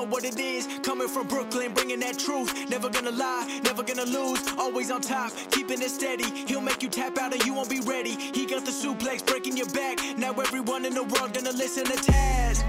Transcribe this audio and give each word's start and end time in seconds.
Know 0.00 0.06
what 0.06 0.24
it 0.24 0.38
is. 0.38 0.66
Coming 0.82 1.08
from 1.08 1.26
Brooklyn, 1.26 1.72
bringing 1.72 2.00
that 2.00 2.18
truth. 2.18 2.68
Never 2.70 2.88
gonna 2.88 3.10
lie, 3.10 3.60
never 3.64 3.82
gonna 3.82 4.04
lose. 4.04 4.40
Always 4.58 4.90
on 4.90 5.00
top, 5.00 5.32
keeping 5.50 5.82
it 5.82 5.90
steady. 5.90 6.24
He'll 6.46 6.60
make 6.60 6.82
you 6.82 6.88
tap 6.88 7.18
out 7.18 7.32
and 7.32 7.44
you 7.44 7.54
won't 7.54 7.70
be 7.70 7.80
ready. 7.80 8.10
He 8.10 8.46
got 8.46 8.64
the 8.64 8.70
suplex 8.70 9.24
breaking 9.26 9.56
your 9.56 9.68
back. 9.68 9.98
Now 10.16 10.32
everyone 10.32 10.84
in 10.84 10.94
the 10.94 11.04
world 11.04 11.34
gonna 11.34 11.52
listen 11.52 11.84
to 11.84 11.92
Taz. 11.92 12.64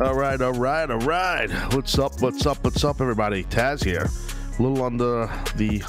All 0.00 0.14
right, 0.14 0.40
all 0.40 0.52
right, 0.52 0.90
all 0.90 0.98
right. 0.98 1.50
What's 1.72 1.98
up? 1.98 2.20
What's 2.20 2.44
up? 2.44 2.62
What's 2.62 2.84
up, 2.84 3.00
everybody? 3.00 3.44
Taz 3.44 3.82
here. 3.82 4.08
A 4.58 4.62
little 4.62 4.84
under 4.84 5.30
the 5.56 5.82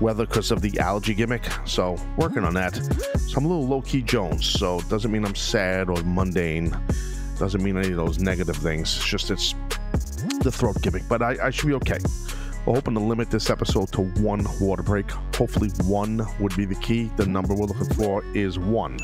weather 0.00 0.26
because 0.26 0.50
of 0.50 0.60
the 0.60 0.78
allergy 0.78 1.14
gimmick, 1.14 1.46
so 1.64 1.96
working 2.16 2.44
on 2.44 2.54
that. 2.54 2.74
I'm 3.36 3.44
a 3.44 3.48
little 3.48 3.66
low 3.66 3.82
key 3.82 4.00
Jones, 4.00 4.46
so 4.46 4.78
it 4.78 4.88
doesn't 4.88 5.12
mean 5.12 5.24
I'm 5.24 5.34
sad 5.34 5.90
or 5.90 6.02
mundane. 6.04 6.74
Doesn't 7.38 7.62
mean 7.62 7.76
any 7.76 7.90
of 7.90 7.96
those 7.96 8.18
negative 8.18 8.56
things. 8.56 8.96
It's 8.96 9.06
just 9.06 9.30
it's 9.30 9.54
the 10.40 10.50
throat 10.50 10.80
gimmick, 10.80 11.02
but 11.06 11.20
I, 11.20 11.36
I 11.42 11.50
should 11.50 11.66
be 11.66 11.74
okay. 11.74 11.98
We're 12.64 12.74
hoping 12.74 12.94
to 12.94 13.00
limit 13.00 13.30
this 13.30 13.50
episode 13.50 13.92
to 13.92 14.04
one 14.22 14.46
water 14.58 14.82
break. 14.82 15.10
Hopefully, 15.36 15.68
one 15.84 16.26
would 16.40 16.56
be 16.56 16.64
the 16.64 16.76
key. 16.76 17.10
The 17.16 17.26
number 17.26 17.54
we're 17.54 17.66
looking 17.66 17.92
for 17.94 18.24
is 18.34 18.58
one. 18.58 18.98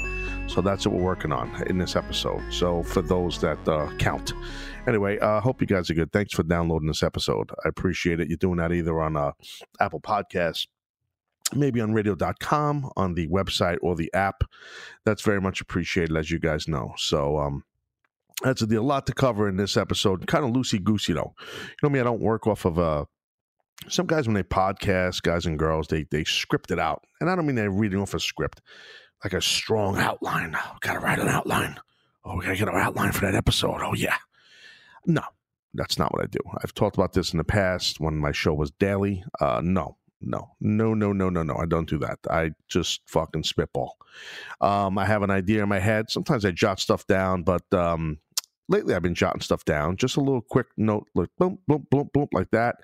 So 0.49 0.63
that's 0.63 0.87
what 0.87 0.97
we're 0.97 1.05
working 1.05 1.31
on 1.31 1.63
in 1.67 1.77
this 1.77 1.95
episode. 1.95 2.43
So 2.51 2.83
for 2.83 3.03
those 3.03 3.39
that 3.43 3.69
uh, 3.69 3.91
count. 3.99 4.33
Anyway, 4.87 5.19
I 5.21 5.37
uh, 5.37 5.41
hope 5.41 5.61
you 5.61 5.67
guys 5.67 5.91
are 5.91 5.95
good. 5.95 6.11
Thanks 6.11 6.33
for 6.33 6.43
downloading 6.43 6.89
this 6.89 7.03
episode. 7.03 7.51
I 7.65 7.69
appreciate 7.69 8.19
it. 8.19 8.29
You're 8.29 8.39
doing 8.39 8.57
that 8.57 8.73
either 8.73 9.01
on 9.01 9.17
uh, 9.17 9.33
Apple 9.79 10.01
Podcasts, 10.01 10.67
maybe 11.55 11.81
on 11.81 11.93
radio.com, 11.93 12.91
on 12.97 13.15
the 13.15 13.29
website 13.29 13.79
or 13.83 13.95
the 13.95 14.13
app. 14.15 14.45
That's 15.05 15.23
very 15.23 15.41
much 15.41 15.61
appreciated, 15.61 16.17
as 16.17 16.31
you 16.31 16.39
guys 16.39 16.69
know. 16.69 16.93
So, 16.97 17.39
um, 17.39 17.65
that's 18.43 18.63
a, 18.63 18.67
deal. 18.67 18.83
a 18.83 18.85
lot 18.85 19.07
to 19.07 19.15
cover 19.15 19.49
in 19.49 19.57
this 19.57 19.77
episode. 19.77 20.27
Kind 20.27 20.45
of 20.45 20.51
loosey 20.53 20.83
goosey 20.83 21.13
though. 21.13 21.35
You 21.41 21.77
know 21.83 21.89
me, 21.91 22.01
I 22.01 22.05
don't 22.05 22.21
work 22.21 22.47
off 22.47 22.65
of 22.65 22.79
uh 22.79 23.05
some 23.89 24.07
guys 24.07 24.27
when 24.27 24.35
they 24.35 24.43
podcast, 24.43 25.23
guys 25.23 25.47
and 25.47 25.59
girls, 25.59 25.89
they 25.89 26.05
they 26.11 26.25
script 26.25 26.71
it 26.71 26.79
out. 26.79 27.05
And 27.21 27.31
I 27.31 27.37
don't 27.37 27.47
mean 27.47 27.57
they're 27.57 27.71
reading 27.71 28.01
off 28.01 28.15
a 28.15 28.21
script 28.21 28.61
like 29.23 29.33
a 29.33 29.43
strong 29.43 29.99
outline. 29.99 30.57
Got 30.81 30.95
to 30.95 30.99
write 31.01 31.19
an 31.19 31.29
outline. 31.29 31.79
Oh, 32.25 32.37
we 32.37 32.45
got 32.45 32.53
to 32.53 32.57
get 32.57 32.69
our 32.69 32.79
outline 32.79 33.13
for 33.13 33.27
that 33.27 33.35
episode. 33.35 33.81
Oh, 33.83 33.95
yeah. 33.95 34.17
No, 35.07 35.23
that's 35.75 35.99
not 35.99 36.13
what 36.13 36.23
I 36.23 36.27
do. 36.27 36.41
I've 36.63 36.75
talked 36.75 36.97
about 36.97 37.13
this 37.13 37.33
in 37.33 37.39
the 37.39 37.45
past 37.45 38.01
when 38.01 38.17
my 38.17 38.33
show 38.33 38.55
was 38.55 38.71
daily. 38.71 39.25
Uh, 39.41 39.61
no, 39.63 39.97
no, 40.23 40.51
no, 40.61 40.95
no, 40.95 41.13
no, 41.13 41.29
no, 41.31 41.43
no. 41.43 41.57
I 41.57 41.67
don't 41.67 41.89
do 41.89 41.99
that. 41.99 42.19
I 42.31 42.53
just 42.69 43.03
fucking 43.07 43.45
spitball. 43.45 43.97
Um, 44.61 44.99
I 44.99 45.05
have 45.07 45.23
an 45.23 45.31
idea 45.31 45.63
in 45.63 45.69
my 45.69 45.79
head. 45.79 46.11
Sometimes 46.11 46.45
I 46.45 46.51
jot 46.51 46.81
stuff 46.81 47.07
down, 47.07 47.43
but 47.43 47.63
um, 47.73 48.19
lately 48.69 48.95
I've 48.95 49.03
been 49.03 49.15
jotting 49.15 49.41
stuff 49.41 49.65
down. 49.65 49.97
Just 49.97 50.17
a 50.17 50.21
little 50.21 50.41
quick 50.41 50.67
note, 50.77 51.09
like 51.15 51.31
boom, 51.39 51.59
boom, 51.67 51.87
boom, 51.91 52.11
boom, 52.13 52.29
like 52.33 52.51
that. 52.51 52.77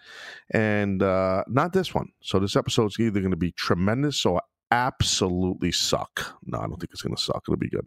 And 0.51 1.03
uh, 1.03 1.45
not 1.49 1.73
this 1.73 1.95
one. 1.95 2.09
So 2.23 2.39
this 2.39 2.57
episode's 2.57 2.99
either 2.99 3.21
going 3.21 3.31
to 3.31 3.37
be 3.37 3.53
tremendous 3.53 4.25
or 4.27 4.43
absolutely 4.71 5.73
suck. 5.73 6.39
No, 6.45 6.59
I 6.59 6.67
don't 6.67 6.79
think 6.79 6.91
it's 6.93 7.03
going 7.03 7.17
to 7.17 7.23
suck. 7.23 7.45
It'll 7.47 7.57
be 7.57 7.71
good. 7.71 7.87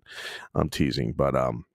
I'm 0.56 0.70
teasing, 0.70 1.14
but 1.14 1.36
um, 1.36 1.66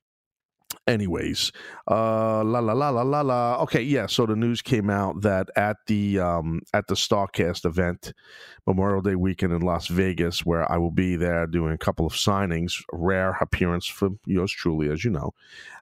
anyways, 0.86 1.52
uh, 1.91 2.44
la 2.44 2.60
la 2.60 2.72
la 2.72 2.91
la 2.91 3.02
la 3.02 3.20
la. 3.20 3.56
Okay, 3.62 3.82
yeah. 3.82 4.06
So 4.06 4.26
the 4.26 4.36
news 4.36 4.62
came 4.62 4.91
out 4.91 5.22
that 5.22 5.48
at 5.56 5.78
the 5.86 6.19
um 6.20 6.62
at 6.72 6.86
the 6.86 6.94
Starrcast 6.94 7.64
event, 7.64 8.12
Memorial 8.66 9.02
Day 9.02 9.14
weekend 9.14 9.52
in 9.52 9.62
Las 9.62 9.88
Vegas, 9.88 10.44
where 10.44 10.70
I 10.70 10.78
will 10.78 10.91
be 10.91 11.16
there 11.16 11.47
doing 11.47 11.72
a 11.72 11.78
couple 11.78 12.06
of 12.06 12.12
signings, 12.12 12.82
rare 12.92 13.36
appearance 13.41 13.86
for 13.86 14.10
yours 14.26 14.52
truly, 14.52 14.91
as 14.91 15.04
you 15.04 15.10
know, 15.10 15.34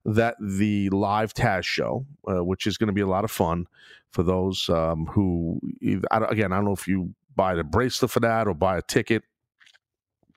that 0.05 0.37
the 0.41 0.91
live 0.91 1.35
Taz 1.35 1.65
show, 1.65 2.07
uh, 2.29 2.45
which 2.45 2.67
is 2.67 2.79
going 2.79 2.89
to 2.89 2.93
be 2.93 3.01
a 3.01 3.07
lot 3.07 3.25
of 3.25 3.31
fun 3.31 3.67
for 4.11 4.23
those 4.23 4.69
um, 4.69 5.07
who, 5.07 5.61
again, 5.83 6.53
I 6.53 6.57
don't 6.57 6.65
know 6.65 6.73
if 6.73 6.87
you 6.87 7.15
buy 7.35 7.55
the 7.55 7.65
bracelet 7.65 8.11
for 8.11 8.21
that 8.21 8.47
or 8.47 8.55
buy 8.55 8.79
a 8.79 8.83
ticket. 8.83 9.25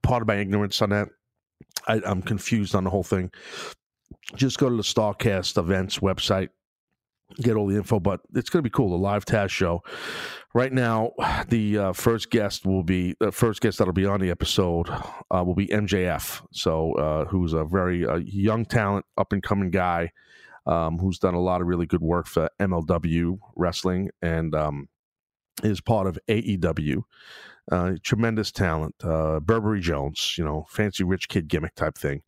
Part 0.02 0.24
of 0.24 0.28
my 0.28 0.36
ignorance 0.36 0.82
on 0.82 0.90
that. 0.90 1.10
I, 1.88 2.02
I'm 2.06 2.22
confused 2.22 2.74
on 2.76 2.84
the 2.84 2.90
whole 2.90 3.04
thing. 3.04 3.32
Just 4.36 4.58
go 4.58 4.70
to 4.70 4.76
the 4.76 4.84
Starrcast 4.84 5.58
events 5.58 6.00
website, 6.00 6.50
get 7.42 7.56
all 7.56 7.68
the 7.68 7.76
info. 7.76 8.00
But 8.00 8.22
it's 8.34 8.50
going 8.50 8.60
to 8.60 8.64
be 8.64 8.74
cool. 8.74 8.90
The 8.90 8.98
live 8.98 9.26
Taz 9.26 9.50
show. 9.50 9.84
Right 10.54 10.74
now, 10.74 11.12
the 11.50 11.78
uh, 11.78 11.94
first 11.94 12.30
guest 12.30 12.66
will 12.66 12.84
be 12.84 13.16
the 13.20 13.32
first 13.32 13.62
guest 13.62 13.78
that'll 13.78 13.94
be 13.94 14.06
on 14.06 14.20
the 14.20 14.30
episode 14.30 14.90
uh, 14.90 15.44
will 15.44 15.56
be 15.56 15.68
MJF. 15.68 16.46
So, 16.52 16.94
uh, 16.94 17.26
who's 17.26 17.54
a 17.54 17.64
very 17.64 18.06
uh, 18.06 18.18
young 18.18 18.66
talent, 18.66 19.06
up 19.18 19.34
and 19.34 19.44
coming 19.44 19.72
guy, 19.72 20.12
um, 20.66 20.98
who's 21.00 21.20
done 21.20 21.34
a 21.34 21.42
lot 21.42 21.62
of 21.62 21.68
really 21.68 21.86
good 21.86 22.02
work 22.02 22.28
for 22.28 22.50
MLW 22.60 23.40
wrestling 23.56 24.10
and 24.22 24.54
um, 24.54 24.90
is 25.64 25.82
part 25.82 26.08
of 26.08 26.20
AEW. 26.28 27.04
Uh, 27.70 27.96
tremendous 28.02 28.50
talent, 28.50 28.96
uh, 29.04 29.42
Burberry 29.42 29.82
Jones, 29.82 30.36
you 30.38 30.44
know, 30.44 30.66
fancy 30.70 31.04
rich 31.04 31.28
kid 31.28 31.50
gimmick 31.50 31.76
type 31.76 31.98
thing, 31.98 32.22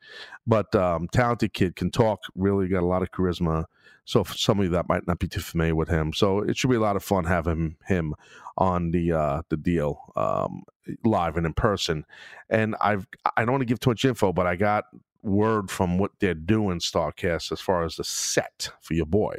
but 0.46 0.74
um, 0.76 1.08
talented 1.14 1.54
kid 1.54 1.78
can 1.78 1.92
talk. 1.92 2.20
Really 2.36 2.68
got 2.68 2.84
a 2.84 2.86
lot 2.86 3.04
of 3.04 3.12
charisma. 3.12 3.66
So 4.04 4.24
for 4.24 4.36
somebody 4.36 4.68
that 4.70 4.90
might 4.90 5.08
not 5.08 5.20
be 5.20 5.28
too 5.28 5.40
familiar 5.40 5.76
with 5.76 5.88
him, 5.88 6.12
so 6.12 6.40
it 6.40 6.58
should 6.58 6.70
be 6.70 6.76
a 6.76 6.82
lot 6.82 6.98
of 6.98 7.04
fun 7.04 7.24
having 7.24 7.78
him 7.88 8.16
on 8.58 8.92
the 8.92 9.14
uh, 9.14 9.42
the 9.50 9.56
deal 9.56 10.12
um, 10.18 10.64
live 11.06 11.38
and 11.38 11.46
in 11.46 11.54
person. 11.54 12.06
And 12.50 12.76
I've 12.82 13.08
I 13.38 13.46
don't 13.46 13.52
want 13.52 13.62
to 13.62 13.66
give 13.66 13.80
too 13.80 13.92
much 13.92 14.04
info, 14.04 14.34
but 14.34 14.46
I 14.46 14.58
got 14.58 14.86
word 15.22 15.70
from 15.70 15.98
what 15.98 16.12
they're 16.20 16.34
doing 16.34 16.80
starrcast 16.80 17.52
as 17.52 17.60
far 17.60 17.84
as 17.84 17.96
the 17.96 18.04
set 18.04 18.72
for 18.82 18.94
your 18.94 19.06
boy. 19.06 19.38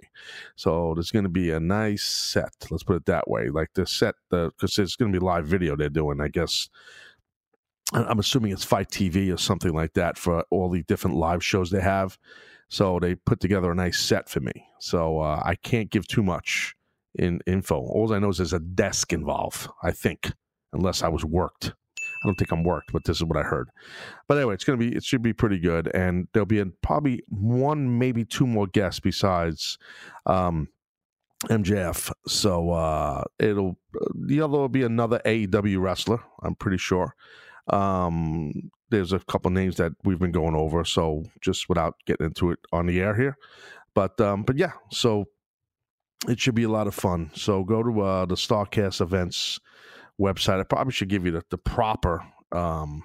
So 0.57 0.93
there's 0.95 1.11
going 1.11 1.25
to 1.25 1.31
be 1.31 1.51
a 1.51 1.61
nice 1.61 2.03
set 2.05 2.53
let's 2.71 2.83
put 2.83 2.97
it 2.97 3.07
that 3.07 3.29
way. 3.29 3.49
Like 3.49 3.71
the 3.75 3.87
set 3.87 4.15
the 4.31 4.51
because 4.57 4.79
it's 4.79 4.97
going 4.97 5.13
to 5.13 5.19
be 5.19 5.25
live 5.25 5.47
video 5.47 5.77
they're 5.77 5.89
doing 5.89 6.21
i 6.21 6.29
guess. 6.29 6.69
I'm 7.93 8.21
assuming 8.21 8.53
it's 8.53 8.65
FITE 8.65 8.89
TV 8.89 9.35
or 9.35 9.37
something 9.37 9.75
like 9.75 9.95
that 9.95 10.17
for 10.17 10.45
all 10.51 10.71
the 10.71 10.85
different 10.85 11.17
live 11.17 11.43
shows 11.45 11.71
they 11.71 11.81
have. 11.81 12.19
So 12.69 13.01
they 13.01 13.17
put 13.17 13.41
together 13.41 13.73
a 13.73 13.75
nice 13.75 13.99
set 13.99 14.29
for 14.29 14.39
me. 14.41 14.53
So 14.79 15.19
uh, 15.21 15.43
i 15.45 15.57
can't 15.57 15.91
give 15.91 16.07
too 16.07 16.23
much 16.23 16.75
in 17.17 17.41
info. 17.47 17.77
All 17.77 18.13
i 18.13 18.19
know 18.19 18.29
is 18.29 18.37
there's 18.37 18.53
a 18.53 18.61
desk 18.61 19.13
involved 19.13 19.69
i 19.83 19.91
think 19.91 20.33
unless 20.73 21.03
i 21.03 21.09
was 21.09 21.25
worked 21.25 21.75
I 22.23 22.27
don't 22.27 22.37
think 22.37 22.53
I'm 22.53 22.65
worked, 22.65 22.93
but 22.93 23.05
this 23.05 23.19
is 23.19 23.25
what 23.25 23.39
I 23.39 23.43
heard. 23.43 23.71
But 24.29 24.37
anyway, 24.37 24.55
it's 24.55 24.65
gonna 24.65 24.79
be 24.79 24.95
it 24.95 25.05
should 25.05 25.23
be 25.23 25.33
pretty 25.33 25.59
good, 25.59 25.91
and 25.95 26.29
there'll 26.33 26.47
be 26.47 26.61
a, 26.61 26.67
probably 26.67 27.23
one, 27.29 27.99
maybe 27.99 28.25
two 28.25 28.47
more 28.47 28.67
guests 28.67 29.01
besides 29.01 29.79
um, 30.27 30.69
MJF. 31.45 32.13
So 32.27 32.71
uh, 32.71 33.25
it'll 33.39 33.79
the 34.15 34.41
other 34.41 34.59
will 34.59 34.69
be 34.69 34.83
another 34.83 35.21
AEW 35.25 35.81
wrestler. 35.81 36.21
I'm 36.43 36.55
pretty 36.55 36.79
sure. 36.79 37.15
Um, 37.69 38.71
there's 38.91 39.13
a 39.13 39.21
couple 39.21 39.51
names 39.51 39.77
that 39.77 39.93
we've 40.05 40.19
been 40.19 40.33
going 40.33 40.55
over, 40.55 40.85
so 40.85 41.25
just 41.41 41.69
without 41.69 41.95
getting 42.07 42.27
into 42.27 42.51
it 42.51 42.59
on 42.73 42.87
the 42.87 43.01
air 43.01 43.15
here. 43.15 43.37
But 43.95 44.21
um, 44.21 44.43
but 44.43 44.59
yeah, 44.59 44.73
so 44.91 45.27
it 46.29 46.39
should 46.39 46.55
be 46.55 46.65
a 46.65 46.69
lot 46.69 46.87
of 46.87 46.95
fun. 46.95 47.31
So 47.35 47.65
go 47.65 47.83
to 47.83 48.01
uh, 48.01 48.27
the 48.27 48.35
Starrcast 48.35 49.01
events 49.01 49.59
website. 50.21 50.61
I 50.61 50.65
probably 50.65 50.93
should 50.93 51.09
give 51.09 51.25
you 51.25 51.33
the, 51.33 51.43
the 51.51 51.59
proper. 51.59 52.23
Um, 52.53 53.05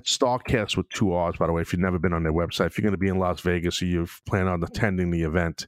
Starrcast 0.00 0.76
with 0.76 0.88
two 0.90 1.12
R's, 1.12 1.36
by 1.36 1.46
the 1.46 1.52
way. 1.52 1.62
If 1.62 1.72
you've 1.72 1.80
never 1.80 1.98
been 1.98 2.12
on 2.12 2.22
their 2.22 2.32
website, 2.32 2.66
if 2.66 2.78
you're 2.78 2.82
going 2.82 2.92
to 2.92 2.98
be 2.98 3.08
in 3.08 3.18
Las 3.18 3.40
Vegas 3.40 3.80
or 3.82 3.86
you 3.86 4.06
plan 4.26 4.46
on 4.46 4.62
attending 4.62 5.10
the 5.10 5.22
event, 5.22 5.66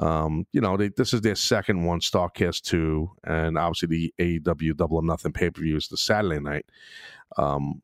um, 0.00 0.46
you 0.52 0.60
know, 0.60 0.76
they, 0.76 0.88
this 0.88 1.12
is 1.12 1.20
their 1.20 1.34
second 1.34 1.84
one, 1.84 2.00
Starrcast 2.00 2.62
2, 2.62 3.10
and 3.24 3.58
obviously 3.58 3.88
the 3.88 4.14
AEW 4.40 4.76
Double 4.76 4.96
or 4.96 5.02
Nothing 5.02 5.32
pay 5.32 5.50
per 5.50 5.60
view 5.60 5.76
is 5.76 5.88
the 5.88 5.96
Saturday 5.96 6.40
night. 6.40 6.64
Um, 7.36 7.82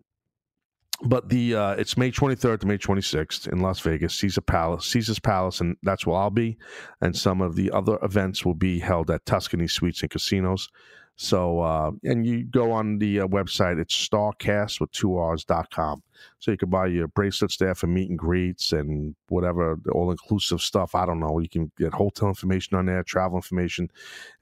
but 1.02 1.28
the 1.28 1.54
uh, 1.54 1.72
it's 1.72 1.98
May 1.98 2.10
23rd 2.10 2.60
to 2.60 2.66
May 2.66 2.78
26th 2.78 3.52
in 3.52 3.60
Las 3.60 3.80
Vegas, 3.80 4.14
Caesar 4.14 4.40
Palace, 4.40 4.86
Caesar's 4.86 5.18
Palace, 5.18 5.60
and 5.60 5.76
that's 5.82 6.06
where 6.06 6.16
I'll 6.16 6.30
be. 6.30 6.56
And 7.02 7.14
some 7.14 7.42
of 7.42 7.54
the 7.54 7.70
other 7.70 7.98
events 8.02 8.46
will 8.46 8.54
be 8.54 8.78
held 8.78 9.10
at 9.10 9.26
Tuscany 9.26 9.68
Suites 9.68 10.00
and 10.00 10.10
Casinos. 10.10 10.70
So, 11.18 11.60
uh, 11.60 11.92
and 12.04 12.26
you 12.26 12.44
go 12.44 12.72
on 12.72 12.98
the 12.98 13.20
uh, 13.20 13.26
website, 13.26 13.80
it's 13.80 13.94
starrcast 14.08 14.80
with 14.80 14.92
two 14.92 15.16
R's.com. 15.16 16.02
So 16.38 16.50
you 16.50 16.58
can 16.58 16.68
buy 16.68 16.86
your 16.86 17.08
bracelets 17.08 17.56
there 17.56 17.74
for 17.74 17.86
meet 17.86 18.10
and 18.10 18.18
greets 18.18 18.72
and 18.72 19.14
whatever, 19.28 19.78
all 19.92 20.10
inclusive 20.10 20.60
stuff. 20.60 20.94
I 20.94 21.06
don't 21.06 21.20
know. 21.20 21.38
You 21.38 21.48
can 21.48 21.72
get 21.78 21.94
hotel 21.94 22.28
information 22.28 22.76
on 22.76 22.86
there, 22.86 23.02
travel 23.02 23.38
information. 23.38 23.90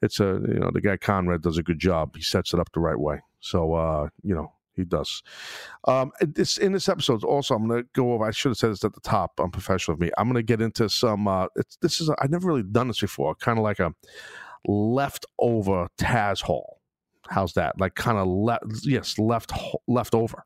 It's 0.01 0.19
a, 0.19 0.41
you 0.47 0.59
know, 0.59 0.69
the 0.73 0.81
guy 0.81 0.97
Conrad 0.97 1.41
does 1.41 1.57
a 1.57 1.63
good 1.63 1.79
job. 1.79 2.15
He 2.15 2.21
sets 2.21 2.53
it 2.53 2.59
up 2.59 2.71
the 2.73 2.81
right 2.81 2.99
way. 2.99 3.21
So, 3.39 3.73
uh, 3.73 4.09
you 4.21 4.35
know, 4.35 4.51
He 4.75 4.83
does. 4.83 5.23
Um, 5.85 6.11
this 6.19 6.57
in 6.57 6.73
this 6.73 6.89
episode 6.89 7.23
also, 7.23 7.55
I'm 7.55 7.67
going 7.67 7.83
to 7.83 7.89
go 7.93 8.11
over. 8.11 8.25
I 8.25 8.31
should 8.31 8.49
have 8.49 8.57
said 8.57 8.71
this 8.71 8.83
at 8.83 8.93
the 8.93 8.99
top. 8.99 9.39
Unprofessional 9.39 9.93
of 9.93 10.01
me. 10.01 10.11
I'm 10.17 10.25
going 10.25 10.35
to 10.35 10.43
get 10.43 10.61
into 10.61 10.89
some. 10.89 11.27
Uh, 11.27 11.47
this 11.81 12.01
is 12.01 12.09
I've 12.19 12.31
never 12.31 12.47
really 12.47 12.63
done 12.63 12.89
this 12.89 12.99
before. 12.99 13.35
Kind 13.35 13.57
of 13.57 13.63
like 13.63 13.79
a 13.79 13.93
leftover 14.67 15.87
Taz 15.97 16.41
Hall. 16.41 16.81
How's 17.29 17.53
that? 17.53 17.79
Like 17.79 17.95
kind 17.95 18.17
of 18.17 18.27
left. 18.27 18.63
Yes, 18.83 19.17
left 19.17 19.51
left 19.87 20.13
over. 20.13 20.45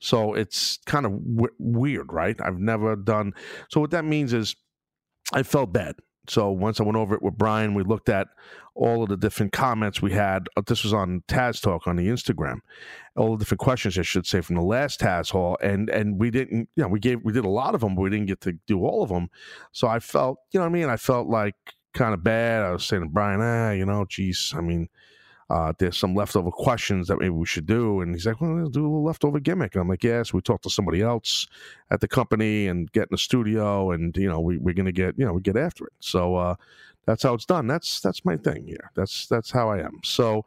So 0.00 0.34
it's 0.34 0.78
kind 0.86 1.04
of 1.04 1.12
w- 1.12 1.54
weird, 1.58 2.12
right? 2.12 2.36
I've 2.42 2.58
never 2.58 2.96
done. 2.96 3.34
So 3.68 3.80
what 3.80 3.90
that 3.90 4.04
means 4.04 4.32
is, 4.32 4.56
I 5.32 5.42
felt 5.42 5.72
bad. 5.72 5.96
So 6.28 6.50
once 6.50 6.80
I 6.80 6.84
went 6.84 6.96
over 6.96 7.14
it 7.14 7.22
with 7.22 7.36
Brian, 7.36 7.74
we 7.74 7.82
looked 7.82 8.08
at 8.08 8.28
all 8.74 9.02
of 9.02 9.08
the 9.08 9.16
different 9.16 9.52
comments 9.52 10.00
we 10.00 10.12
had. 10.12 10.48
Uh, 10.56 10.62
this 10.66 10.84
was 10.84 10.92
on 10.94 11.22
Taz 11.28 11.60
Talk 11.60 11.86
on 11.86 11.96
the 11.96 12.06
Instagram. 12.06 12.60
All 13.16 13.32
the 13.32 13.38
different 13.38 13.60
questions, 13.60 13.98
I 13.98 14.02
should 14.02 14.26
say, 14.26 14.40
from 14.40 14.56
the 14.56 14.62
last 14.62 15.00
Taz 15.00 15.30
Hall, 15.30 15.58
and 15.60 15.90
and 15.90 16.18
we 16.18 16.30
didn't, 16.30 16.68
you 16.76 16.82
know, 16.82 16.88
we 16.88 17.00
gave 17.00 17.22
we 17.24 17.32
did 17.32 17.44
a 17.44 17.50
lot 17.50 17.74
of 17.74 17.80
them, 17.80 17.94
but 17.94 18.02
we 18.02 18.10
didn't 18.10 18.26
get 18.26 18.40
to 18.42 18.52
do 18.66 18.84
all 18.84 19.02
of 19.02 19.08
them. 19.08 19.28
So 19.72 19.88
I 19.88 19.98
felt, 19.98 20.38
you 20.52 20.60
know, 20.60 20.64
what 20.64 20.70
I 20.70 20.72
mean, 20.72 20.88
I 20.88 20.96
felt 20.96 21.28
like 21.28 21.56
kind 21.92 22.14
of 22.14 22.22
bad. 22.22 22.62
I 22.62 22.70
was 22.72 22.84
saying 22.84 23.02
to 23.02 23.08
Brian, 23.08 23.40
ah, 23.40 23.72
you 23.72 23.84
know, 23.84 24.04
geez, 24.08 24.52
I 24.56 24.60
mean, 24.60 24.88
uh, 25.50 25.72
there's 25.78 25.96
some 25.96 26.14
leftover 26.14 26.50
questions 26.50 27.08
that 27.08 27.18
maybe 27.18 27.30
we 27.30 27.44
should 27.44 27.66
do. 27.66 28.00
And 28.00 28.14
he's 28.14 28.24
like, 28.24 28.40
well, 28.40 28.56
let's 28.56 28.70
do 28.70 28.82
a 28.82 28.84
little 28.84 29.04
leftover 29.04 29.40
gimmick. 29.40 29.74
And 29.74 29.82
I'm 29.82 29.88
like, 29.88 30.04
yes, 30.04 30.32
we 30.32 30.40
talked 30.40 30.62
to 30.62 30.70
somebody 30.70 31.02
else 31.02 31.48
at 31.90 32.00
the 32.00 32.06
company 32.06 32.68
and 32.68 32.90
get 32.92 33.02
in 33.02 33.08
the 33.10 33.18
studio 33.18 33.90
and, 33.90 34.16
you 34.16 34.28
know, 34.28 34.40
we, 34.40 34.58
we're 34.58 34.74
going 34.74 34.86
to 34.86 34.92
get, 34.92 35.18
you 35.18 35.24
know, 35.24 35.32
we 35.32 35.40
get 35.40 35.56
after 35.56 35.86
it. 35.86 35.92
So, 35.98 36.36
uh, 36.36 36.54
that's 37.06 37.24
how 37.24 37.34
it's 37.34 37.46
done. 37.46 37.66
That's, 37.66 38.00
that's 38.00 38.24
my 38.24 38.36
thing 38.36 38.66
here. 38.66 38.92
That's, 38.94 39.26
that's 39.26 39.50
how 39.50 39.70
I 39.70 39.78
am. 39.78 39.98
So, 40.04 40.44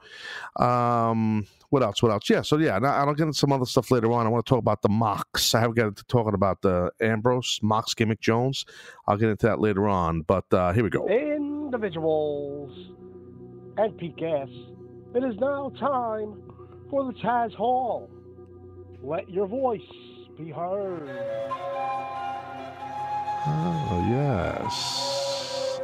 um, 0.55 1.45
what 1.73 1.81
else? 1.81 2.03
What 2.03 2.11
else? 2.11 2.29
Yeah. 2.29 2.43
So 2.43 2.57
yeah, 2.57 2.77
I'll 2.77 3.15
get 3.15 3.23
into 3.23 3.37
some 3.37 3.51
other 3.51 3.65
stuff 3.65 3.89
later 3.89 4.11
on. 4.11 4.27
I 4.27 4.29
want 4.29 4.45
to 4.45 4.49
talk 4.49 4.59
about 4.59 4.83
the 4.83 4.89
Mox. 4.89 5.55
I 5.55 5.59
haven't 5.59 5.75
got 5.75 5.87
into 5.87 6.03
talking 6.03 6.35
about 6.35 6.61
the 6.61 6.91
Ambrose 7.01 7.59
Mox 7.63 7.95
gimmick 7.95 8.21
Jones. 8.21 8.63
I'll 9.07 9.17
get 9.17 9.29
into 9.29 9.47
that 9.47 9.59
later 9.59 9.89
on. 9.89 10.21
But 10.21 10.45
uh, 10.53 10.71
here 10.71 10.83
we 10.83 10.91
go. 10.91 11.07
Individuals 11.73 12.71
and 13.77 13.97
Pete 13.97 14.15
Gas 14.15 14.47
it 15.15 15.23
is 15.23 15.35
now 15.39 15.71
time 15.79 16.43
for 16.91 17.05
the 17.05 17.13
Taz 17.13 17.51
Hall. 17.55 18.11
Let 19.01 19.27
your 19.27 19.47
voice 19.47 19.81
be 20.37 20.51
heard. 20.51 21.09
Oh, 23.47 24.05
yes. 24.07 25.79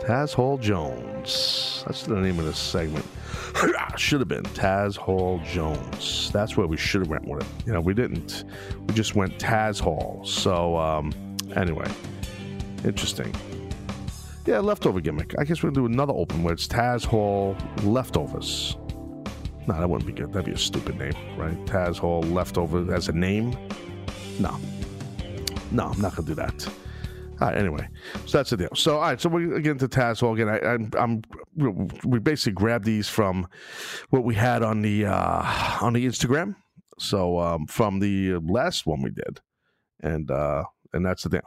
Taz 0.00 0.34
Hall 0.34 0.58
Jones. 0.58 1.82
That's 1.86 2.02
the 2.02 2.16
name 2.16 2.38
of 2.38 2.44
this 2.44 2.58
segment. 2.58 3.06
should 3.96 4.20
have 4.20 4.28
been 4.28 4.44
Taz 4.44 4.96
Hall 4.96 5.40
Jones. 5.46 6.30
That's 6.30 6.58
where 6.58 6.66
we 6.66 6.76
should 6.76 7.00
have 7.00 7.08
went 7.08 7.26
with 7.26 7.40
it. 7.40 7.66
You 7.66 7.72
know, 7.72 7.80
we 7.80 7.94
didn't. 7.94 8.44
We 8.86 8.92
just 8.92 9.14
went 9.14 9.38
Taz 9.38 9.80
Hall. 9.80 10.20
So, 10.26 10.76
um, 10.76 11.14
anyway, 11.54 11.90
interesting. 12.84 13.34
Yeah, 14.46 14.60
leftover 14.60 15.00
gimmick. 15.00 15.34
I 15.38 15.44
guess 15.44 15.64
we'll 15.64 15.72
do 15.72 15.86
another 15.86 16.12
open 16.12 16.44
where 16.44 16.54
it's 16.54 16.68
Taz 16.68 17.04
Hall 17.04 17.56
Leftovers. 17.82 18.76
No, 19.66 19.74
that 19.80 19.90
wouldn't 19.90 20.06
be 20.06 20.12
good. 20.12 20.32
That'd 20.32 20.46
be 20.46 20.52
a 20.52 20.56
stupid 20.56 20.96
name, 20.96 21.14
right? 21.36 21.56
Taz 21.66 21.98
Hall 21.98 22.22
Leftover 22.22 22.94
as 22.94 23.08
a 23.08 23.12
name? 23.12 23.56
No. 24.38 24.56
No, 25.72 25.88
I'm 25.88 26.00
not 26.00 26.14
going 26.14 26.28
to 26.28 26.34
do 26.34 26.34
that. 26.36 26.68
All 27.40 27.48
right, 27.48 27.58
anyway, 27.58 27.88
so 28.24 28.38
that's 28.38 28.50
the 28.50 28.56
deal. 28.56 28.68
So, 28.76 28.94
all 28.94 29.02
right, 29.02 29.20
so 29.20 29.28
we're 29.28 29.58
getting 29.58 29.80
to 29.80 29.88
Taz 29.88 30.20
Hall 30.20 30.32
again. 30.32 30.48
I, 30.48 30.58
I'm, 30.60 30.90
I'm, 30.96 31.90
we 32.04 32.20
basically 32.20 32.52
grabbed 32.52 32.84
these 32.84 33.08
from 33.08 33.48
what 34.10 34.22
we 34.22 34.36
had 34.36 34.62
on 34.62 34.80
the 34.80 35.06
uh, 35.06 35.78
on 35.82 35.92
the 35.92 36.06
Instagram. 36.06 36.54
So, 36.98 37.38
um, 37.40 37.66
from 37.66 37.98
the 37.98 38.36
last 38.36 38.86
one 38.86 39.02
we 39.02 39.10
did, 39.10 39.40
and 40.00 40.30
uh, 40.30 40.64
and 40.92 41.04
that's 41.04 41.22
the 41.22 41.28
thing. 41.28 41.42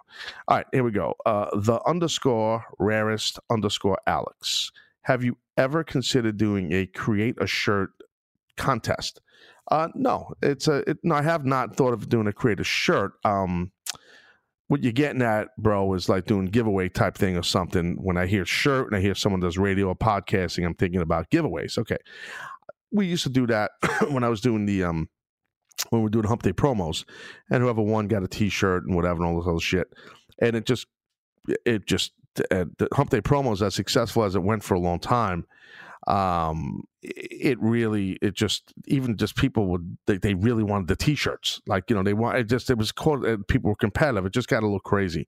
All 0.47 0.57
right, 0.57 0.65
here 0.71 0.83
we 0.83 0.91
go. 0.91 1.15
Uh, 1.25 1.49
the 1.57 1.81
underscore 1.85 2.63
rarest 2.79 3.39
underscore 3.49 3.99
Alex. 4.07 4.71
Have 5.01 5.23
you 5.23 5.37
ever 5.57 5.83
considered 5.83 6.37
doing 6.37 6.71
a 6.71 6.85
create 6.85 7.35
a 7.39 7.47
shirt 7.47 7.91
contest? 8.57 9.21
Uh, 9.69 9.89
no, 9.95 10.33
it's 10.41 10.67
a 10.67 10.89
it, 10.89 10.97
no. 11.03 11.15
I 11.15 11.21
have 11.21 11.45
not 11.45 11.75
thought 11.75 11.93
of 11.93 12.09
doing 12.09 12.27
a 12.27 12.33
create 12.33 12.59
a 12.59 12.63
shirt. 12.63 13.13
Um, 13.23 13.71
what 14.67 14.83
you're 14.83 14.91
getting 14.91 15.21
at, 15.21 15.49
bro, 15.57 15.93
is 15.93 16.09
like 16.09 16.25
doing 16.25 16.45
giveaway 16.45 16.89
type 16.89 17.17
thing 17.17 17.35
or 17.37 17.43
something. 17.43 17.97
When 18.01 18.17
I 18.17 18.27
hear 18.27 18.45
shirt 18.45 18.87
and 18.87 18.95
I 18.95 18.99
hear 18.99 19.15
someone 19.15 19.41
does 19.41 19.57
radio 19.57 19.87
or 19.87 19.95
podcasting, 19.95 20.65
I'm 20.65 20.75
thinking 20.75 21.01
about 21.01 21.29
giveaways. 21.31 21.77
Okay, 21.77 21.97
we 22.91 23.05
used 23.05 23.23
to 23.23 23.29
do 23.29 23.47
that 23.47 23.71
when 24.09 24.23
I 24.23 24.29
was 24.29 24.41
doing 24.41 24.65
the 24.65 24.83
um 24.83 25.09
when 25.89 26.01
we're 26.01 26.09
doing 26.09 26.25
Hump 26.25 26.43
Day 26.43 26.53
promos, 26.53 27.05
and 27.49 27.63
whoever 27.63 27.81
won 27.81 28.07
got 28.07 28.23
a 28.23 28.27
T-shirt 28.27 28.85
and 28.85 28.95
whatever 28.95 29.23
and 29.23 29.25
all 29.25 29.41
this 29.41 29.49
other 29.49 29.59
shit, 29.59 29.93
and 30.39 30.55
it 30.55 30.65
just 30.65 30.87
it 31.65 31.85
just 31.85 32.13
the 32.35 32.87
Hump 32.93 33.09
Day 33.09 33.21
promos 33.21 33.65
as 33.65 33.75
successful 33.75 34.23
as 34.23 34.35
it 34.35 34.43
went 34.43 34.63
for 34.63 34.75
a 34.75 34.79
long 34.79 34.99
time. 34.99 35.45
Um, 36.09 36.83
it 37.01 37.57
really 37.61 38.17
it 38.21 38.33
just 38.33 38.73
even 38.87 39.15
just 39.15 39.37
people 39.37 39.67
would 39.67 39.97
they, 40.05 40.17
they 40.17 40.33
really 40.33 40.63
wanted 40.63 40.87
the 40.89 40.95
t-shirts 40.97 41.61
like 41.65 41.89
you 41.89 41.95
know 41.95 42.03
they 42.03 42.13
want 42.13 42.37
it 42.37 42.43
just 42.49 42.69
it 42.69 42.77
was 42.77 42.91
called 42.91 43.23
people 43.47 43.69
were 43.69 43.75
competitive 43.75 44.25
it 44.25 44.33
just 44.33 44.49
got 44.49 44.63
a 44.63 44.65
little 44.65 44.81
crazy. 44.81 45.25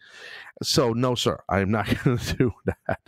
So 0.62 0.92
no 0.92 1.16
sir 1.16 1.40
i 1.48 1.60
am 1.60 1.72
not 1.72 1.86
going 2.04 2.18
to 2.18 2.36
do 2.36 2.52
that. 2.66 3.00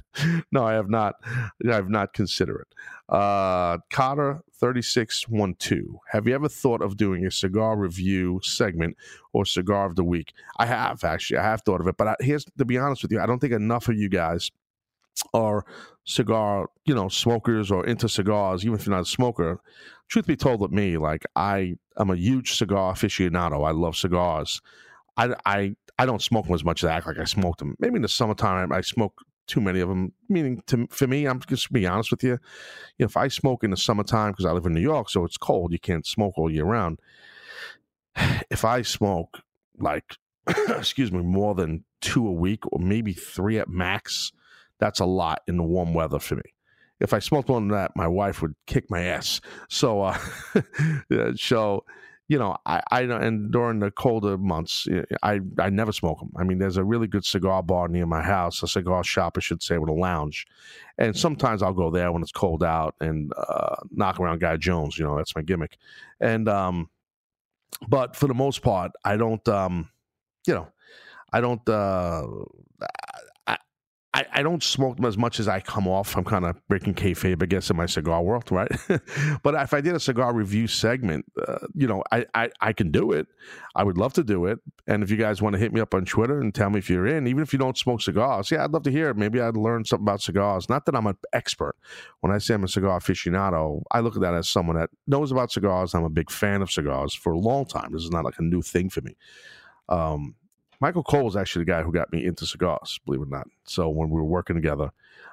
No 0.51 0.65
i 0.65 0.73
have 0.73 0.89
not 0.89 1.15
i 1.25 1.73
have 1.73 1.89
not 1.89 2.13
considered 2.13 2.67
it. 2.69 3.13
Uh 3.13 3.79
Carter 3.89 4.43
3612 4.59 5.99
have 6.11 6.25
you 6.25 6.33
ever 6.33 6.47
thought 6.47 6.81
of 6.81 6.95
doing 6.95 7.25
a 7.25 7.31
cigar 7.31 7.75
review 7.75 8.39
segment 8.43 8.95
or 9.33 9.45
cigar 9.45 9.87
of 9.87 9.95
the 9.95 10.05
week? 10.05 10.31
I 10.57 10.67
have 10.67 11.03
actually 11.03 11.39
i 11.39 11.43
have 11.43 11.63
thought 11.63 11.81
of 11.81 11.87
it 11.87 11.97
but 11.97 12.07
I, 12.07 12.15
here's 12.21 12.45
to 12.45 12.65
be 12.65 12.77
honest 12.77 13.01
with 13.01 13.11
you 13.11 13.19
i 13.19 13.25
don't 13.25 13.39
think 13.39 13.51
enough 13.51 13.89
of 13.89 13.97
you 13.97 14.07
guys 14.07 14.51
are 15.33 15.65
cigar, 16.06 16.69
you 16.86 16.94
know, 16.94 17.07
smokers 17.10 17.71
or 17.71 17.86
into 17.86 18.10
cigars, 18.10 18.65
even 18.65 18.77
if 18.77 18.86
you're 18.86 18.95
not 18.95 19.04
a 19.04 19.10
smoker. 19.10 19.60
Truth 20.10 20.27
be 20.27 20.36
told, 20.36 20.62
with 20.62 20.71
me, 20.71 20.98
like 20.98 21.24
I, 21.36 21.75
I'm 21.98 22.10
a 22.10 22.15
huge 22.15 22.56
cigar 22.56 22.94
aficionado. 22.94 23.68
I 23.68 23.71
love 23.71 23.95
cigars. 23.95 24.62
I, 25.18 25.36
I, 25.45 25.75
I 25.98 26.06
don't 26.06 26.21
smoke 26.21 26.45
them 26.45 26.56
as 26.56 26.63
much 26.63 26.83
as 26.83 26.89
I 26.89 26.95
act 26.95 27.07
like 27.07 27.19
I 27.19 27.24
smoke 27.24 27.57
them. 27.57 27.75
Maybe 27.80 27.95
in 27.95 28.01
the 28.01 28.10
summertime, 28.10 28.71
I 28.71 28.81
smoke 28.81 29.21
too 29.48 29.62
many 29.62 29.80
of 29.80 29.89
them. 29.89 30.13
Meaning, 30.30 30.63
to 30.68 30.88
for 30.89 31.07
me, 31.07 31.25
I'm 31.25 31.39
just 31.42 31.68
to 31.68 31.74
be 31.74 31.86
honest 31.86 32.12
with 32.12 32.24
you. 32.24 32.39
if 32.98 33.18
I 33.18 33.27
smoke 33.27 33.63
in 33.63 33.71
the 33.71 33.77
summertime 33.77 34.31
because 34.31 34.45
I 34.45 34.51
live 34.51 34.65
in 34.65 34.74
New 34.74 34.82
York, 34.82 35.10
so 35.10 35.24
it's 35.24 35.38
cold, 35.38 35.72
you 35.72 35.79
can't 35.79 36.05
smoke 36.05 36.38
all 36.38 36.51
year 36.51 36.65
round. 36.65 37.00
If 38.50 38.63
I 38.63 38.84
smoke 38.84 39.39
like, 39.77 40.17
excuse 40.70 41.12
me, 41.12 41.22
more 41.22 41.55
than 41.55 41.84
two 42.01 42.27
a 42.27 42.32
week 42.32 42.63
or 42.72 42.79
maybe 42.79 43.13
three 43.13 43.58
at 43.58 43.70
max, 43.70 44.32
that's 44.80 45.00
a 45.00 45.06
lot 45.06 45.42
in 45.48 45.58
the 45.58 45.63
warm 45.63 45.94
weather 45.94 46.20
for 46.20 46.36
me. 46.36 46.44
If 47.00 47.13
I 47.13 47.20
smoked 47.20 47.50
more 47.50 47.60
than 47.60 47.70
that, 47.70 47.96
my 47.96 48.08
wife 48.08 48.42
would 48.42 48.56
kick 48.65 48.89
my 48.89 49.03
ass. 49.03 49.42
So, 49.68 50.01
uh, 50.01 50.18
so 51.36 51.84
you 52.30 52.39
know, 52.39 52.56
I, 52.65 52.82
I 52.89 53.01
and 53.01 53.51
during 53.51 53.80
the 53.80 53.92
colder 53.92 54.38
months, 54.38 54.88
I 55.22 55.42
I 55.60 55.70
never 55.70 55.92
smoke 55.92 56.20
them. 56.20 56.32
I 56.38 56.44
mean, 56.44 56.58
there's 56.58 56.77
a 56.77 56.84
really 56.84 57.08
good 57.08 57.25
cigar 57.25 57.62
bar 57.62 57.88
near 57.89 58.06
my 58.06 58.22
house, 58.22 58.63
a 58.63 58.68
cigar 58.68 59.03
shop, 59.03 59.38
I 59.38 59.42
should 59.42 59.62
say, 59.62 59.77
with 59.77 59.89
a 59.89 59.94
lounge, 59.94 60.48
and 60.98 61.15
sometimes 61.15 61.62
I'll 61.62 61.74
go 61.74 61.92
there 61.92 62.12
when 62.12 62.22
it's 62.22 62.32
cold 62.32 62.63
out 62.63 62.96
and 63.01 63.32
uh, 63.36 63.75
knock 63.92 64.20
around 64.20 64.39
Guy 64.39 64.58
Jones. 64.58 64.98
You 64.98 65.06
know, 65.06 65.18
that's 65.18 65.36
my 65.36 65.42
gimmick. 65.42 65.77
And 66.22 66.48
um, 66.48 66.89
but 67.88 68.15
for 68.15 68.27
the 68.27 68.34
most 68.34 68.62
part, 68.62 68.92
I 69.03 69.18
don't 69.18 69.46
um, 69.50 69.89
you 70.48 70.53
know, 70.53 70.70
I 71.34 71.42
don't 71.42 71.68
uh, 71.68 72.25
I, 74.15 74.25
I 74.32 74.43
don't 74.43 74.62
smoke 74.62 74.98
them 74.98 75.05
as 75.05 75.17
much 75.17 75.39
as 75.39 75.48
I 75.48 75.60
come 75.60 75.88
off. 75.88 76.15
I'm 76.15 76.24
kind 76.24 76.46
of 76.46 76.55
breaking 76.67 76.93
kayfabe, 76.93 77.41
I 77.41 77.48
guess, 77.48 77.72
in 77.72 77.77
my 77.77 77.88
cigar 77.88 78.22
world, 78.22 78.51
right? 78.51 78.72
but 79.43 79.55
if 79.55 79.74
I 79.74 79.82
did 79.82 79.96
a 79.96 80.00
cigar 80.00 80.34
review 80.34 80.67
segment, 80.67 81.25
uh, 81.48 81.58
you 81.74 81.88
know, 81.88 82.03
I, 82.12 82.25
I, 82.36 82.50
I 82.62 82.74
can 82.74 82.91
do 82.91 83.12
it. 83.12 83.25
I 83.75 83.84
would 83.84 83.98
love 83.98 84.13
to 84.13 84.24
do 84.24 84.46
it. 84.46 84.60
And 84.86 85.01
if 85.01 85.10
you 85.10 85.17
guys 85.17 85.41
want 85.41 85.53
to 85.53 85.60
hit 85.60 85.74
me 85.74 85.82
up 85.82 85.96
on 85.96 86.05
Twitter 86.05 86.39
and 86.39 86.53
tell 86.53 86.70
me 86.70 86.77
if 86.77 86.91
you're 86.91 87.08
in, 87.08 87.25
even 87.25 87.41
if 87.41 87.53
you 87.53 87.60
don't 87.60 87.75
smoke 87.75 88.03
cigars, 88.03 88.51
yeah, 88.51 88.63
I'd 88.63 88.72
love 88.72 88.84
to 88.84 88.91
hear 88.91 89.10
it. 89.10 89.17
Maybe 89.17 89.41
I'd 89.41 89.58
learn 89.58 89.84
something 89.84 90.05
about 90.05 90.22
cigars. 90.22 90.70
Not 90.70 90.86
that 90.86 90.96
I'm 90.96 91.08
an 91.08 91.17
expert. 91.34 91.75
When 92.20 92.32
I 92.32 92.38
say 92.38 92.53
I'm 92.53 92.63
a 92.63 92.67
cigar 92.67 93.00
aficionado, 93.00 93.82
I 93.91 94.01
look 94.01 94.15
at 94.15 94.22
that 94.22 94.36
as 94.36 94.48
someone 94.48 94.75
that 94.75 94.91
knows 95.08 95.32
about 95.32 95.51
cigars. 95.51 95.96
I'm 95.96 96.03
a 96.03 96.10
big 96.10 96.29
fan 96.29 96.62
of 96.62 96.72
cigars 96.72 97.15
for 97.15 97.34
a 97.34 97.39
long 97.39 97.65
time. 97.65 97.91
This 97.91 98.03
is 98.03 98.12
not 98.12 98.25
like 98.25 98.38
a 98.38 98.43
new 98.43 98.62
thing 98.62 98.89
for 98.89 99.01
me. 99.01 99.15
Um, 99.89 100.36
Michael 100.83 101.01
Cole 101.01 101.23
was 101.23 101.37
actually 101.37 101.63
the 101.63 101.71
guy 101.71 101.81
who 101.81 101.93
got 101.93 102.11
me 102.11 102.25
into 102.25 102.45
cigars, 102.45 102.99
believe 103.05 103.21
it 103.21 103.27
or 103.27 103.37
not. 103.37 103.47
So 103.63 103.87
when 103.87 104.09
we 104.09 104.17
were 104.19 104.25
working 104.25 104.57
together, 104.57 104.91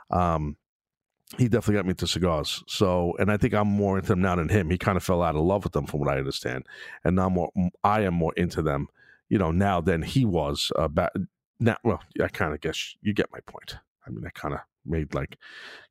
um, 0.09 0.57
he 1.38 1.49
definitely 1.49 1.75
got 1.75 1.87
me 1.87 1.90
into 1.90 2.07
cigars. 2.07 2.62
So, 2.69 3.14
and 3.19 3.33
I 3.33 3.37
think 3.37 3.54
I'm 3.54 3.66
more 3.66 3.99
into 3.99 4.11
them 4.11 4.23
now 4.23 4.37
than 4.37 4.49
him. 4.49 4.71
He 4.71 4.78
kind 4.78 4.97
of 4.97 5.02
fell 5.02 5.25
out 5.25 5.35
of 5.35 5.42
love 5.42 5.64
with 5.64 5.73
them, 5.73 5.87
from 5.87 5.99
what 5.99 6.09
I 6.09 6.19
understand, 6.19 6.66
and 7.02 7.16
now 7.16 7.28
more 7.28 7.50
I 7.83 8.02
am 8.02 8.14
more 8.14 8.33
into 8.37 8.62
them, 8.62 8.87
you 9.28 9.38
know, 9.38 9.50
now 9.50 9.80
than 9.80 10.02
he 10.02 10.25
was. 10.25 10.71
Uh, 10.78 10.87
back 10.87 11.11
now, 11.59 11.76
well, 11.83 12.00
I 12.23 12.28
kind 12.28 12.54
of 12.54 12.61
guess 12.61 12.95
you 13.02 13.12
get 13.12 13.33
my 13.33 13.40
point. 13.40 13.75
I 14.07 14.11
mean, 14.11 14.25
I 14.25 14.30
kind 14.30 14.54
of 14.54 14.61
made 14.87 15.14
like, 15.14 15.37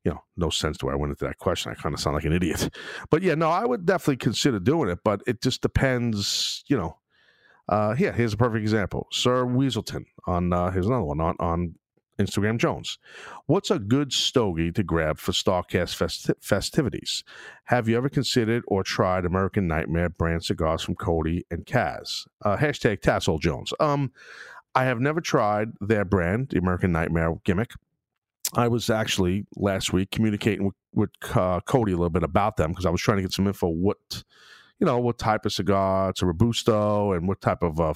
you 0.04 0.10
know, 0.10 0.24
no 0.38 0.48
sense 0.48 0.78
to 0.78 0.86
where 0.86 0.94
I 0.94 0.98
went 0.98 1.10
into 1.10 1.26
that 1.26 1.36
question. 1.36 1.70
I 1.70 1.74
kind 1.74 1.94
of 1.94 2.00
sound 2.00 2.14
like 2.14 2.24
an 2.24 2.32
idiot. 2.32 2.74
But 3.10 3.22
yeah, 3.22 3.34
no, 3.34 3.50
I 3.50 3.66
would 3.66 3.84
definitely 3.84 4.16
consider 4.16 4.58
doing 4.58 4.88
it, 4.88 5.00
but 5.04 5.20
it 5.26 5.42
just 5.42 5.60
depends, 5.60 6.64
you 6.66 6.78
know. 6.78 6.96
Uh, 7.70 7.94
yeah, 7.96 8.12
here's 8.12 8.32
a 8.32 8.36
perfect 8.36 8.60
example. 8.60 9.06
Sir 9.12 9.46
Weaselton 9.46 10.04
on 10.26 10.52
uh, 10.52 10.70
here's 10.72 10.88
another 10.88 11.04
one 11.04 11.20
on 11.20 11.36
on 11.38 11.76
Instagram 12.18 12.58
Jones. 12.58 12.98
What's 13.46 13.70
a 13.70 13.78
good 13.78 14.12
stogie 14.12 14.72
to 14.72 14.82
grab 14.82 15.18
for 15.18 15.30
Starrcast 15.30 15.96
festi- 15.96 16.34
festivities? 16.42 17.22
Have 17.64 17.88
you 17.88 17.96
ever 17.96 18.08
considered 18.08 18.64
or 18.66 18.82
tried 18.82 19.24
American 19.24 19.68
Nightmare 19.68 20.10
brand 20.10 20.44
cigars 20.44 20.82
from 20.82 20.96
Cody 20.96 21.46
and 21.50 21.64
Kaz? 21.64 22.26
Uh, 22.44 22.56
hashtag 22.56 23.00
Tassel 23.00 23.38
Jones. 23.38 23.72
Um, 23.78 24.12
I 24.74 24.84
have 24.84 25.00
never 25.00 25.20
tried 25.20 25.68
their 25.80 26.04
brand, 26.04 26.48
the 26.50 26.58
American 26.58 26.92
Nightmare 26.92 27.34
gimmick. 27.44 27.70
I 28.54 28.66
was 28.66 28.90
actually 28.90 29.46
last 29.56 29.92
week 29.92 30.10
communicating 30.10 30.66
with, 30.66 30.74
with 30.92 31.10
uh, 31.36 31.60
Cody 31.60 31.92
a 31.92 31.96
little 31.96 32.10
bit 32.10 32.24
about 32.24 32.56
them 32.56 32.70
because 32.70 32.84
I 32.84 32.90
was 32.90 33.00
trying 33.00 33.18
to 33.18 33.22
get 33.22 33.32
some 33.32 33.46
info 33.46 33.68
what 33.68 34.24
you 34.80 34.86
know 34.86 34.98
what 34.98 35.18
type 35.18 35.46
of 35.46 35.52
cigar 35.52 36.10
it's 36.10 36.22
a 36.22 36.26
robusto 36.26 37.12
and 37.12 37.28
what 37.28 37.40
type 37.40 37.62
of 37.62 37.78
uh, 37.78 37.94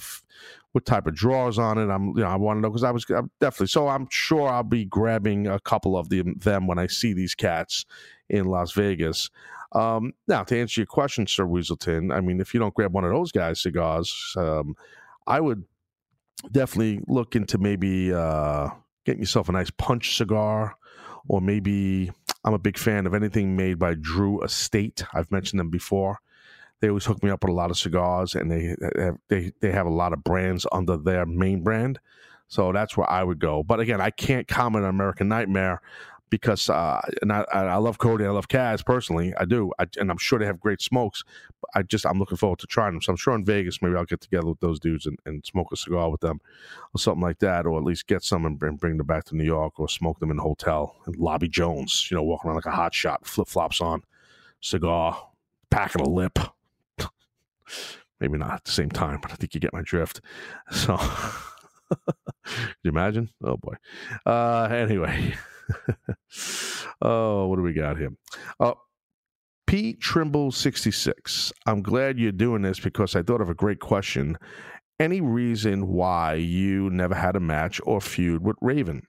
what 0.71 0.85
type 0.85 1.07
of 1.07 1.15
drawers 1.15 1.57
on 1.57 1.77
it. 1.77 1.89
I'm 1.91 2.09
you 2.09 2.23
know 2.23 2.27
I 2.27 2.35
want 2.35 2.57
to 2.57 2.61
know 2.61 2.69
because 2.69 2.83
I 2.83 2.91
was 2.91 3.05
I'm 3.09 3.31
definitely 3.41 3.67
so 3.67 3.87
I'm 3.87 4.07
sure 4.11 4.47
I'll 4.47 4.63
be 4.63 4.85
grabbing 4.85 5.47
a 5.47 5.59
couple 5.59 5.97
of 5.97 6.09
them 6.09 6.35
them 6.37 6.67
when 6.67 6.77
I 6.77 6.87
see 6.87 7.13
these 7.13 7.35
cats 7.35 7.85
in 8.29 8.45
Las 8.45 8.71
Vegas. 8.73 9.29
Um, 9.71 10.13
now 10.27 10.43
to 10.43 10.59
answer 10.59 10.81
your 10.81 10.85
question, 10.85 11.27
Sir 11.27 11.45
Weaselton, 11.45 12.13
I 12.13 12.21
mean 12.21 12.39
if 12.39 12.53
you 12.53 12.59
don't 12.59 12.73
grab 12.73 12.93
one 12.93 13.03
of 13.03 13.11
those 13.11 13.31
guys 13.31 13.61
cigars, 13.61 14.33
um, 14.37 14.75
I 15.25 15.41
would 15.41 15.63
definitely 16.51 17.01
look 17.07 17.35
into 17.35 17.57
maybe 17.57 18.13
uh, 18.13 18.69
getting 19.05 19.21
yourself 19.21 19.49
a 19.49 19.53
nice 19.53 19.71
punch 19.71 20.17
cigar, 20.17 20.75
or 21.27 21.41
maybe 21.41 22.11
I'm 22.43 22.53
a 22.53 22.59
big 22.59 22.77
fan 22.77 23.07
of 23.07 23.15
anything 23.15 23.55
made 23.55 23.79
by 23.79 23.95
Drew 23.95 24.43
Estate. 24.43 25.03
I've 25.13 25.31
mentioned 25.31 25.59
them 25.59 25.71
before. 25.71 26.19
They 26.85 26.89
always 26.89 27.05
hook 27.05 27.23
me 27.23 27.31
up 27.31 27.43
with 27.43 27.49
a 27.49 27.55
lot 27.55 27.71
of 27.71 27.79
cigars, 27.79 28.35
and 28.35 28.51
they 28.51 28.75
they 29.27 29.51
they 29.59 29.71
have 29.71 29.87
a 29.87 29.89
lot 29.89 30.13
of 30.13 30.23
brands 30.23 30.67
under 30.71 30.97
their 30.97 31.25
main 31.25 31.63
brand. 31.63 31.97
So 32.47 32.71
that's 32.71 32.95
where 32.95 33.09
I 33.09 33.23
would 33.23 33.39
go. 33.39 33.63
But 33.63 33.79
again, 33.79 33.99
I 33.99 34.11
can't 34.11 34.47
comment 34.47 34.83
on 34.83 34.91
American 34.91 35.27
Nightmare 35.27 35.81
because 36.29 36.69
uh, 36.69 37.01
and 37.23 37.33
I, 37.33 37.43
I 37.51 37.77
love 37.77 37.97
Cody, 37.97 38.23
I 38.23 38.29
love 38.29 38.49
Kaz 38.49 38.85
personally, 38.85 39.33
I 39.35 39.45
do, 39.45 39.71
I, 39.79 39.87
and 39.97 40.11
I'm 40.11 40.19
sure 40.19 40.37
they 40.37 40.45
have 40.45 40.59
great 40.59 40.79
smokes. 40.79 41.23
I 41.73 41.81
just 41.81 42.05
I'm 42.05 42.19
looking 42.19 42.37
forward 42.37 42.59
to 42.59 42.67
trying 42.67 42.93
them. 42.93 43.01
So 43.01 43.13
I'm 43.13 43.17
sure 43.17 43.33
in 43.33 43.45
Vegas 43.45 43.81
maybe 43.81 43.95
I'll 43.95 44.05
get 44.05 44.21
together 44.21 44.45
with 44.45 44.59
those 44.59 44.79
dudes 44.79 45.07
and, 45.07 45.17
and 45.25 45.43
smoke 45.43 45.69
a 45.71 45.75
cigar 45.75 46.11
with 46.11 46.21
them, 46.21 46.39
or 46.93 46.99
something 46.99 47.23
like 47.23 47.39
that, 47.39 47.65
or 47.65 47.79
at 47.79 47.83
least 47.83 48.05
get 48.05 48.21
some 48.21 48.45
and 48.45 48.59
bring, 48.59 48.75
bring 48.75 48.97
them 48.97 49.07
back 49.07 49.23
to 49.25 49.35
New 49.35 49.43
York, 49.43 49.79
or 49.79 49.89
smoke 49.89 50.19
them 50.19 50.29
in 50.29 50.37
a 50.37 50.43
hotel 50.43 50.97
and 51.07 51.15
lobby 51.15 51.47
Jones, 51.47 52.09
you 52.11 52.15
know, 52.15 52.21
walking 52.21 52.49
around 52.49 52.57
like 52.57 52.67
a 52.67 52.71
hot 52.71 52.93
shot, 52.93 53.25
flip 53.25 53.47
flops 53.47 53.81
on, 53.81 54.03
cigar, 54.61 55.29
packing 55.71 56.01
a 56.01 56.09
lip. 56.09 56.37
Maybe 58.19 58.37
not 58.37 58.53
at 58.53 58.63
the 58.63 58.71
same 58.71 58.89
time, 58.89 59.19
but 59.21 59.31
I 59.31 59.35
think 59.35 59.53
you 59.53 59.59
get 59.59 59.73
my 59.73 59.81
drift. 59.83 60.21
So. 60.71 60.97
You 62.83 62.89
imagine? 62.89 63.29
Oh 63.43 63.57
boy. 63.57 63.73
Uh, 64.25 64.67
anyway. 64.71 65.33
oh, 67.01 67.47
what 67.47 67.55
do 67.55 67.61
we 67.61 67.73
got 67.73 67.97
here? 67.97 68.11
Uh, 68.59 68.73
P. 69.65 69.93
Trimble 69.93 70.51
66. 70.51 71.51
I'm 71.65 71.81
glad 71.81 72.19
you're 72.19 72.31
doing 72.31 72.61
this 72.61 72.79
because 72.79 73.15
I 73.15 73.23
thought 73.23 73.41
of 73.41 73.49
a 73.49 73.55
great 73.55 73.79
question. 73.79 74.37
Any 74.99 75.21
reason 75.21 75.87
why 75.87 76.35
you 76.35 76.89
never 76.91 77.15
had 77.15 77.35
a 77.35 77.39
match 77.39 77.81
or 77.83 77.99
feud 77.99 78.43
with 78.43 78.55
Raven? 78.61 79.07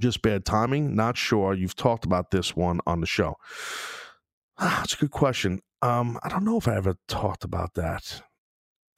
Just 0.00 0.20
bad 0.20 0.44
timing? 0.44 0.94
Not 0.94 1.16
sure. 1.16 1.54
You've 1.54 1.76
talked 1.76 2.04
about 2.04 2.30
this 2.30 2.54
one 2.54 2.80
on 2.86 3.00
the 3.00 3.06
show. 3.06 3.36
Ah, 4.58 4.78
that's 4.80 4.94
a 4.94 4.98
good 4.98 5.10
question. 5.10 5.60
Um, 5.82 6.18
I 6.22 6.28
don't 6.28 6.44
know 6.44 6.58
if 6.58 6.66
I 6.66 6.76
ever 6.76 6.96
talked 7.06 7.44
about 7.44 7.74
that. 7.74 8.22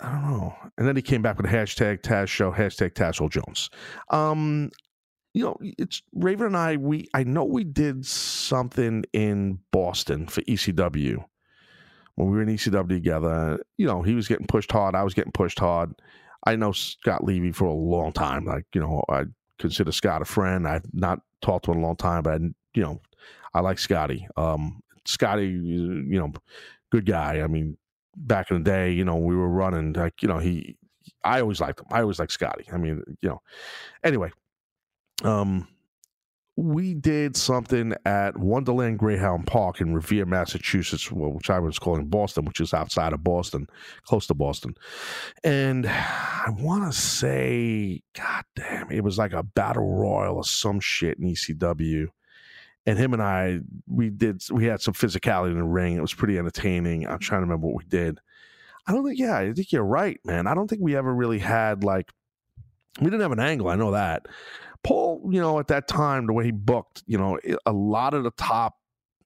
I 0.00 0.12
don't 0.12 0.30
know. 0.30 0.54
And 0.78 0.88
then 0.88 0.96
he 0.96 1.02
came 1.02 1.20
back 1.20 1.36
with 1.36 1.46
hashtag 1.46 2.00
Taz 2.00 2.28
Show, 2.28 2.52
hashtag 2.52 2.94
Tassel 2.94 3.28
Jones. 3.28 3.68
Um, 4.08 4.70
you 5.34 5.44
know, 5.44 5.56
it's 5.60 6.02
Raven 6.14 6.46
and 6.46 6.56
I. 6.56 6.76
We 6.76 7.08
I 7.14 7.22
know 7.24 7.44
we 7.44 7.64
did 7.64 8.06
something 8.06 9.04
in 9.12 9.58
Boston 9.70 10.26
for 10.26 10.40
ECW 10.42 11.22
when 12.14 12.30
we 12.30 12.36
were 12.36 12.42
in 12.42 12.48
ECW 12.48 12.88
together. 12.88 13.62
You 13.76 13.86
know, 13.86 14.02
he 14.02 14.14
was 14.14 14.26
getting 14.26 14.46
pushed 14.46 14.72
hard. 14.72 14.94
I 14.94 15.04
was 15.04 15.14
getting 15.14 15.32
pushed 15.32 15.58
hard. 15.58 15.92
I 16.46 16.56
know 16.56 16.72
Scott 16.72 17.22
Levy 17.22 17.52
for 17.52 17.66
a 17.66 17.72
long 17.72 18.12
time. 18.12 18.46
Like 18.46 18.64
you 18.74 18.80
know, 18.80 19.04
I 19.08 19.24
consider 19.58 19.92
Scott 19.92 20.22
a 20.22 20.24
friend. 20.24 20.66
I've 20.66 20.86
not 20.92 21.20
talked 21.42 21.66
to 21.66 21.72
him 21.72 21.78
in 21.78 21.84
a 21.84 21.86
long 21.86 21.96
time, 21.96 22.22
but 22.22 22.34
I, 22.34 22.44
you 22.74 22.82
know, 22.82 23.00
I 23.54 23.60
like 23.60 23.78
Scotty. 23.78 24.26
Um, 24.36 24.80
Scotty, 25.10 25.48
you 25.48 26.18
know, 26.18 26.32
good 26.90 27.06
guy. 27.06 27.40
I 27.40 27.46
mean, 27.46 27.76
back 28.16 28.50
in 28.50 28.62
the 28.62 28.70
day, 28.70 28.92
you 28.92 29.04
know, 29.04 29.16
we 29.16 29.34
were 29.34 29.48
running 29.48 29.92
like 29.92 30.22
you 30.22 30.28
know 30.28 30.38
he. 30.38 30.76
I 31.24 31.40
always 31.40 31.60
liked 31.60 31.80
him. 31.80 31.86
I 31.90 32.00
always 32.00 32.18
liked 32.18 32.32
Scotty. 32.32 32.66
I 32.72 32.76
mean, 32.76 33.02
you 33.20 33.28
know. 33.28 33.42
Anyway, 34.02 34.30
um, 35.24 35.68
we 36.56 36.94
did 36.94 37.36
something 37.36 37.94
at 38.04 38.36
Wonderland 38.36 38.98
Greyhound 38.98 39.46
Park 39.46 39.80
in 39.80 39.94
Revere, 39.94 40.26
Massachusetts, 40.26 41.10
which 41.10 41.48
I 41.48 41.58
was 41.58 41.78
calling 41.78 42.06
Boston, 42.06 42.44
which 42.44 42.60
is 42.60 42.74
outside 42.74 43.12
of 43.12 43.24
Boston, 43.24 43.66
close 44.04 44.26
to 44.26 44.34
Boston. 44.34 44.74
And 45.42 45.86
I 45.86 46.50
want 46.58 46.92
to 46.92 46.98
say, 46.98 48.02
God 48.14 48.44
damn, 48.56 48.90
it 48.90 49.02
was 49.02 49.16
like 49.16 49.32
a 49.32 49.42
battle 49.42 49.88
royal 49.88 50.36
or 50.36 50.44
some 50.44 50.80
shit 50.80 51.18
in 51.18 51.28
ECW. 51.28 52.08
And 52.86 52.98
him 52.98 53.12
and 53.12 53.22
I, 53.22 53.60
we 53.86 54.10
did, 54.10 54.42
we 54.50 54.64
had 54.64 54.80
some 54.80 54.94
physicality 54.94 55.50
in 55.50 55.58
the 55.58 55.64
ring. 55.64 55.96
It 55.96 56.00
was 56.00 56.14
pretty 56.14 56.38
entertaining. 56.38 57.06
I'm 57.06 57.18
trying 57.18 57.40
to 57.40 57.46
remember 57.46 57.66
what 57.66 57.76
we 57.76 57.84
did. 57.84 58.18
I 58.86 58.92
don't 58.92 59.04
think, 59.04 59.18
yeah, 59.18 59.36
I 59.36 59.52
think 59.52 59.70
you're 59.70 59.84
right, 59.84 60.18
man. 60.24 60.46
I 60.46 60.54
don't 60.54 60.68
think 60.68 60.80
we 60.82 60.96
ever 60.96 61.14
really 61.14 61.38
had 61.38 61.84
like, 61.84 62.10
we 62.98 63.06
didn't 63.06 63.20
have 63.20 63.32
an 63.32 63.40
angle. 63.40 63.68
I 63.68 63.76
know 63.76 63.92
that. 63.92 64.26
Paul, 64.82 65.28
you 65.30 65.40
know, 65.40 65.58
at 65.58 65.68
that 65.68 65.88
time, 65.88 66.26
the 66.26 66.32
way 66.32 66.44
he 66.44 66.50
booked, 66.52 67.02
you 67.06 67.18
know, 67.18 67.38
a 67.66 67.72
lot 67.72 68.14
of 68.14 68.24
the 68.24 68.30
top, 68.32 68.76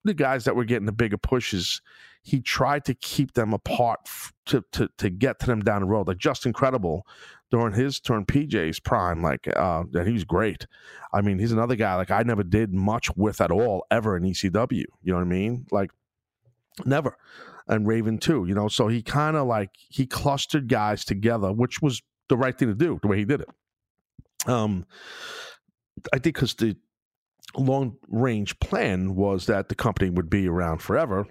the 0.02 0.14
guys 0.14 0.44
that 0.44 0.56
were 0.56 0.64
getting 0.64 0.86
the 0.86 0.92
bigger 0.92 1.16
pushes, 1.16 1.80
he 2.22 2.40
tried 2.40 2.84
to 2.86 2.94
keep 2.94 3.34
them 3.34 3.52
apart 3.52 4.00
to 4.46 4.64
to 4.72 4.88
to 4.98 5.10
get 5.10 5.38
to 5.40 5.46
them 5.46 5.60
down 5.60 5.82
the 5.82 5.86
road. 5.86 6.08
Like 6.08 6.18
just 6.18 6.50
Credible 6.54 7.06
during 7.50 7.72
his 7.72 8.00
turn, 8.00 8.24
PJ's 8.24 8.80
prime, 8.80 9.22
like 9.22 9.46
uh, 9.54 9.84
that 9.92 10.06
he 10.06 10.12
was 10.12 10.24
great. 10.24 10.66
I 11.12 11.20
mean, 11.20 11.38
he's 11.38 11.52
another 11.52 11.76
guy 11.76 11.94
like 11.94 12.10
I 12.10 12.22
never 12.22 12.42
did 12.42 12.72
much 12.72 13.14
with 13.16 13.40
at 13.40 13.50
all 13.50 13.86
ever 13.90 14.16
in 14.16 14.24
ECW. 14.24 14.70
You 14.72 15.12
know 15.12 15.14
what 15.14 15.22
I 15.22 15.24
mean? 15.24 15.66
Like 15.70 15.90
never. 16.84 17.16
And 17.66 17.86
Raven 17.86 18.18
too, 18.18 18.44
you 18.46 18.54
know. 18.54 18.68
So 18.68 18.88
he 18.88 19.02
kind 19.02 19.36
of 19.36 19.46
like 19.46 19.70
he 19.74 20.06
clustered 20.06 20.68
guys 20.68 21.04
together, 21.04 21.52
which 21.52 21.80
was 21.80 22.02
the 22.28 22.36
right 22.36 22.56
thing 22.58 22.68
to 22.68 22.74
do, 22.74 22.98
the 23.02 23.08
way 23.08 23.18
he 23.18 23.24
did 23.24 23.42
it. 23.42 23.48
Um, 24.48 24.86
I 26.12 26.18
think 26.18 26.34
because 26.36 26.54
the 26.54 26.76
long 27.56 27.96
range 28.08 28.58
plan 28.60 29.14
was 29.14 29.46
that 29.46 29.68
the 29.68 29.74
company 29.74 30.10
would 30.10 30.28
be 30.28 30.48
around 30.48 30.78
forever. 30.78 31.26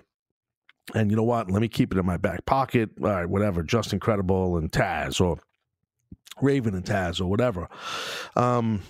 And 0.93 1.10
you 1.10 1.17
know 1.17 1.24
what? 1.24 1.50
Let 1.50 1.62
me 1.62 1.67
keep 1.67 1.93
it 1.93 1.98
in 1.98 2.05
my 2.05 2.17
back 2.17 2.46
pocket. 2.46 2.89
All 3.01 3.10
right, 3.10 3.25
whatever. 3.25 3.63
Justin 3.63 4.00
Credible 4.00 4.58
and 4.58 4.72
Taz 4.72 5.22
or 5.22 5.39
Raven 6.41 6.75
and 6.75 6.86
Taz 6.86 7.22
or 7.22 7.25
whatever. 7.25 7.67
Um, 8.36 8.82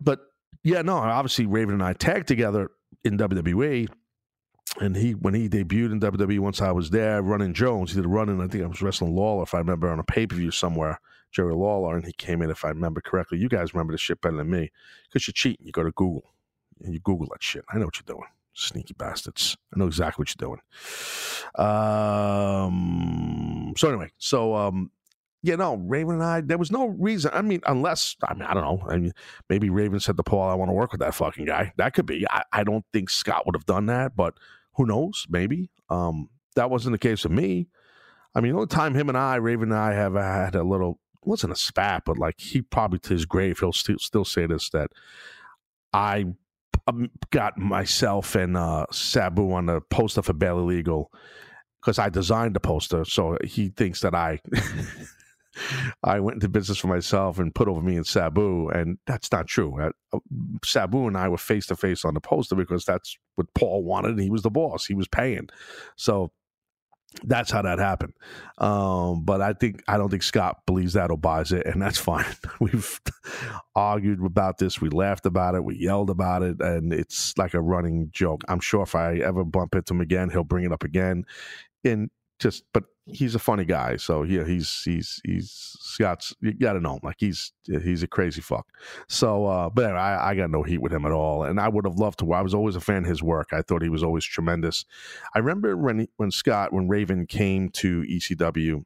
but 0.00 0.20
yeah, 0.62 0.82
no, 0.82 0.96
obviously 0.96 1.46
Raven 1.46 1.74
and 1.74 1.82
I 1.82 1.92
tagged 1.92 2.28
together 2.28 2.70
in 3.04 3.18
WWE. 3.18 3.88
And 4.80 4.96
he, 4.96 5.12
when 5.12 5.34
he 5.34 5.48
debuted 5.48 5.92
in 5.92 6.00
WWE, 6.00 6.40
once 6.40 6.60
I 6.60 6.72
was 6.72 6.90
there 6.90 7.22
running 7.22 7.54
Jones, 7.54 7.90
he 7.90 7.96
did 7.96 8.04
a 8.04 8.08
running. 8.08 8.40
I 8.40 8.48
think 8.48 8.62
I 8.62 8.66
was 8.66 8.82
wrestling 8.82 9.14
Lawler, 9.14 9.42
if 9.42 9.54
I 9.54 9.58
remember, 9.58 9.88
on 9.88 9.98
a 9.98 10.04
pay 10.04 10.26
per 10.26 10.36
view 10.36 10.50
somewhere. 10.50 11.00
Jerry 11.30 11.54
Lawler, 11.54 11.96
and 11.96 12.06
he 12.06 12.12
came 12.12 12.42
in, 12.42 12.50
if 12.50 12.64
I 12.64 12.68
remember 12.68 13.00
correctly. 13.00 13.38
You 13.38 13.48
guys 13.48 13.74
remember 13.74 13.92
the 13.92 13.98
shit 13.98 14.20
better 14.20 14.36
than 14.36 14.50
me 14.50 14.70
because 15.04 15.26
you're 15.26 15.32
cheating. 15.32 15.66
You 15.66 15.72
go 15.72 15.82
to 15.82 15.92
Google 15.92 16.24
and 16.82 16.94
you 16.94 17.00
Google 17.00 17.26
that 17.30 17.42
shit. 17.42 17.64
I 17.70 17.78
know 17.78 17.86
what 17.86 17.96
you're 17.96 18.14
doing. 18.14 18.28
Sneaky 18.54 18.94
bastards. 18.94 19.56
I 19.74 19.78
know 19.78 19.86
exactly 19.86 20.22
what 20.22 20.34
you're 20.34 20.48
doing. 20.48 20.60
Um, 21.66 23.74
so, 23.76 23.88
anyway, 23.88 24.10
so, 24.18 24.54
um, 24.54 24.90
yeah, 25.42 25.54
no, 25.54 25.76
Raven 25.76 26.14
and 26.14 26.24
I, 26.24 26.40
there 26.40 26.58
was 26.58 26.70
no 26.70 26.86
reason. 26.86 27.30
I 27.32 27.42
mean, 27.42 27.60
unless, 27.66 28.16
I 28.26 28.34
mean, 28.34 28.42
I 28.42 28.54
don't 28.54 28.64
know. 28.64 28.88
I 28.88 28.96
mean, 28.96 29.12
maybe 29.48 29.70
Raven 29.70 30.00
said 30.00 30.16
to 30.16 30.22
Paul, 30.22 30.48
I 30.48 30.54
want 30.54 30.68
to 30.68 30.74
work 30.74 30.92
with 30.92 31.00
that 31.00 31.14
fucking 31.14 31.44
guy. 31.44 31.72
That 31.76 31.94
could 31.94 32.06
be. 32.06 32.26
I, 32.28 32.42
I 32.52 32.64
don't 32.64 32.84
think 32.92 33.08
Scott 33.10 33.46
would 33.46 33.54
have 33.54 33.66
done 33.66 33.86
that, 33.86 34.16
but 34.16 34.34
who 34.74 34.86
knows? 34.86 35.26
Maybe. 35.28 35.70
Um, 35.90 36.28
that 36.56 36.70
wasn't 36.70 36.92
the 36.92 36.98
case 36.98 37.24
of 37.24 37.30
me. 37.30 37.68
I 38.34 38.40
mean, 38.40 38.52
the 38.52 38.58
only 38.58 38.68
time 38.68 38.94
him 38.94 39.08
and 39.08 39.18
I, 39.18 39.36
Raven 39.36 39.70
and 39.70 39.78
I, 39.78 39.94
have 39.94 40.14
had 40.14 40.54
a 40.54 40.62
little 40.62 40.98
wasn't 41.24 41.52
a 41.52 41.56
spat, 41.56 42.02
but 42.04 42.18
like 42.18 42.40
he 42.40 42.62
probably 42.62 42.98
to 43.00 43.12
his 43.12 43.26
grave 43.26 43.58
he'll 43.58 43.72
still 43.72 43.98
still 43.98 44.24
say 44.24 44.46
this 44.46 44.70
that 44.70 44.90
I 45.92 46.26
um, 46.86 47.10
got 47.30 47.58
myself 47.58 48.34
and 48.34 48.56
uh, 48.56 48.86
Sabu 48.90 49.52
on 49.52 49.66
the 49.66 49.80
poster 49.80 50.22
for 50.22 50.32
Barely 50.32 50.76
Legal 50.76 51.12
because 51.80 51.98
I 51.98 52.08
designed 52.08 52.54
the 52.54 52.60
poster, 52.60 53.04
so 53.04 53.36
he 53.44 53.68
thinks 53.68 54.00
that 54.00 54.14
I 54.14 54.40
I 56.02 56.20
went 56.20 56.36
into 56.36 56.48
business 56.48 56.78
for 56.78 56.88
myself 56.88 57.38
and 57.38 57.54
put 57.54 57.68
over 57.68 57.80
me 57.80 57.96
and 57.96 58.06
Sabu, 58.06 58.68
and 58.68 58.98
that's 59.06 59.30
not 59.32 59.46
true. 59.46 59.80
Uh, 59.80 60.18
Sabu 60.64 61.06
and 61.06 61.16
I 61.16 61.28
were 61.28 61.38
face 61.38 61.66
to 61.66 61.76
face 61.76 62.04
on 62.04 62.14
the 62.14 62.20
poster 62.20 62.54
because 62.54 62.84
that's 62.84 63.16
what 63.36 63.52
Paul 63.54 63.84
wanted. 63.84 64.12
And 64.12 64.20
he 64.20 64.30
was 64.30 64.42
the 64.42 64.50
boss. 64.50 64.86
He 64.86 64.94
was 64.94 65.08
paying, 65.08 65.48
so 65.96 66.32
that's 67.24 67.50
how 67.50 67.62
that 67.62 67.78
happened. 67.78 68.12
Um, 68.58 69.24
but 69.24 69.40
I 69.40 69.52
think 69.54 69.82
I 69.88 69.96
don't 69.96 70.10
think 70.10 70.22
Scott 70.22 70.58
believes 70.66 70.92
that 70.92 71.10
or 71.10 71.18
buys 71.18 71.52
it, 71.52 71.66
and 71.66 71.80
that's 71.80 71.98
fine. 71.98 72.26
We've 72.60 73.00
argued 73.74 74.24
about 74.24 74.58
this, 74.58 74.80
we 74.80 74.88
laughed 74.90 75.26
about 75.26 75.54
it, 75.54 75.64
we 75.64 75.76
yelled 75.76 76.10
about 76.10 76.42
it, 76.42 76.60
and 76.60 76.92
it's 76.92 77.36
like 77.38 77.54
a 77.54 77.60
running 77.60 78.10
joke. 78.12 78.42
I'm 78.48 78.60
sure 78.60 78.82
if 78.82 78.94
I 78.94 79.16
ever 79.16 79.44
bump 79.44 79.74
into 79.74 79.94
him 79.94 80.00
again, 80.00 80.30
he'll 80.30 80.44
bring 80.44 80.64
it 80.64 80.72
up 80.72 80.84
again. 80.84 81.24
And 81.84 82.10
just 82.38 82.64
but 82.72 82.84
he's 83.10 83.34
a 83.34 83.38
funny 83.38 83.64
guy 83.64 83.96
so 83.96 84.22
yeah 84.22 84.44
he's 84.44 84.82
he's 84.84 85.20
he's 85.24 85.76
scott's 85.80 86.34
you 86.40 86.52
gotta 86.52 86.80
know 86.80 86.94
him 86.94 87.00
like 87.02 87.16
he's 87.18 87.52
he's 87.64 88.02
a 88.02 88.06
crazy 88.06 88.40
fuck. 88.40 88.66
So 89.08 89.46
uh 89.46 89.70
but 89.70 89.84
anyway, 89.84 89.98
I, 89.98 90.30
I 90.30 90.34
got 90.34 90.50
no 90.50 90.62
heat 90.62 90.78
with 90.78 90.92
him 90.92 91.04
at 91.04 91.12
all 91.12 91.44
and 91.44 91.58
i 91.60 91.68
would 91.68 91.84
have 91.84 91.96
loved 91.96 92.18
to 92.20 92.32
i 92.32 92.42
was 92.42 92.54
always 92.54 92.76
a 92.76 92.80
fan 92.80 93.04
of 93.04 93.08
his 93.08 93.22
work 93.22 93.48
i 93.52 93.62
thought 93.62 93.82
he 93.82 93.88
was 93.88 94.02
always 94.02 94.24
tremendous. 94.24 94.84
I 95.34 95.38
remember 95.38 95.76
when 95.76 96.00
he, 96.00 96.08
when 96.16 96.30
scott 96.30 96.72
when 96.72 96.88
raven 96.88 97.26
came 97.26 97.70
to 97.70 98.02
ecw 98.02 98.84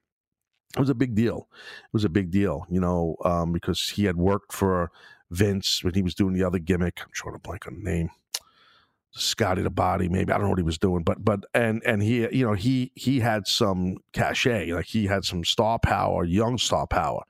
it 0.74 0.80
was 0.80 0.90
a 0.90 0.94
big 0.94 1.14
deal 1.14 1.48
it 1.84 1.92
was 1.92 2.04
a 2.04 2.08
big 2.08 2.30
deal 2.30 2.66
you 2.70 2.80
know 2.80 3.16
um 3.24 3.52
because 3.52 3.92
he 3.94 4.04
had 4.04 4.16
worked 4.16 4.52
for 4.52 4.90
vince 5.30 5.82
when 5.82 5.94
he 5.94 6.02
was 6.02 6.14
doing 6.14 6.34
the 6.34 6.44
other 6.44 6.58
gimmick 6.58 7.00
i'm 7.00 7.10
trying 7.12 7.34
to 7.34 7.40
blank 7.40 7.66
on 7.66 7.74
the 7.74 7.90
name 7.90 8.10
Scotty 9.14 9.60
the 9.60 9.70
Body, 9.70 10.08
maybe 10.08 10.32
I 10.32 10.36
don't 10.36 10.44
know 10.44 10.50
what 10.50 10.58
he 10.58 10.64
was 10.64 10.78
doing, 10.78 11.02
but 11.02 11.22
but 11.22 11.44
and 11.52 11.82
and 11.84 12.02
he 12.02 12.20
you 12.34 12.46
know 12.46 12.54
he 12.54 12.92
he 12.94 13.20
had 13.20 13.46
some 13.46 13.98
cachet, 14.14 14.72
like 14.72 14.86
he 14.86 15.06
had 15.06 15.24
some 15.24 15.44
star 15.44 15.78
power, 15.78 16.24
young 16.24 16.56
star 16.56 16.86
power, 16.86 17.22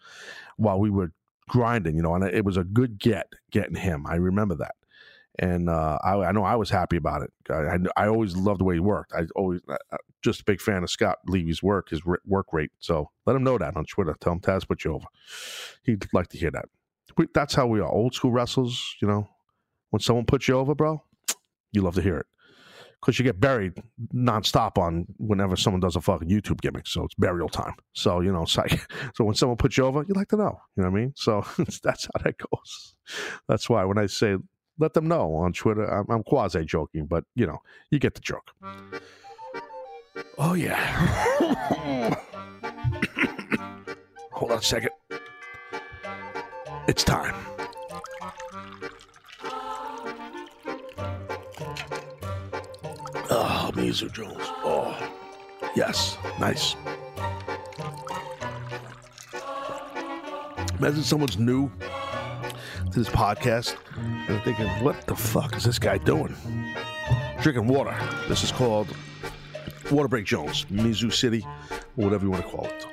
while 0.56 0.78
we 0.78 0.90
were 0.90 1.12
grinding, 1.48 1.96
you 1.96 2.02
know, 2.02 2.14
and 2.14 2.24
it 2.24 2.44
was 2.44 2.56
a 2.56 2.62
good 2.62 3.00
get 3.00 3.26
getting 3.50 3.74
him. 3.74 4.06
I 4.06 4.14
remember 4.14 4.54
that, 4.56 4.76
and 5.40 5.68
uh, 5.68 5.98
I, 6.04 6.26
I 6.26 6.32
know 6.32 6.44
I 6.44 6.54
was 6.54 6.70
happy 6.70 6.96
about 6.96 7.22
it. 7.22 7.32
I, 7.50 7.54
I, 7.54 7.78
I 7.96 8.06
always 8.06 8.36
loved 8.36 8.60
the 8.60 8.64
way 8.64 8.74
he 8.74 8.80
worked. 8.80 9.12
I 9.12 9.26
always 9.34 9.60
uh 9.68 9.96
just 10.22 10.42
a 10.42 10.44
big 10.44 10.60
fan 10.60 10.84
of 10.84 10.90
Scott 10.90 11.18
Levy's 11.26 11.64
work, 11.64 11.88
his 11.88 12.02
work 12.04 12.52
rate. 12.52 12.70
So 12.78 13.10
let 13.26 13.34
him 13.34 13.42
know 13.42 13.58
that 13.58 13.76
on 13.76 13.86
Twitter. 13.86 14.14
Tell 14.20 14.34
him 14.34 14.40
Taz 14.40 14.68
put 14.68 14.84
you 14.84 14.94
over. 14.94 15.06
He'd 15.82 16.06
like 16.12 16.28
to 16.28 16.38
hear 16.38 16.52
that. 16.52 16.66
That's 17.34 17.56
how 17.56 17.66
we 17.66 17.80
are, 17.80 17.90
old 17.90 18.14
school 18.14 18.30
wrestlers. 18.30 18.94
You 19.02 19.08
know, 19.08 19.28
when 19.90 19.98
someone 19.98 20.26
puts 20.26 20.46
you 20.46 20.56
over, 20.56 20.76
bro 20.76 21.02
you 21.72 21.82
love 21.82 21.94
to 21.96 22.02
hear 22.02 22.18
it 22.18 22.26
because 23.00 23.18
you 23.18 23.24
get 23.24 23.40
buried 23.40 23.72
nonstop 24.14 24.78
on 24.78 25.06
whenever 25.18 25.56
someone 25.56 25.80
does 25.80 25.96
a 25.96 26.00
fucking 26.00 26.28
YouTube 26.28 26.60
gimmick. 26.60 26.86
So 26.86 27.04
it's 27.04 27.14
burial 27.16 27.48
time. 27.48 27.74
So 27.94 28.20
you 28.20 28.32
know, 28.32 28.44
so, 28.44 28.64
so 29.14 29.24
when 29.24 29.34
someone 29.34 29.56
puts 29.56 29.76
you 29.76 29.84
over, 29.84 30.04
you 30.06 30.14
like 30.14 30.28
to 30.28 30.36
know. 30.36 30.60
You 30.76 30.84
know 30.84 30.90
what 30.90 30.98
I 30.98 31.00
mean? 31.00 31.12
So 31.16 31.44
that's 31.82 32.04
how 32.04 32.22
that 32.22 32.36
goes. 32.38 32.94
That's 33.48 33.68
why 33.68 33.84
when 33.84 33.98
I 33.98 34.06
say 34.06 34.36
let 34.78 34.94
them 34.94 35.08
know 35.08 35.34
on 35.34 35.52
Twitter, 35.52 35.84
I'm, 35.84 36.06
I'm 36.08 36.22
quasi 36.22 36.64
joking, 36.64 37.06
but 37.06 37.24
you 37.34 37.46
know, 37.46 37.58
you 37.90 37.98
get 37.98 38.14
the 38.14 38.20
joke. 38.20 38.52
Oh 40.38 40.54
yeah. 40.54 42.16
Hold 44.32 44.52
on 44.52 44.58
a 44.58 44.62
second. 44.62 44.90
It's 46.88 47.04
time. 47.04 47.51
Oh, 54.00 54.08
Jones. 54.08 54.36
Oh, 54.64 55.12
yes. 55.76 56.16
Nice. 56.40 56.76
Imagine 60.78 61.02
someone's 61.02 61.36
new 61.38 61.70
to 62.90 62.98
this 62.98 63.10
podcast 63.10 63.76
and 63.98 64.28
they're 64.28 64.40
thinking, 64.44 64.66
what 64.82 65.06
the 65.06 65.14
fuck 65.14 65.54
is 65.56 65.64
this 65.64 65.78
guy 65.78 65.98
doing? 65.98 66.34
Drinking 67.42 67.66
water. 67.66 67.94
This 68.28 68.42
is 68.42 68.50
called 68.50 68.88
Water 69.90 70.08
Break 70.08 70.24
Jones, 70.24 70.64
Mizu 70.70 71.12
City, 71.12 71.46
or 71.98 72.04
whatever 72.04 72.24
you 72.24 72.30
want 72.30 72.44
to 72.44 72.50
call 72.50 72.64
it. 72.64 72.86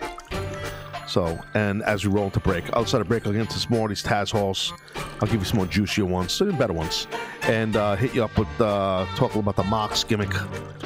So, 1.07 1.39
and 1.53 1.81
as 1.83 2.05
we 2.05 2.11
roll 2.11 2.29
to 2.31 2.41
break, 2.41 2.75
outside 2.75 2.99
of 2.99 3.07
break, 3.07 3.25
I'll 3.25 3.31
get 3.31 3.41
into 3.41 3.57
some 3.57 3.71
more 3.71 3.85
of 3.85 3.89
these 3.89 4.03
Taz 4.03 4.31
Halls. 4.31 4.73
I'll 5.21 5.29
give 5.29 5.39
you 5.39 5.45
some 5.45 5.57
more 5.57 5.65
juicier 5.65 6.05
ones, 6.05 6.33
some 6.33 6.57
better 6.57 6.73
ones 6.73 7.07
and 7.49 7.75
uh, 7.75 7.95
hit 7.95 8.13
you 8.13 8.23
up 8.23 8.37
with 8.37 8.47
uh, 8.61 9.05
talk 9.15 9.35
about 9.35 9.55
the 9.55 9.63
Mox 9.63 10.03
gimmick, 10.03 10.31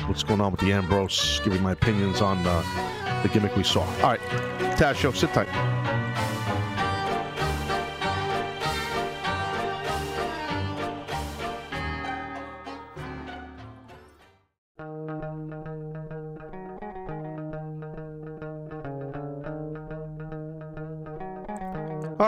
what's 0.07 0.23
going 0.23 0.39
on 0.39 0.51
with 0.51 0.61
the 0.61 0.71
Ambrose, 0.71 1.41
you 1.45 1.51
my 1.59 1.73
opinions 1.73 2.21
on 2.21 2.37
uh, 2.47 3.21
the 3.21 3.29
gimmick 3.29 3.55
we 3.57 3.63
saw. 3.63 3.81
All 3.81 4.11
right, 4.11 4.21
Taz 4.77 4.95
Show, 4.95 5.11
sit 5.11 5.33
tight. 5.33 5.82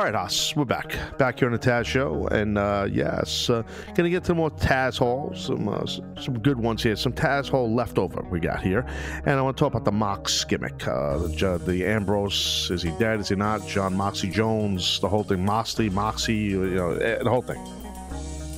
Right, 0.05 0.15
us. 0.15 0.55
We're 0.55 0.65
back. 0.65 0.95
Back 1.17 1.39
here 1.39 1.47
on 1.47 1.51
the 1.51 1.57
Taz 1.57 1.85
Show. 1.85 2.27
And 2.27 2.59
uh, 2.59 2.87
yes, 2.91 3.49
uh, 3.49 3.63
going 3.95 4.03
to 4.03 4.09
get 4.11 4.23
to 4.25 4.35
more 4.35 4.51
Taz 4.51 4.99
Halls, 4.99 5.45
some, 5.45 5.67
uh, 5.67 5.83
some 6.21 6.37
good 6.39 6.59
ones 6.59 6.83
here. 6.83 6.95
Some 6.95 7.11
Taz 7.11 7.49
Hall 7.49 7.73
leftover 7.73 8.21
we 8.29 8.39
got 8.39 8.61
here. 8.61 8.85
And 9.25 9.31
I 9.31 9.41
want 9.41 9.57
to 9.57 9.61
talk 9.61 9.73
about 9.73 9.83
the 9.83 9.91
Mox 9.91 10.43
gimmick. 10.43 10.87
Uh, 10.87 11.17
the, 11.17 11.59
the 11.65 11.85
Ambrose, 11.87 12.69
is 12.69 12.83
he 12.83 12.91
dead? 12.99 13.19
Is 13.19 13.29
he 13.29 13.35
not? 13.35 13.65
John 13.67 13.97
Moxley 13.97 14.29
Jones, 14.29 14.99
the 14.99 15.09
whole 15.09 15.23
thing. 15.23 15.43
Moxley, 15.43 15.89
Moxie, 15.89 16.35
you 16.35 16.75
know, 16.75 16.91
eh, 16.91 17.17
the 17.23 17.29
whole 17.29 17.41
thing. 17.41 17.63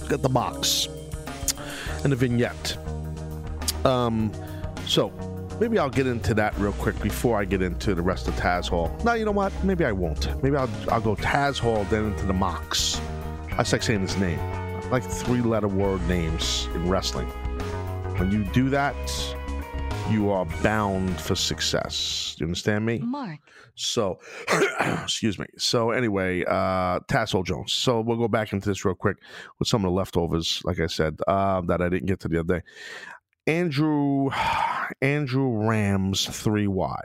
Got 0.10 0.24
the 0.24 0.30
box 0.30 0.90
and 2.04 2.12
the 2.12 2.18
vignette. 2.18 2.78
Um, 3.86 4.34
so 4.86 5.14
maybe 5.60 5.80
I'll 5.80 5.90
get 5.90 6.08
into 6.08 6.34
that 6.36 6.58
real 6.58 6.74
quick 6.74 7.00
before 7.02 7.40
I 7.40 7.46
get 7.46 7.62
into 7.62 7.96
the 7.96 8.02
rest 8.02 8.28
of 8.28 8.36
Taz 8.36 8.68
Hall. 8.68 8.96
Now, 9.04 9.14
you 9.14 9.26
know 9.26 9.32
what? 9.32 9.52
Maybe 9.64 9.86
I 9.86 9.92
won't. 9.92 10.42
Maybe 10.44 10.56
I'll, 10.56 10.70
I'll 10.90 11.02
go 11.02 11.16
Taz 11.16 11.60
Hall, 11.60 11.86
then 11.86 12.06
into 12.06 12.26
the 12.26 12.34
Mox. 12.34 13.02
I 13.52 13.58
like 13.58 13.82
saying 13.82 14.02
his 14.02 14.18
name. 14.18 14.40
I 14.40 14.88
like 14.90 15.04
three 15.04 15.42
letter 15.42 15.68
word 15.68 16.08
names 16.08 16.68
in 16.74 16.88
wrestling. 16.88 17.28
When 18.18 18.32
you 18.32 18.44
do 18.46 18.70
that, 18.70 18.96
you 20.10 20.30
are 20.30 20.46
bound 20.64 21.20
for 21.20 21.36
success. 21.36 22.36
You 22.40 22.46
understand 22.46 22.86
me? 22.86 23.00
Mark. 23.00 23.40
So, 23.76 24.20
excuse 25.04 25.38
me. 25.38 25.46
So, 25.58 25.92
anyway, 25.92 26.44
uh, 26.46 27.00
Tassel 27.08 27.44
Jones. 27.44 27.74
So, 27.74 28.02
we'll 28.02 28.18
go 28.18 28.28
back 28.28 28.54
into 28.54 28.70
this 28.70 28.86
real 28.86 28.96
quick 28.96 29.18
with 29.60 29.68
some 29.68 29.84
of 29.84 29.92
the 29.92 29.96
leftovers, 29.96 30.62
like 30.64 30.80
I 30.80 30.88
said, 30.88 31.20
uh, 31.28 31.62
that 31.62 31.82
I 31.82 31.90
didn't 31.90 32.08
get 32.08 32.20
to 32.22 32.28
the 32.28 32.40
other 32.40 32.60
day. 32.60 32.66
Andrew 33.48 34.30
Andrew 35.02 35.68
Rams 35.68 36.28
3Y. 36.28 37.00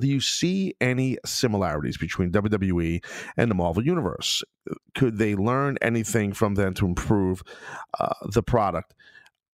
Do 0.00 0.06
you 0.06 0.20
see 0.20 0.74
any 0.80 1.18
similarities 1.24 1.96
between 1.96 2.30
WWE 2.30 3.04
and 3.36 3.50
the 3.50 3.54
Marvel 3.54 3.84
Universe? 3.84 4.44
Could 4.94 5.18
they 5.18 5.34
learn 5.34 5.76
anything 5.82 6.32
from 6.32 6.54
them 6.54 6.72
to 6.74 6.86
improve 6.86 7.42
uh, 7.98 8.14
the 8.30 8.42
product? 8.42 8.94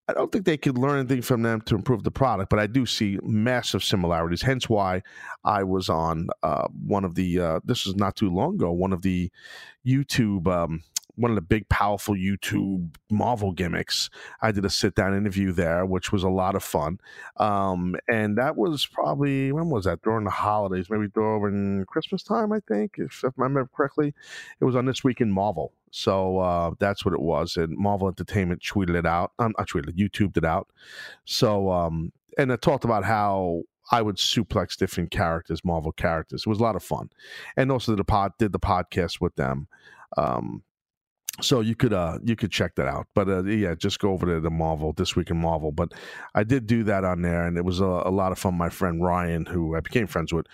I 0.07 0.13
don't 0.13 0.31
think 0.31 0.45
they 0.45 0.59
could 0.59 0.77
learn 0.77 0.99
anything 0.99 1.23
from 1.23 1.41
them 1.41 1.63
to 1.63 1.75
improve 1.75 2.03
the 2.03 2.11
product, 2.11 2.51
but 2.51 2.59
I 2.59 2.67
do 2.67 2.85
see 2.85 3.19
massive 3.23 3.83
similarities. 3.83 4.43
Hence 4.43 4.69
why 4.69 5.03
I 5.45 5.65
was 5.65 5.89
on 5.89 6.29
uh, 6.43 6.69
one 6.69 7.07
of 7.07 7.15
the, 7.15 7.41
uh, 7.41 7.61
this 7.65 7.87
is 7.87 7.97
not 7.97 8.15
too 8.15 8.29
long 8.29 8.57
ago, 8.57 8.71
one 8.71 8.93
of 8.93 9.01
the 9.01 9.31
YouTube 9.87 10.47
um, 10.47 10.83
one 11.17 11.31
of 11.31 11.35
the 11.37 11.43
big, 11.43 11.69
powerful 11.69 12.15
YouTube 12.15 12.95
Marvel 13.11 13.53
gimmicks. 13.53 14.11
I 14.43 14.53
did 14.53 14.65
a 14.65 14.71
sit 14.71 14.95
down 14.95 15.17
interview 15.17 15.53
there, 15.53 15.87
which 15.87 16.13
was 16.13 16.23
a 16.23 16.29
lot 16.29 16.55
of 16.55 16.65
fun. 16.65 16.99
Um, 17.37 17.97
and 18.09 18.37
that 18.39 18.57
was 18.57 18.87
probably, 18.87 19.53
when 19.53 19.71
was 19.71 19.85
that? 19.85 20.03
During 20.03 20.25
the 20.25 20.31
holidays, 20.31 20.91
maybe 20.91 21.09
during 21.15 21.85
Christmas 21.87 22.23
time, 22.23 22.53
I 22.53 22.61
think, 22.67 22.97
if, 22.99 23.23
if 23.25 23.33
I 23.39 23.43
remember 23.43 23.71
correctly. 23.75 24.15
It 24.61 24.65
was 24.65 24.77
on 24.77 24.87
This 24.87 25.05
Week 25.05 25.21
in 25.21 25.31
Marvel. 25.31 25.73
So 25.91 26.39
uh, 26.39 26.73
that's 26.81 27.05
what 27.05 27.15
it 27.15 27.21
was. 27.21 27.57
And 27.57 27.77
Marvel 27.77 28.09
Entertainment 28.09 28.63
tweeted 28.63 28.97
it 28.97 29.07
out. 29.07 29.33
Um, 29.39 29.55
I 29.59 29.63
tweeted, 29.63 29.97
YouTubed 29.97 30.37
it 30.37 30.45
out. 30.45 30.69
So, 31.25 31.71
um, 31.71 32.13
and 32.37 32.51
it 32.51 32.61
talked 32.63 32.85
about 32.85 33.05
how 33.05 33.63
I 33.93 34.03
would 34.03 34.17
suplex 34.17 34.77
different 34.77 35.11
characters, 35.11 35.65
Marvel 35.65 35.93
characters. 35.93 36.43
It 36.47 36.49
was 36.49 36.59
a 36.59 36.63
lot 36.63 36.75
of 36.75 36.83
fun, 36.83 37.11
and 37.57 37.71
also 37.71 37.93
did 37.93 37.99
the 37.99 38.05
pod 38.05 38.33
did 38.39 38.53
the 38.53 38.59
podcast 38.59 39.21
with 39.21 39.37
them. 39.37 39.69
Um, 40.17 40.63
so 41.41 41.61
you 41.61 41.75
could 41.75 41.93
uh 41.93 42.19
you 42.23 42.37
could 42.37 42.53
check 42.53 42.75
that 42.77 42.87
out 42.87 43.07
but 43.15 43.29
uh, 43.29 43.43
yeah 43.45 43.75
just 43.75 43.99
go 43.99 44.11
over 44.11 44.27
to 44.27 44.41
the 44.41 44.51
marvel 44.51 44.93
this 44.93 45.17
week 45.17 45.31
in 45.31 45.37
marvel 45.37 45.73
but 45.73 45.93
i 46.35 46.45
did 46.45 46.67
do 46.67 46.85
that 46.85 47.05
on 47.05 47.23
there 47.23 47.47
and 47.47 47.59
it 47.59 47.65
was 47.65 47.81
a, 47.81 47.85
a, 47.85 48.11
lot 48.11 48.31
of 48.31 48.39
fun 48.39 48.55
my 48.55 48.69
friend 48.69 49.03
ryan 49.03 49.45
who 49.47 49.77
i 49.77 49.81
became 49.81 50.07
friends 50.07 50.33
with 50.33 50.47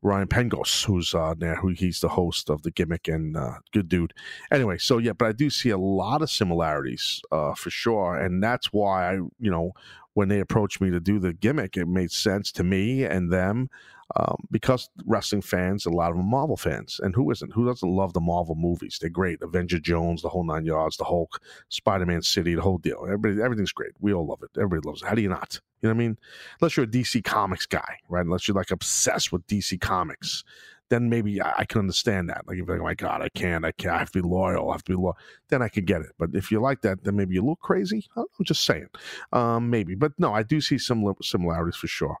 Ryan 0.00 0.28
Penagos, 0.28 0.84
who's 0.84 1.12
uh, 1.12 1.34
there, 1.36 1.56
who 1.56 1.70
he's 1.70 2.00
the 2.00 2.08
host 2.08 2.50
of 2.50 2.62
the 2.62 2.70
gimmick 2.70 3.08
and 3.08 3.36
uh, 3.36 3.54
good 3.72 3.88
dude. 3.88 4.14
Anyway, 4.52 4.78
so 4.78 4.98
yeah, 4.98 5.12
but 5.12 5.26
I 5.26 5.32
do 5.32 5.50
see 5.50 5.70
a 5.70 5.78
lot 5.78 6.22
of 6.22 6.30
similarities 6.30 7.20
uh, 7.32 7.54
for 7.54 7.70
sure, 7.70 8.16
and 8.16 8.40
that's 8.40 8.72
why 8.72 9.10
I, 9.10 9.14
you 9.14 9.50
know, 9.50 9.72
when 10.14 10.28
they 10.28 10.40
approached 10.40 10.80
me 10.80 10.90
to 10.90 11.00
do 11.00 11.18
the 11.18 11.32
gimmick, 11.32 11.76
it 11.76 11.88
made 11.88 12.12
sense 12.12 12.52
to 12.52 12.64
me 12.64 13.04
and 13.04 13.32
them 13.32 13.70
um, 14.16 14.36
because 14.50 14.88
wrestling 15.04 15.42
fans, 15.42 15.84
a 15.84 15.90
lot 15.90 16.10
of 16.10 16.16
them 16.16 16.30
Marvel 16.30 16.56
fans, 16.56 16.98
and 17.02 17.14
who 17.14 17.30
isn't? 17.30 17.52
Who 17.52 17.66
doesn't 17.66 17.88
love 17.88 18.14
the 18.14 18.20
Marvel 18.20 18.54
movies? 18.54 18.98
They're 19.00 19.10
great. 19.10 19.42
Avenger 19.42 19.78
Jones, 19.78 20.22
the 20.22 20.28
whole 20.28 20.44
nine 20.44 20.64
yards, 20.64 20.96
the 20.96 21.04
Hulk, 21.04 21.42
Spider 21.68 22.06
Man 22.06 22.22
City, 22.22 22.54
the 22.54 22.62
whole 22.62 22.78
deal. 22.78 23.04
Everybody, 23.04 23.42
everything's 23.42 23.72
great. 23.72 23.92
We 24.00 24.14
all 24.14 24.26
love 24.26 24.42
it. 24.42 24.50
Everybody 24.56 24.86
loves 24.86 25.02
it. 25.02 25.08
How 25.08 25.14
do 25.14 25.22
you 25.22 25.28
not? 25.28 25.60
You 25.82 25.88
know 25.88 25.94
what 25.94 26.02
I 26.02 26.06
mean? 26.06 26.18
Unless 26.60 26.76
you're 26.76 26.84
a 26.84 26.88
DC 26.88 27.22
Comics 27.22 27.66
guy, 27.66 27.98
right? 28.08 28.24
Unless 28.24 28.48
you're 28.48 28.56
like 28.56 28.70
obsessed 28.70 29.30
with 29.30 29.46
DC 29.46 29.80
Comics, 29.80 30.42
then 30.90 31.08
maybe 31.08 31.40
I, 31.42 31.64
can 31.64 31.80
understand 31.80 32.30
that. 32.30 32.46
Like, 32.46 32.58
if 32.58 32.68
like, 32.68 32.80
oh 32.80 32.84
my 32.84 32.94
God, 32.94 33.20
I 33.20 33.28
can't, 33.30 33.64
I 33.64 33.72
can't, 33.72 33.94
I 33.94 33.98
have 33.98 34.10
to 34.12 34.22
be 34.22 34.28
loyal, 34.28 34.70
I 34.70 34.74
have 34.74 34.84
to 34.84 34.92
be 34.92 34.96
loyal, 34.96 35.16
then 35.48 35.62
I 35.62 35.68
could 35.68 35.86
get 35.86 36.00
it. 36.00 36.12
But 36.18 36.30
if 36.34 36.50
you 36.50 36.60
like 36.60 36.80
that, 36.82 37.04
then 37.04 37.16
maybe 37.16 37.34
you 37.34 37.42
look 37.42 37.60
crazy. 37.60 38.06
I'm 38.16 38.26
just 38.42 38.64
saying, 38.64 38.88
um, 39.32 39.68
maybe. 39.68 39.94
But 39.94 40.12
no, 40.18 40.32
I 40.32 40.42
do 40.42 40.60
see 40.60 40.78
some 40.78 41.14
similarities 41.22 41.76
for 41.76 41.88
sure. 41.88 42.16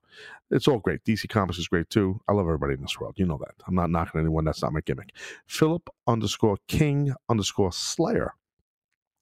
It's 0.50 0.68
all 0.68 0.78
great. 0.78 1.04
DC 1.04 1.28
Comics 1.28 1.58
is 1.58 1.68
great 1.68 1.90
too. 1.90 2.20
I 2.28 2.32
love 2.32 2.46
everybody 2.46 2.74
in 2.74 2.80
this 2.80 2.98
world. 2.98 3.14
You 3.16 3.26
know 3.26 3.38
that. 3.38 3.54
I'm 3.66 3.74
not 3.74 3.90
knocking 3.90 4.20
anyone. 4.20 4.44
That's 4.44 4.62
not 4.62 4.72
my 4.72 4.80
gimmick. 4.80 5.14
Philip 5.46 5.88
underscore 6.06 6.58
King 6.66 7.14
underscore 7.28 7.72
Slayer. 7.72 8.34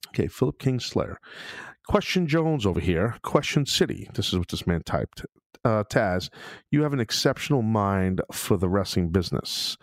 Okay, 0.09 0.27
Philip 0.27 0.59
King 0.59 0.79
Slayer. 0.79 1.19
Question 1.87 2.27
Jones 2.27 2.65
over 2.65 2.79
here. 2.79 3.15
Question 3.21 3.65
City. 3.65 4.09
This 4.13 4.27
is 4.27 4.39
what 4.39 4.49
this 4.49 4.67
man 4.67 4.83
typed 4.83 5.25
uh, 5.67 5.83
Taz, 5.83 6.29
you 6.71 6.83
have 6.83 6.93
an 6.93 6.99
exceptional 6.99 7.61
mind 7.61 8.21
for 8.31 8.55
the 8.57 8.69
wrestling 8.69 9.09
business. 9.09 9.77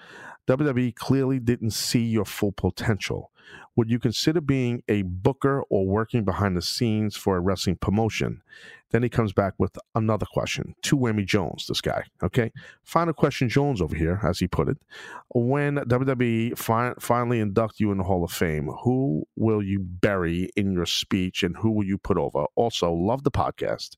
WWE 0.49 0.95
clearly 0.95 1.39
didn't 1.39 1.73
see 1.73 2.03
your 2.03 2.25
full 2.25 2.53
potential. 2.53 3.31
Would 3.77 3.91
you 3.91 3.99
consider 3.99 4.41
being 4.41 4.83
a 4.89 5.03
booker 5.03 5.63
or 5.69 5.87
working 5.87 6.25
behind 6.25 6.57
the 6.57 6.63
scenes 6.63 7.17
for 7.17 7.37
a 7.37 7.41
wrestling 7.41 7.77
promotion? 7.77 8.43
Then 8.95 9.03
he 9.03 9.09
comes 9.09 9.33
back 9.33 9.55
with 9.59 9.77
another 9.97 10.25
question. 10.25 10.77
Two 10.83 10.97
Whammy 10.97 11.27
Jones, 11.27 11.67
this 11.67 11.81
guy. 11.81 12.05
Okay. 12.23 12.53
Final 12.85 13.13
question 13.13 13.49
Jones 13.49 13.83
over 13.83 13.97
here, 13.97 14.21
as 14.23 14.39
he 14.39 14.47
put 14.47 14.69
it. 14.69 14.77
When 15.31 15.79
WWE 15.79 16.57
fi- 16.57 16.95
finally 17.01 17.41
induct 17.41 17.81
you 17.81 17.91
in 17.91 17.99
the 17.99 18.05
Hall 18.05 18.23
of 18.23 18.31
Fame, 18.31 18.69
who 18.85 19.25
will 19.35 19.65
you 19.65 19.81
bury 19.81 20.49
in 20.55 20.73
your 20.73 20.87
speech 20.87 21.43
and 21.43 21.57
who 21.57 21.73
will 21.73 21.85
you 21.85 21.99
put 21.99 22.17
over? 22.17 22.45
Also, 22.55 22.93
love 22.93 23.25
the 23.25 23.33
podcast. 23.33 23.97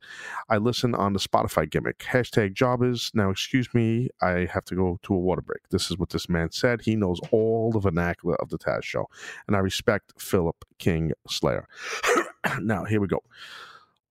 I 0.49 0.57
listen 0.57 0.95
on 0.95 1.13
the 1.13 1.19
Spotify 1.19 1.69
gimmick. 1.69 1.99
Hashtag 1.99 2.55
jobbers. 2.55 3.11
Now, 3.13 3.29
excuse 3.29 3.75
me, 3.75 4.09
I 4.23 4.49
have 4.51 4.65
to 4.65 4.75
go 4.75 4.99
to 5.03 5.15
a 5.15 5.19
water 5.19 5.43
break. 5.43 5.69
This 5.69 5.91
is 5.91 5.99
what 5.99 6.09
this 6.09 6.27
man 6.27 6.53
said. 6.53 6.81
He 6.81 6.97
knows 6.97 7.21
all 7.33 7.71
the 7.71 7.81
vernacular 7.81 8.37
of 8.37 8.49
the 8.49 8.57
Taz 8.57 8.85
show. 8.85 9.11
And 9.47 9.55
I 9.55 9.59
respect 9.67 10.15
Philip 10.19 10.57
King 10.79 11.13
Slayer. 11.29 11.67
now, 12.61 12.85
here 12.85 13.01
we 13.01 13.09
go 13.09 13.21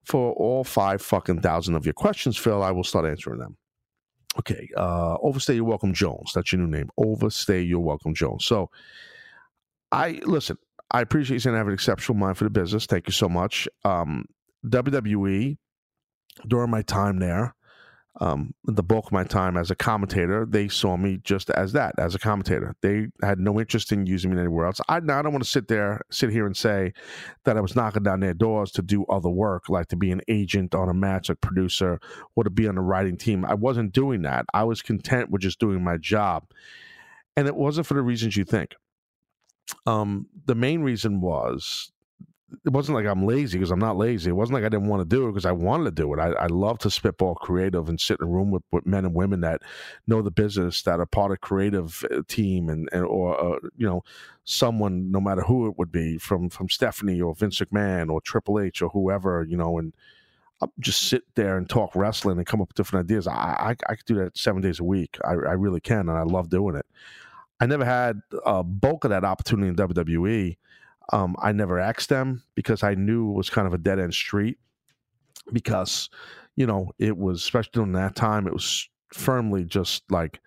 for 0.06 0.34
all 0.34 0.63
five 0.63 1.02
fucking 1.02 1.41
thousand 1.41 1.76
of 1.76 1.86
your 1.86 1.94
questions, 1.94 2.38
Phil, 2.38 2.63
I 2.63 2.72
will 2.72 2.84
start 2.84 3.06
answering 3.06 3.39
them. 3.39 3.58
Okay, 4.38 4.70
uh, 4.78 5.18
Overstay 5.22 5.56
Your 5.56 5.63
Welcome 5.63 5.94
Jones. 5.94 6.32
That's 6.34 6.52
your 6.52 6.62
new 6.62 6.68
name. 6.68 6.89
Overstay 6.98 7.62
Your 7.62 7.80
Welcome 7.80 8.13
Jones. 8.13 8.46
So, 8.46 8.70
I 9.91 10.22
listen. 10.26 10.58
I 10.91 11.02
appreciate 11.02 11.36
you 11.36 11.39
saying 11.39 11.56
I 11.56 11.58
have 11.58 11.68
an 11.68 11.74
exceptional 11.74 12.18
mind 12.18 12.38
for 12.38 12.44
the 12.44 12.50
business. 12.50 12.86
Thank 12.86 13.08
you 13.08 13.13
so 13.13 13.28
much. 13.28 13.68
Um, 13.84 14.26
WWE 14.68 15.58
during 16.48 16.70
my 16.70 16.84
time 16.84 17.18
there, 17.18 17.56
um, 18.21 18.54
the 18.63 18.84
bulk 18.84 19.08
of 19.08 19.12
my 19.12 19.25
time 19.25 19.58
as 19.58 19.71
a 19.71 19.75
commentator, 19.75 20.45
they 20.45 20.69
saw 20.69 20.95
me 20.95 21.19
just 21.23 21.49
as 21.49 21.73
that, 21.73 21.95
as 21.97 22.15
a 22.15 22.19
commentator. 22.19 22.75
They 22.82 23.08
had 23.21 23.39
no 23.39 23.60
interest 23.60 23.91
in 23.91 24.06
using 24.06 24.34
me 24.34 24.39
anywhere 24.39 24.65
else. 24.67 24.80
I 24.88 25.01
now 25.01 25.19
I 25.19 25.21
don't 25.21 25.34
want 25.34 25.43
to 25.43 25.49
sit 25.49 25.67
there, 25.67 26.01
sit 26.12 26.30
here 26.30 26.45
and 26.45 26.56
say 26.56 26.93
that 27.43 27.58
I 27.58 27.62
was 27.62 27.75
knocking 27.75 28.04
down 28.04 28.21
their 28.21 28.34
doors 28.34 28.71
to 28.73 28.82
do 28.82 29.06
other 29.06 29.30
work, 29.30 29.67
like 29.67 29.88
to 29.88 29.97
be 29.97 30.12
an 30.12 30.21
agent 30.30 30.73
on 30.73 30.88
a 30.88 30.93
match, 30.93 31.30
a 31.30 31.36
producer, 31.36 31.99
or 32.36 32.45
to 32.45 32.49
be 32.49 32.67
on 32.67 32.78
a 32.78 32.82
writing 32.82 33.17
team. 33.17 33.43
I 33.43 33.54
wasn't 33.54 33.91
doing 33.91 34.21
that. 34.21 34.45
I 34.54 34.63
was 34.63 34.82
content 34.82 35.30
with 35.30 35.41
just 35.41 35.60
doing 35.60 35.84
my 35.84 35.97
job, 35.97 36.45
and 37.36 37.47
it 37.47 37.56
wasn't 37.56 37.88
for 37.88 37.95
the 37.95 38.01
reasons 38.01 38.38
you 38.38 38.45
think. 38.45 38.75
Um, 39.86 40.28
the 40.45 40.56
main 40.56 40.82
reason 40.84 41.19
was 41.19 41.91
it 42.64 42.70
wasn't 42.70 42.96
like 42.96 43.08
I'm 43.08 43.26
lazy 43.26 43.58
because 43.58 43.72
I'm 43.72 43.80
not 43.80 43.98
lazy. 43.98 44.30
It 44.30 44.34
wasn't 44.34 44.56
like 44.56 44.66
I 44.66 44.70
didn't 44.70 44.88
want 44.88 45.02
to 45.02 45.16
do 45.16 45.26
it 45.26 45.32
because 45.32 45.46
I 45.46 45.52
wanted 45.52 45.86
to 45.86 45.92
do 45.92 46.14
it. 46.14 46.20
I, 46.20 46.32
I 46.32 46.48
love 46.48 46.78
to 46.80 46.92
spitball 46.92 47.36
creative 47.36 47.90
and 47.90 48.00
sit 48.00 48.20
in 48.20 48.28
a 48.28 48.30
room 48.30 48.52
with, 48.52 48.62
with 48.72 48.86
men 48.86 49.04
and 49.04 49.16
women 49.16 49.42
that 49.42 49.62
know 50.06 50.22
the 50.22 50.32
business, 50.32 50.84
that 50.84 51.00
are 51.00 51.08
part 51.08 51.32
of 51.32 51.42
creative 51.42 52.06
uh, 52.12 52.22
team, 52.28 52.70
and, 52.70 52.88
and 52.92 53.04
or 53.04 53.56
uh, 53.56 53.60
you 53.76 53.88
know 53.88 54.04
someone, 54.44 55.12
no 55.12 55.20
matter 55.20 55.42
who 55.42 55.68
it 55.68 55.78
would 55.78 55.92
be, 55.92 56.18
from 56.20 56.50
from 56.50 56.70
Stephanie 56.70 57.20
or 57.20 57.34
Vince 57.34 57.60
McMahon 57.60 58.12
or 58.12 58.22
Triple 58.22 58.60
H 58.60 58.82
or 58.82 58.90
whoever, 58.90 59.44
you 59.44 59.58
know, 59.58 59.80
and 59.80 59.94
I'll 60.62 60.72
just 60.80 61.10
sit 61.10 61.24
there 61.34 61.58
and 61.58 61.68
talk 61.68 61.96
wrestling 61.96 62.38
and 62.38 62.46
come 62.46 62.62
up 62.62 62.70
with 62.70 62.76
different 62.76 63.06
ideas. 63.06 63.28
I 63.28 63.34
I, 63.34 63.76
I 63.90 63.96
could 63.96 64.06
do 64.06 64.16
that 64.16 64.38
seven 64.38 64.62
days 64.62 64.80
a 64.80 64.84
week. 64.84 65.18
I, 65.26 65.32
I 65.32 65.54
really 65.54 65.82
can, 65.82 66.10
and 66.10 66.18
I 66.18 66.24
love 66.24 66.50
doing 66.50 66.76
it. 66.76 66.86
I 67.60 67.66
never 67.66 67.86
had 67.86 68.22
a 68.46 68.64
bulk 68.64 69.06
of 69.06 69.10
that 69.10 69.24
opportunity 69.24 69.70
in 69.70 69.76
WWE 69.76 70.58
um, 71.13 71.36
I 71.39 71.52
never 71.52 71.80
asked 71.80 72.10
them 72.10 72.44
because 72.56 72.84
I 72.84 72.96
knew 72.96 73.30
it 73.30 73.36
was 73.36 73.50
kind 73.50 73.68
of 73.68 73.74
a 73.74 73.78
dead 73.78 74.00
end 74.00 74.13
street. 74.13 74.58
Because, 75.54 76.10
you 76.56 76.65
know, 76.65 76.91
it 76.98 77.18
was 77.18 77.41
especially 77.41 77.72
during 77.74 77.91
that 77.91 78.15
time, 78.15 78.48
it 78.48 78.54
was 78.54 78.89
firmly 79.13 79.63
just 79.63 80.04
like 80.10 80.39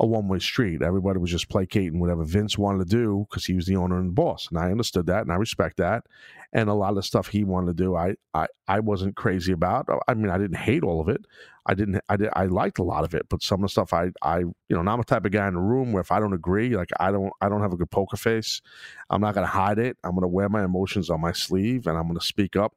a 0.00 0.06
one 0.06 0.28
way 0.28 0.38
street. 0.38 0.82
Everybody 0.82 1.18
was 1.18 1.30
just 1.30 1.48
placating 1.48 2.00
whatever 2.00 2.24
Vince 2.24 2.56
wanted 2.56 2.88
to 2.88 2.96
do 2.96 3.26
because 3.28 3.44
he 3.44 3.54
was 3.54 3.66
the 3.66 3.76
owner 3.76 3.98
and 3.98 4.10
the 4.10 4.14
boss, 4.14 4.48
and 4.48 4.58
I 4.58 4.70
understood 4.70 5.06
that 5.06 5.22
and 5.22 5.32
I 5.32 5.36
respect 5.36 5.78
that. 5.78 6.04
And 6.52 6.68
a 6.68 6.74
lot 6.74 6.90
of 6.90 6.96
the 6.96 7.02
stuff 7.02 7.28
he 7.28 7.44
wanted 7.44 7.76
to 7.76 7.82
do, 7.82 7.96
I 7.96 8.14
I 8.32 8.46
I 8.66 8.80
wasn't 8.80 9.16
crazy 9.16 9.52
about. 9.52 9.86
Oh, 9.88 10.00
I 10.08 10.14
mean, 10.14 10.30
I 10.30 10.38
didn't 10.38 10.56
hate 10.56 10.82
all 10.82 11.00
of 11.00 11.08
it. 11.08 11.24
I 11.66 11.74
didn't. 11.74 12.00
I 12.08 12.16
did. 12.16 12.30
I 12.34 12.46
liked 12.46 12.78
a 12.78 12.84
lot 12.84 13.04
of 13.04 13.14
it, 13.14 13.26
but 13.28 13.42
some 13.42 13.60
of 13.60 13.62
the 13.62 13.68
stuff 13.68 13.92
I 13.92 14.10
I 14.22 14.38
you 14.38 14.54
know, 14.70 14.80
I'm 14.80 15.00
a 15.00 15.04
type 15.04 15.26
of 15.26 15.32
guy 15.32 15.46
in 15.48 15.54
a 15.54 15.60
room 15.60 15.92
where 15.92 16.00
if 16.00 16.12
I 16.12 16.20
don't 16.20 16.32
agree, 16.32 16.76
like 16.76 16.90
I 16.98 17.10
don't 17.10 17.32
I 17.40 17.48
don't 17.48 17.60
have 17.60 17.72
a 17.72 17.76
good 17.76 17.90
poker 17.90 18.16
face. 18.16 18.62
I'm 19.10 19.20
not 19.20 19.34
gonna 19.34 19.46
hide 19.46 19.78
it. 19.78 19.98
I'm 20.04 20.14
gonna 20.14 20.28
wear 20.28 20.48
my 20.48 20.64
emotions 20.64 21.10
on 21.10 21.20
my 21.20 21.32
sleeve, 21.32 21.86
and 21.86 21.98
I'm 21.98 22.06
gonna 22.06 22.20
speak 22.20 22.56
up. 22.56 22.74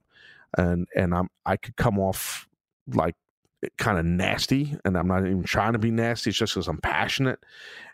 And 0.58 0.88
and 0.96 1.14
I'm 1.16 1.30
I 1.46 1.56
could 1.56 1.78
come 1.78 2.00
off 2.00 2.48
like 2.88 3.16
kind 3.78 3.98
of 3.98 4.06
nasty, 4.06 4.76
and 4.86 4.98
I'm 4.98 5.08
not 5.08 5.26
even 5.26 5.44
trying 5.44 5.74
to 5.74 5.80
be 5.80 5.92
nasty. 5.92 6.30
It's 6.30 6.40
just 6.40 6.54
because 6.54 6.68
I'm 6.68 6.80
passionate, 6.80 7.40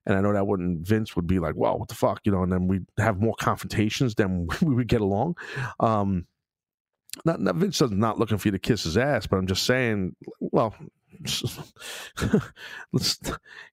and 0.05 0.17
I 0.17 0.21
know 0.21 0.33
that 0.33 0.47
wouldn't 0.47 0.87
Vince 0.87 1.15
would 1.15 1.27
be 1.27 1.39
like, 1.39 1.55
"Well, 1.55 1.79
what 1.79 1.89
the 1.89 1.95
fuck," 1.95 2.21
you 2.23 2.31
know, 2.31 2.43
and 2.43 2.51
then 2.51 2.67
we'd 2.67 2.85
have 2.97 3.19
more 3.19 3.35
confrontations 3.35 4.15
than 4.15 4.47
we 4.61 4.75
would 4.75 4.87
get 4.87 5.01
along. 5.01 5.35
Um, 5.79 6.27
not, 7.25 7.41
not 7.41 7.55
Vince 7.55 7.81
is 7.81 7.91
not 7.91 8.19
looking 8.19 8.37
for 8.37 8.47
you 8.47 8.51
to 8.53 8.59
kiss 8.59 8.83
his 8.83 8.97
ass, 8.97 9.27
but 9.27 9.37
I'm 9.37 9.47
just 9.47 9.63
saying, 9.63 10.15
well, 10.39 10.75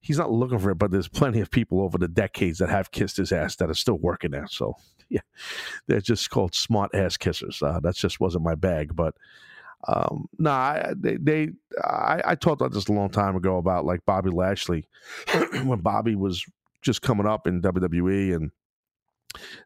he's 0.00 0.18
not 0.18 0.30
looking 0.30 0.58
for 0.58 0.70
it, 0.70 0.78
but 0.78 0.90
there's 0.90 1.08
plenty 1.08 1.40
of 1.40 1.50
people 1.50 1.82
over 1.82 1.98
the 1.98 2.08
decades 2.08 2.58
that 2.58 2.70
have 2.70 2.90
kissed 2.90 3.18
his 3.18 3.32
ass 3.32 3.56
that 3.56 3.70
are 3.70 3.74
still 3.74 3.98
working 3.98 4.30
there. 4.30 4.46
So 4.48 4.74
yeah, 5.10 5.20
they're 5.86 6.00
just 6.00 6.30
called 6.30 6.54
smart 6.54 6.94
ass 6.94 7.16
kissers. 7.16 7.62
Uh, 7.62 7.80
that 7.80 7.96
just 7.96 8.20
wasn't 8.20 8.44
my 8.44 8.54
bag, 8.54 8.94
but 8.96 9.14
um, 9.86 10.28
no, 10.38 10.50
nah, 10.50 10.94
they, 10.96 11.16
they 11.16 11.48
I, 11.82 12.22
I 12.24 12.34
talked 12.34 12.60
about 12.60 12.72
this 12.72 12.88
a 12.88 12.92
long 12.92 13.10
time 13.10 13.36
ago 13.36 13.58
about 13.58 13.84
like 13.84 14.04
Bobby 14.06 14.30
Lashley 14.30 14.88
when 15.64 15.80
Bobby 15.80 16.14
was 16.14 16.44
just 16.80 17.02
coming 17.02 17.26
up 17.26 17.46
in 17.46 17.62
WWE 17.62 18.34
and 18.34 18.50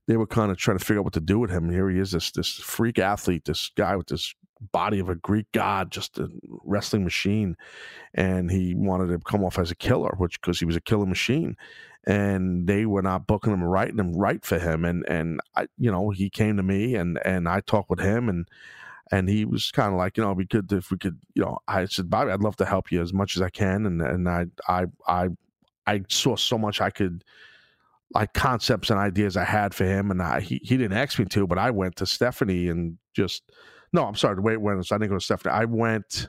they 0.07 0.17
were 0.17 0.27
kind 0.27 0.51
of 0.51 0.57
trying 0.57 0.79
to 0.79 0.85
figure 0.85 1.01
out 1.01 1.05
what 1.05 1.13
to 1.15 1.21
do 1.21 1.39
with 1.39 1.51
him. 1.51 1.65
And 1.65 1.73
here 1.73 1.91
he 1.91 1.99
is, 1.99 2.13
this 2.13 2.31
this 2.33 2.55
freak 2.55 2.99
athlete, 2.99 3.45
this 3.45 3.71
guy 3.77 3.97
with 3.97 4.09
this 4.09 4.35
body 4.73 4.99
of 4.99 5.09
a 5.09 5.15
Greek 5.15 5.47
god, 5.53 5.93
just 5.93 6.19
a 6.19 6.29
wrestling 6.65 7.05
machine, 7.05 7.57
and 8.15 8.51
he 8.51 8.75
wanted 8.75 9.09
to 9.09 9.19
come 9.19 9.45
off 9.45 9.59
as 9.59 9.71
a 9.71 9.77
killer, 9.77 10.15
which 10.17 10.41
because 10.41 10.59
he 10.59 10.65
was 10.65 10.77
a 10.77 10.81
killer 10.81 11.07
machine, 11.07 11.57
and 12.07 12.67
they 12.67 12.87
were 12.87 13.03
not 13.03 13.27
booking 13.27 13.53
him, 13.53 13.63
writing 13.63 13.99
him 13.99 14.15
right 14.15 14.45
for 14.45 14.59
him, 14.59 14.85
and 14.85 15.05
and 15.09 15.41
I, 15.55 15.69
you 15.77 15.93
know, 15.93 16.11
he 16.11 16.31
came 16.31 16.57
to 16.57 16.63
me 16.63 16.95
and 16.97 17.19
and 17.25 17.49
I 17.49 17.61
talked 17.61 17.91
with 17.91 18.01
him 18.01 18.29
and 18.29 18.49
and 19.11 19.29
he 19.29 19.44
was 19.44 19.71
kind 19.71 19.92
of 19.92 19.99
like, 19.99 20.16
you 20.16 20.23
know, 20.23 20.33
we 20.33 20.47
could 20.47 20.71
if 20.73 20.90
we 20.90 20.99
could, 20.99 21.18
you 21.35 21.42
know, 21.42 21.59
I 21.66 21.87
said, 21.87 22.11
Bobby, 22.11 22.31
I'd 22.31 22.42
love 22.42 22.57
to 22.57 22.64
help 22.64 22.92
you 22.92 23.01
as 23.01 23.12
much 23.12 23.37
as 23.37 23.42
I 23.42 23.51
can, 23.51 23.87
and 23.87 24.03
and 24.03 24.29
I 24.29 24.47
I 24.68 24.87
I 25.07 25.29
I 25.87 26.03
saw 26.09 26.37
so 26.37 26.59
much 26.59 26.81
I 26.81 26.90
could 26.90 27.25
like 28.14 28.33
concepts 28.33 28.90
and 28.90 28.99
ideas 28.99 29.37
I 29.37 29.44
had 29.44 29.75
for 29.75 29.85
him, 29.85 30.11
and 30.11 30.23
I 30.23 30.40
he, 30.40 30.61
he 30.62 30.77
didn't 30.77 30.97
ask 30.97 31.18
me 31.18 31.25
to, 31.27 31.47
but 31.47 31.59
I 31.59 31.71
went 31.71 31.97
to 31.97 32.07
Stephanie 32.07 32.68
and 32.68 32.99
just 33.14 33.51
no, 33.92 34.05
I'm 34.05 34.16
sorry, 34.16 34.40
wait, 34.40 34.59
when 34.59 34.79
I 34.79 34.83
didn't 34.83 35.09
go 35.09 35.14
to 35.14 35.21
Stephanie, 35.21 35.55
I 35.55 35.64
went. 35.64 36.29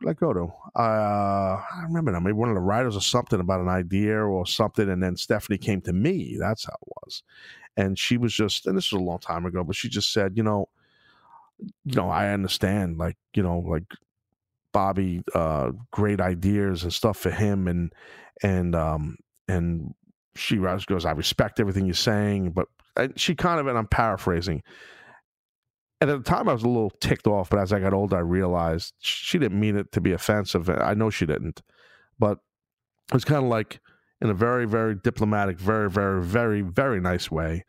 Where 0.00 0.10
I 0.10 0.14
go 0.14 0.32
to? 0.32 0.52
Uh, 0.74 1.62
I 1.62 1.82
remember 1.84 2.10
now, 2.10 2.18
maybe 2.18 2.32
one 2.32 2.48
of 2.48 2.56
the 2.56 2.60
writers 2.60 2.96
or 2.96 3.00
something 3.00 3.38
about 3.38 3.60
an 3.60 3.68
idea 3.68 4.18
or 4.18 4.44
something, 4.46 4.88
and 4.88 5.00
then 5.00 5.16
Stephanie 5.16 5.58
came 5.58 5.80
to 5.82 5.92
me. 5.92 6.36
That's 6.40 6.64
how 6.64 6.72
it 6.72 6.92
was, 7.04 7.22
and 7.76 7.96
she 7.96 8.16
was 8.16 8.32
just, 8.32 8.66
and 8.66 8.76
this 8.76 8.90
was 8.90 9.00
a 9.00 9.04
long 9.04 9.20
time 9.20 9.46
ago, 9.46 9.62
but 9.62 9.76
she 9.76 9.88
just 9.88 10.12
said, 10.12 10.32
you 10.36 10.42
know, 10.42 10.68
you 11.84 11.94
know, 11.94 12.08
I 12.08 12.30
understand, 12.30 12.98
like, 12.98 13.16
you 13.34 13.42
know, 13.42 13.58
like 13.58 13.84
Bobby 14.72 15.22
uh, 15.34 15.72
great 15.90 16.20
ideas 16.20 16.82
and 16.82 16.92
stuff 16.92 17.18
for 17.18 17.30
him, 17.30 17.68
and 17.68 17.92
and 18.42 18.74
um, 18.74 19.16
and 19.48 19.94
she 20.34 20.56
goes, 20.56 21.04
I 21.04 21.12
respect 21.12 21.60
everything 21.60 21.84
you're 21.84 21.94
saying, 21.94 22.52
but 22.52 22.66
she 23.16 23.34
kind 23.34 23.60
of, 23.60 23.66
and 23.66 23.76
I'm 23.76 23.86
paraphrasing. 23.86 24.62
And 26.00 26.10
at 26.10 26.24
the 26.24 26.28
time, 26.28 26.48
I 26.48 26.52
was 26.52 26.64
a 26.64 26.68
little 26.68 26.90
ticked 27.00 27.26
off, 27.26 27.50
but 27.50 27.60
as 27.60 27.72
I 27.72 27.78
got 27.78 27.92
older, 27.92 28.16
I 28.16 28.20
realized 28.20 28.94
she 28.98 29.38
didn't 29.38 29.60
mean 29.60 29.76
it 29.76 29.92
to 29.92 30.00
be 30.00 30.12
offensive. 30.12 30.68
I 30.68 30.94
know 30.94 31.10
she 31.10 31.26
didn't, 31.26 31.62
but 32.18 32.38
it 33.08 33.14
was 33.14 33.24
kind 33.24 33.44
of 33.44 33.50
like 33.50 33.78
in 34.20 34.30
a 34.30 34.34
very, 34.34 34.66
very 34.66 34.94
diplomatic, 34.96 35.58
very, 35.58 35.90
very, 35.90 36.22
very, 36.22 36.62
very 36.62 37.00
nice 37.00 37.30
way. 37.30 37.64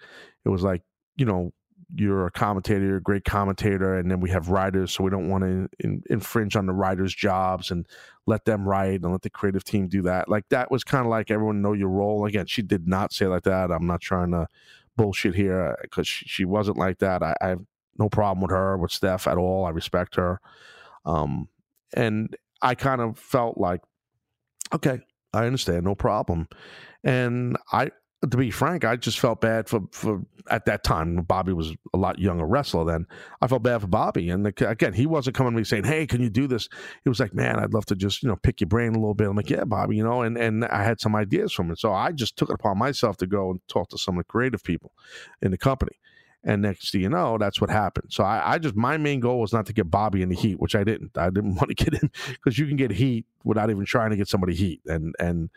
It 0.45 0.49
was 0.49 0.63
like, 0.63 0.81
you 1.15 1.25
know, 1.25 1.51
you're 1.95 2.25
a 2.25 2.31
commentator, 2.31 2.85
you're 2.85 2.97
a 2.97 3.01
great 3.01 3.23
commentator, 3.23 3.97
and 3.97 4.09
then 4.09 4.19
we 4.19 4.29
have 4.31 4.49
writers, 4.49 4.91
so 4.91 5.03
we 5.03 5.11
don't 5.11 5.29
want 5.29 5.43
to 5.43 5.69
in, 5.79 6.03
infringe 6.09 6.55
on 6.55 6.65
the 6.65 6.73
writers' 6.73 7.13
jobs 7.13 7.71
and 7.71 7.87
let 8.25 8.45
them 8.45 8.67
write 8.67 9.01
and 9.01 9.11
let 9.11 9.21
the 9.21 9.29
creative 9.29 9.63
team 9.63 9.87
do 9.87 10.01
that. 10.03 10.27
Like 10.27 10.45
that 10.49 10.71
was 10.71 10.83
kind 10.83 11.05
of 11.05 11.09
like 11.09 11.29
everyone 11.29 11.61
know 11.61 11.73
your 11.73 11.89
role. 11.89 12.25
Again, 12.25 12.47
she 12.47 12.61
did 12.61 12.87
not 12.87 13.13
say 13.13 13.27
like 13.27 13.43
that. 13.43 13.71
I'm 13.71 13.85
not 13.85 14.01
trying 14.01 14.31
to 14.31 14.47
bullshit 14.95 15.35
here 15.35 15.77
because 15.81 16.07
she, 16.07 16.25
she, 16.27 16.45
wasn't 16.45 16.77
like 16.77 16.99
that. 16.99 17.21
I, 17.21 17.35
I, 17.41 17.47
have 17.49 17.61
no 17.97 18.09
problem 18.09 18.41
with 18.41 18.51
her, 18.51 18.77
with 18.77 18.91
Steph 18.91 19.27
at 19.27 19.37
all. 19.37 19.65
I 19.65 19.69
respect 19.69 20.15
her, 20.15 20.39
um, 21.05 21.47
and 21.93 22.35
I 22.61 22.75
kind 22.75 23.01
of 23.01 23.19
felt 23.19 23.57
like, 23.57 23.81
okay, 24.73 25.01
I 25.33 25.45
understand, 25.45 25.83
no 25.83 25.95
problem. 25.95 26.47
And 27.03 27.57
I 27.71 27.91
to 28.29 28.37
be 28.37 28.51
frank, 28.51 28.85
I 28.85 28.95
just 28.95 29.19
felt 29.19 29.41
bad 29.41 29.67
for, 29.67 29.81
for 29.91 30.21
at 30.49 30.65
that 30.65 30.83
time. 30.83 31.15
Bobby 31.23 31.53
was 31.53 31.73
a 31.93 31.97
lot 31.97 32.19
younger 32.19 32.45
wrestler 32.45 32.85
then. 32.85 33.05
I 33.41 33.47
felt 33.47 33.63
bad 33.63 33.81
for 33.81 33.87
Bobby, 33.87 34.29
and 34.29 34.45
the, 34.45 34.69
again, 34.69 34.93
he 34.93 35.05
wasn't 35.05 35.35
coming 35.35 35.53
to 35.53 35.57
me 35.57 35.63
saying, 35.63 35.83
"Hey, 35.83 36.07
can 36.07 36.21
you 36.21 36.29
do 36.29 36.47
this?" 36.47 36.69
He 37.03 37.09
was 37.09 37.19
like, 37.19 37.33
"Man, 37.33 37.59
I'd 37.59 37.73
love 37.73 37.85
to 37.87 37.95
just 37.95 38.23
you 38.23 38.29
know 38.29 38.35
pick 38.37 38.61
your 38.61 38.67
brain 38.67 38.95
a 38.95 38.99
little 38.99 39.13
bit." 39.13 39.27
I'm 39.27 39.35
like, 39.35 39.49
"Yeah, 39.49 39.65
Bobby," 39.65 39.97
you 39.97 40.03
know, 40.03 40.21
and 40.21 40.37
and 40.37 40.65
I 40.65 40.83
had 40.83 40.99
some 40.99 41.15
ideas 41.15 41.51
from 41.53 41.71
it, 41.71 41.79
so 41.79 41.93
I 41.93 42.11
just 42.11 42.37
took 42.37 42.49
it 42.49 42.55
upon 42.55 42.77
myself 42.77 43.17
to 43.17 43.27
go 43.27 43.51
and 43.51 43.59
talk 43.67 43.89
to 43.89 43.97
some 43.97 44.15
of 44.15 44.19
the 44.19 44.31
creative 44.31 44.63
people 44.63 44.93
in 45.41 45.51
the 45.51 45.57
company. 45.57 45.97
And 46.45 46.61
next 46.61 46.91
thing 46.91 47.01
you 47.01 47.09
know, 47.09 47.37
that's 47.37 47.61
what 47.61 47.69
happened. 47.69 48.07
So 48.11 48.23
I, 48.23 48.53
I 48.53 48.57
just 48.57 48.75
my 48.75 48.97
main 48.97 49.21
goal 49.21 49.39
was 49.39 49.53
not 49.53 49.65
to 49.67 49.73
get 49.73 49.89
Bobby 49.89 50.21
in 50.21 50.29
the 50.29 50.35
heat, 50.35 50.59
which 50.59 50.75
I 50.75 50.83
didn't. 50.83 51.17
I 51.17 51.29
didn't 51.29 51.55
want 51.55 51.69
to 51.69 51.75
get 51.75 51.93
him 51.93 52.11
because 52.27 52.57
you 52.57 52.67
can 52.67 52.77
get 52.77 52.91
heat 52.91 53.25
without 53.43 53.69
even 53.69 53.85
trying 53.85 54.11
to 54.11 54.17
get 54.17 54.27
somebody 54.27 54.53
heat, 54.55 54.81
and 54.85 55.13
and 55.19 55.49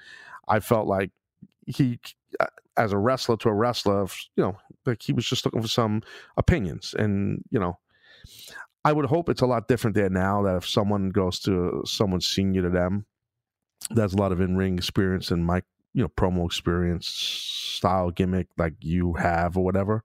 I 0.48 0.60
felt 0.60 0.86
like 0.86 1.10
he 1.66 1.98
as 2.76 2.92
a 2.92 2.98
wrestler 2.98 3.36
to 3.38 3.48
a 3.48 3.54
wrestler, 3.54 4.06
you 4.36 4.42
know, 4.42 4.56
like 4.84 5.02
he 5.02 5.12
was 5.12 5.26
just 5.26 5.44
looking 5.44 5.62
for 5.62 5.68
some 5.68 6.02
opinions. 6.36 6.94
And, 6.98 7.42
you 7.50 7.58
know, 7.58 7.78
I 8.84 8.92
would 8.92 9.06
hope 9.06 9.28
it's 9.28 9.40
a 9.40 9.46
lot 9.46 9.68
different 9.68 9.96
there 9.96 10.10
now 10.10 10.42
that 10.42 10.56
if 10.56 10.68
someone 10.68 11.10
goes 11.10 11.40
to 11.40 11.82
someone 11.86 12.20
senior 12.20 12.62
to 12.62 12.70
them, 12.70 13.06
that's 13.90 14.14
a 14.14 14.16
lot 14.16 14.32
of 14.32 14.40
in 14.40 14.56
ring 14.56 14.76
experience 14.76 15.30
and 15.30 15.46
mic, 15.46 15.64
you 15.92 16.02
know, 16.02 16.08
promo 16.08 16.44
experience, 16.44 17.08
style 17.08 18.10
gimmick 18.10 18.48
like 18.58 18.74
you 18.80 19.14
have 19.14 19.56
or 19.56 19.64
whatever, 19.64 20.02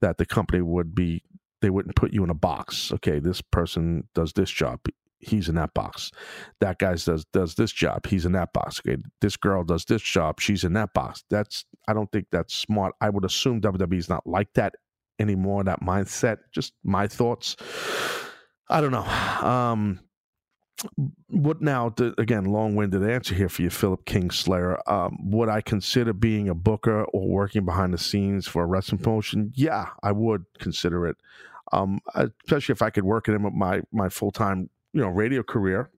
that 0.00 0.18
the 0.18 0.26
company 0.26 0.62
would 0.62 0.94
be, 0.94 1.22
they 1.60 1.70
wouldn't 1.70 1.96
put 1.96 2.12
you 2.12 2.24
in 2.24 2.30
a 2.30 2.34
box. 2.34 2.92
Okay, 2.92 3.18
this 3.18 3.40
person 3.40 4.08
does 4.14 4.32
this 4.32 4.50
job 4.50 4.80
he's 5.18 5.48
in 5.48 5.54
that 5.56 5.74
box. 5.74 6.10
That 6.60 6.78
guy 6.78 6.94
does 6.94 7.24
does 7.32 7.54
this 7.54 7.72
job, 7.72 8.06
he's 8.06 8.26
in 8.26 8.32
that 8.32 8.52
box. 8.52 8.80
Okay, 8.80 9.00
this 9.20 9.36
girl 9.36 9.64
does 9.64 9.84
this 9.84 10.02
job, 10.02 10.40
she's 10.40 10.64
in 10.64 10.74
that 10.74 10.94
box. 10.94 11.24
That's 11.30 11.64
I 11.88 11.92
don't 11.92 12.10
think 12.12 12.26
that's 12.30 12.54
smart. 12.54 12.94
I 13.00 13.10
would 13.10 13.24
assume 13.24 13.60
WWE 13.60 13.98
is 13.98 14.08
not 14.08 14.26
like 14.26 14.52
that 14.54 14.74
anymore. 15.18 15.64
That 15.64 15.80
mindset. 15.80 16.38
Just 16.52 16.72
my 16.84 17.06
thoughts. 17.06 17.56
I 18.68 18.80
don't 18.80 18.90
know. 18.90 19.06
Um, 19.46 20.00
what 21.28 21.62
now? 21.62 21.94
Again, 22.18 22.44
long-winded 22.44 23.08
answer 23.08 23.34
here 23.34 23.48
for 23.48 23.62
you, 23.62 23.70
Philip 23.70 24.04
King 24.04 24.30
Slayer. 24.30 24.78
Um, 24.90 25.16
would 25.30 25.48
I 25.48 25.60
consider 25.60 26.12
being 26.12 26.48
a 26.48 26.54
booker 26.54 27.04
or 27.04 27.28
working 27.28 27.64
behind 27.64 27.94
the 27.94 27.98
scenes 27.98 28.46
for 28.46 28.62
a 28.62 28.66
wrestling 28.66 29.00
promotion? 29.00 29.52
Yeah, 29.54 29.86
I 30.02 30.12
would 30.12 30.44
consider 30.58 31.06
it. 31.06 31.16
Um, 31.72 32.00
especially 32.14 32.74
if 32.74 32.82
I 32.82 32.90
could 32.90 33.04
work 33.04 33.28
it 33.28 33.32
in 33.32 33.42
with 33.42 33.54
my 33.54 33.82
my 33.92 34.08
full 34.08 34.30
time 34.30 34.70
you 34.96 35.02
know 35.02 35.08
radio 35.08 35.42
career, 35.42 35.90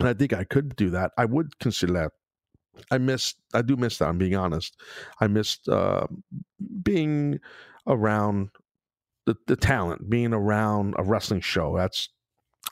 and 0.00 0.08
I 0.08 0.12
think 0.12 0.32
I 0.32 0.42
could 0.42 0.74
do 0.74 0.90
that. 0.90 1.12
I 1.16 1.24
would 1.24 1.56
consider 1.60 1.92
that. 1.92 2.12
I 2.90 2.98
miss. 2.98 3.34
I 3.54 3.62
do 3.62 3.76
miss 3.76 3.98
that. 3.98 4.08
I'm 4.08 4.18
being 4.18 4.34
honest. 4.34 4.76
I 5.20 5.28
missed 5.28 5.68
uh, 5.68 6.08
being 6.82 7.38
around 7.86 8.50
the, 9.26 9.36
the 9.46 9.54
talent, 9.54 10.10
being 10.10 10.34
around 10.34 10.96
a 10.98 11.04
wrestling 11.04 11.42
show. 11.42 11.76
That's 11.76 12.08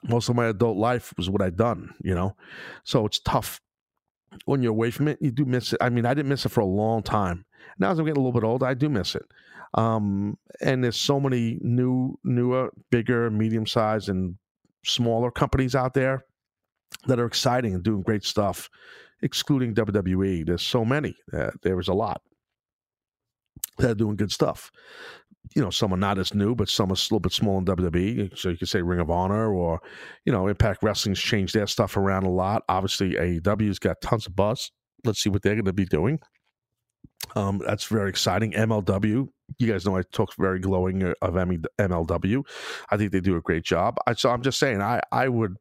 most 0.02 0.28
of 0.28 0.34
my 0.34 0.46
adult 0.46 0.76
life 0.76 1.14
was 1.16 1.30
what 1.30 1.42
I'd 1.42 1.56
done. 1.56 1.94
You 2.02 2.16
know, 2.16 2.34
so 2.82 3.06
it's 3.06 3.20
tough 3.20 3.60
when 4.46 4.62
you're 4.62 4.72
away 4.72 4.90
from 4.90 5.06
it. 5.06 5.18
You 5.20 5.30
do 5.30 5.44
miss 5.44 5.72
it. 5.72 5.78
I 5.80 5.90
mean, 5.90 6.06
I 6.06 6.12
didn't 6.14 6.28
miss 6.28 6.44
it 6.44 6.48
for 6.48 6.60
a 6.60 6.66
long 6.66 7.04
time. 7.04 7.44
Now 7.78 7.92
as 7.92 8.00
I'm 8.00 8.04
getting 8.04 8.20
a 8.20 8.24
little 8.24 8.40
bit 8.40 8.44
older, 8.46 8.66
I 8.66 8.74
do 8.74 8.88
miss 8.88 9.14
it. 9.14 9.26
Um, 9.74 10.36
and 10.60 10.82
there's 10.82 10.96
so 10.96 11.20
many 11.20 11.58
new, 11.62 12.18
newer, 12.24 12.72
bigger, 12.90 13.30
medium 13.30 13.66
sized, 13.66 14.08
and 14.08 14.36
smaller 14.84 15.30
companies 15.30 15.74
out 15.74 15.94
there 15.94 16.24
that 17.06 17.18
are 17.18 17.26
exciting 17.26 17.74
and 17.74 17.82
doing 17.82 18.02
great 18.02 18.24
stuff, 18.24 18.68
excluding 19.22 19.74
WWE. 19.74 20.46
There's 20.46 20.62
so 20.62 20.84
many. 20.84 21.14
Uh, 21.32 21.50
there 21.62 21.78
is 21.78 21.88
a 21.88 21.94
lot 21.94 22.22
that 23.78 23.90
are 23.90 23.94
doing 23.94 24.16
good 24.16 24.32
stuff. 24.32 24.70
You 25.56 25.62
know, 25.62 25.70
some 25.70 25.92
are 25.92 25.98
not 25.98 26.18
as 26.18 26.34
new, 26.34 26.54
but 26.54 26.68
some 26.68 26.90
are 26.90 26.94
a 26.94 27.04
little 27.10 27.20
bit 27.20 27.32
small 27.32 27.58
in 27.58 27.64
WWE. 27.64 28.36
So 28.36 28.50
you 28.50 28.56
could 28.56 28.68
say 28.68 28.82
Ring 28.82 29.00
of 29.00 29.10
Honor 29.10 29.52
or, 29.52 29.80
you 30.24 30.32
know, 30.32 30.48
Impact 30.48 30.82
Wrestling's 30.82 31.20
changed 31.20 31.54
their 31.54 31.66
stuff 31.66 31.96
around 31.96 32.24
a 32.24 32.30
lot. 32.30 32.62
Obviously, 32.68 33.14
AEW's 33.14 33.78
got 33.78 34.00
tons 34.02 34.26
of 34.26 34.36
buzz. 34.36 34.70
Let's 35.04 35.22
see 35.22 35.30
what 35.30 35.42
they're 35.42 35.54
going 35.54 35.64
to 35.64 35.72
be 35.72 35.86
doing. 35.86 36.20
Um, 37.36 37.60
that's 37.64 37.84
very 37.84 38.10
exciting. 38.10 38.52
MLW, 38.52 39.28
you 39.58 39.66
guys 39.72 39.86
know 39.86 39.96
I 39.96 40.02
talk 40.02 40.34
very 40.36 40.58
glowing 40.58 41.02
uh, 41.02 41.14
of 41.22 41.34
MLW. 41.34 42.44
I 42.90 42.96
think 42.96 43.12
they 43.12 43.20
do 43.20 43.36
a 43.36 43.40
great 43.40 43.64
job. 43.64 43.96
I, 44.06 44.14
so 44.14 44.30
I'm 44.30 44.42
just 44.42 44.58
saying, 44.58 44.80
I 44.80 45.00
I 45.12 45.28
would. 45.28 45.56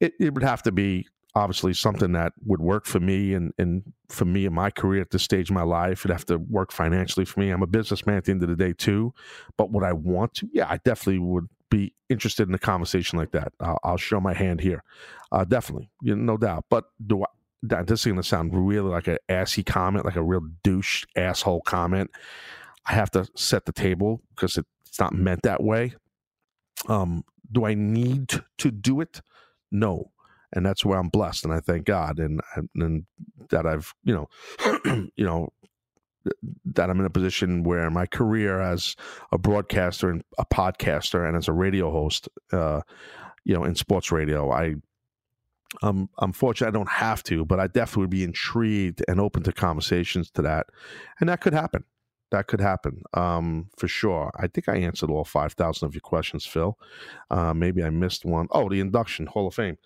It, 0.00 0.14
it 0.18 0.34
would 0.34 0.42
have 0.42 0.62
to 0.64 0.72
be 0.72 1.06
obviously 1.34 1.72
something 1.72 2.12
that 2.12 2.32
would 2.44 2.60
work 2.60 2.84
for 2.84 3.00
me 3.00 3.34
and, 3.34 3.52
and 3.58 3.82
for 4.08 4.24
me 4.24 4.44
in 4.44 4.52
my 4.52 4.70
career 4.70 5.00
at 5.00 5.10
this 5.10 5.22
stage 5.22 5.50
of 5.50 5.54
my 5.54 5.62
life. 5.62 6.00
It'd 6.00 6.10
have 6.10 6.26
to 6.26 6.38
work 6.38 6.72
financially 6.72 7.24
for 7.24 7.40
me. 7.40 7.50
I'm 7.50 7.62
a 7.62 7.66
businessman 7.66 8.16
at 8.16 8.24
the 8.24 8.32
end 8.32 8.42
of 8.42 8.48
the 8.48 8.56
day 8.56 8.72
too. 8.72 9.14
But 9.56 9.72
would 9.72 9.84
I 9.84 9.92
want 9.92 10.34
to? 10.34 10.48
Yeah, 10.52 10.66
I 10.68 10.78
definitely 10.84 11.20
would 11.20 11.48
be 11.70 11.94
interested 12.10 12.48
in 12.48 12.54
a 12.54 12.58
conversation 12.58 13.18
like 13.18 13.32
that. 13.32 13.52
I'll, 13.60 13.78
I'll 13.82 13.96
show 13.96 14.20
my 14.20 14.34
hand 14.34 14.60
here, 14.60 14.84
uh, 15.32 15.44
definitely, 15.44 15.90
no 16.02 16.36
doubt. 16.36 16.66
But 16.68 16.84
do 17.06 17.22
I? 17.22 17.26
This 17.62 18.00
is 18.00 18.04
going 18.04 18.16
to 18.16 18.22
sound 18.22 18.52
really 18.54 18.90
like 18.90 19.06
an 19.06 19.18
assy 19.28 19.62
comment, 19.62 20.04
like 20.04 20.16
a 20.16 20.22
real 20.22 20.46
douche 20.62 21.04
asshole 21.16 21.62
comment. 21.62 22.10
I 22.86 22.94
have 22.94 23.10
to 23.12 23.28
set 23.36 23.64
the 23.66 23.72
table 23.72 24.20
because 24.30 24.58
it's 24.58 24.98
not 24.98 25.14
meant 25.14 25.42
that 25.42 25.62
way. 25.62 25.94
Um, 26.88 27.24
do 27.50 27.64
I 27.64 27.74
need 27.74 28.42
to 28.58 28.70
do 28.70 29.00
it? 29.00 29.20
No, 29.70 30.10
and 30.52 30.66
that's 30.66 30.84
where 30.84 30.98
I'm 30.98 31.08
blessed, 31.08 31.44
and 31.44 31.54
I 31.54 31.60
thank 31.60 31.86
God, 31.86 32.18
and 32.18 32.40
and 32.74 33.06
that 33.50 33.66
I've 33.66 33.94
you 34.02 34.14
know, 34.14 34.28
you 35.16 35.24
know, 35.24 35.50
that 36.64 36.90
I'm 36.90 37.00
in 37.00 37.06
a 37.06 37.10
position 37.10 37.62
where 37.62 37.88
my 37.90 38.06
career 38.06 38.60
as 38.60 38.96
a 39.30 39.38
broadcaster 39.38 40.10
and 40.10 40.24
a 40.38 40.44
podcaster 40.44 41.26
and 41.26 41.36
as 41.36 41.48
a 41.48 41.52
radio 41.52 41.90
host, 41.90 42.28
uh, 42.52 42.80
you 43.44 43.54
know, 43.54 43.64
in 43.64 43.74
sports 43.74 44.10
radio, 44.10 44.50
I 44.50 44.76
um, 45.82 46.08
I'm 46.18 46.32
fortunate 46.32 46.68
I 46.68 46.72
don't 46.72 46.88
have 46.88 47.22
to, 47.24 47.44
but 47.44 47.60
I 47.60 47.66
definitely 47.66 48.02
would 48.02 48.10
be 48.10 48.24
intrigued 48.24 49.02
and 49.08 49.20
open 49.20 49.42
to 49.44 49.52
conversations 49.52 50.30
to 50.32 50.42
that. 50.42 50.66
And 51.20 51.28
that 51.28 51.40
could 51.40 51.54
happen. 51.54 51.84
That 52.30 52.46
could 52.46 52.62
happen 52.62 53.02
um, 53.12 53.68
for 53.76 53.86
sure. 53.86 54.32
I 54.36 54.46
think 54.46 54.66
I 54.66 54.76
answered 54.76 55.10
all 55.10 55.22
5,000 55.22 55.86
of 55.86 55.94
your 55.94 56.00
questions, 56.00 56.46
Phil. 56.46 56.78
Uh, 57.30 57.52
maybe 57.52 57.84
I 57.84 57.90
missed 57.90 58.24
one. 58.24 58.48
Oh, 58.52 58.70
the 58.70 58.80
induction, 58.80 59.26
Hall 59.26 59.46
of 59.48 59.54
Fame. 59.54 59.76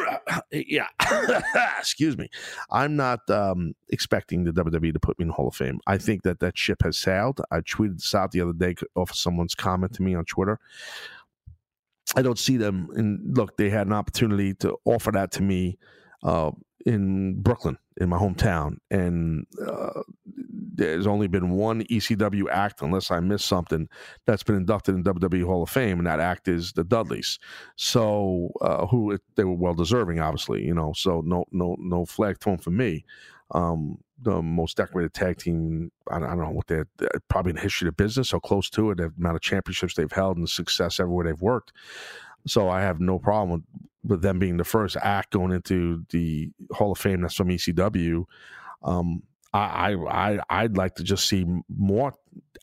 yeah. 0.52 0.86
Excuse 1.78 2.16
me. 2.16 2.30
I'm 2.70 2.96
not 2.96 3.28
um, 3.28 3.74
expecting 3.90 4.44
the 4.44 4.52
WWE 4.52 4.94
to 4.94 5.00
put 5.00 5.18
me 5.18 5.24
in 5.24 5.28
the 5.28 5.34
Hall 5.34 5.48
of 5.48 5.54
Fame. 5.54 5.80
I 5.86 5.98
think 5.98 6.22
that 6.22 6.40
that 6.40 6.56
ship 6.56 6.82
has 6.82 6.96
sailed. 6.96 7.42
I 7.50 7.60
tweeted 7.60 7.98
this 7.98 8.14
out 8.14 8.32
the 8.32 8.40
other 8.40 8.54
day 8.54 8.74
off 8.94 9.10
of 9.10 9.16
someone's 9.16 9.54
comment 9.54 9.92
to 9.94 10.02
me 10.02 10.14
on 10.14 10.24
Twitter. 10.24 10.60
I 12.16 12.22
don't 12.22 12.38
see 12.38 12.56
them. 12.56 12.88
And 12.94 13.36
look, 13.36 13.56
they 13.56 13.70
had 13.70 13.86
an 13.86 13.92
opportunity 13.92 14.54
to 14.54 14.76
offer 14.84 15.10
that 15.12 15.32
to 15.32 15.42
me 15.42 15.78
uh, 16.22 16.50
in 16.84 17.40
Brooklyn, 17.40 17.78
in 18.00 18.08
my 18.08 18.18
hometown, 18.18 18.76
and 18.90 19.46
uh, 19.66 20.02
there's 20.74 21.06
only 21.06 21.28
been 21.28 21.50
one 21.50 21.82
ECW 21.84 22.48
act, 22.50 22.82
unless 22.82 23.10
I 23.10 23.20
missed 23.20 23.46
something, 23.46 23.88
that's 24.26 24.42
been 24.42 24.56
inducted 24.56 24.94
in 24.94 25.04
WWE 25.04 25.44
Hall 25.44 25.62
of 25.62 25.70
Fame, 25.70 25.98
and 25.98 26.06
that 26.06 26.20
act 26.20 26.48
is 26.48 26.72
the 26.72 26.84
Dudleys. 26.84 27.38
So, 27.76 28.50
uh, 28.60 28.86
who 28.86 29.18
they 29.36 29.44
were 29.44 29.54
well 29.54 29.74
deserving, 29.74 30.20
obviously, 30.20 30.64
you 30.64 30.74
know. 30.74 30.92
So 30.96 31.22
no, 31.24 31.44
no, 31.52 31.76
no 31.78 32.04
flag 32.04 32.40
thrown 32.40 32.58
for 32.58 32.70
me. 32.70 33.04
Um, 33.52 33.98
the 34.22 34.40
most 34.40 34.76
decorated 34.76 35.12
tag 35.12 35.38
team. 35.38 35.90
I 36.10 36.18
don't, 36.18 36.28
I 36.28 36.34
don't 36.34 36.44
know 36.44 36.50
what 36.50 36.68
they're, 36.68 36.86
probably 37.28 37.50
in 37.50 37.56
the 37.56 37.62
history 37.62 37.88
of 37.88 37.96
business, 37.96 38.28
so 38.30 38.40
close 38.40 38.70
to 38.70 38.90
it. 38.90 38.98
The 38.98 39.12
amount 39.18 39.36
of 39.36 39.42
championships 39.42 39.94
they've 39.94 40.10
held 40.10 40.36
and 40.36 40.44
the 40.44 40.48
success 40.48 41.00
everywhere 41.00 41.24
they've 41.26 41.40
worked. 41.40 41.72
So 42.46 42.68
I 42.68 42.80
have 42.82 43.00
no 43.00 43.18
problem 43.18 43.64
with, 44.04 44.22
them 44.22 44.38
being 44.38 44.56
the 44.56 44.64
first 44.64 44.96
act 45.00 45.32
going 45.32 45.52
into 45.52 46.04
the 46.10 46.50
Hall 46.72 46.92
of 46.92 46.98
Fame 46.98 47.20
that's 47.20 47.34
from 47.34 47.48
ECW. 47.48 48.24
Um, 48.82 49.22
I, 49.52 49.94
I, 49.94 50.32
I, 50.32 50.38
I'd 50.50 50.76
like 50.76 50.96
to 50.96 51.04
just 51.04 51.28
see 51.28 51.46
more 51.68 52.14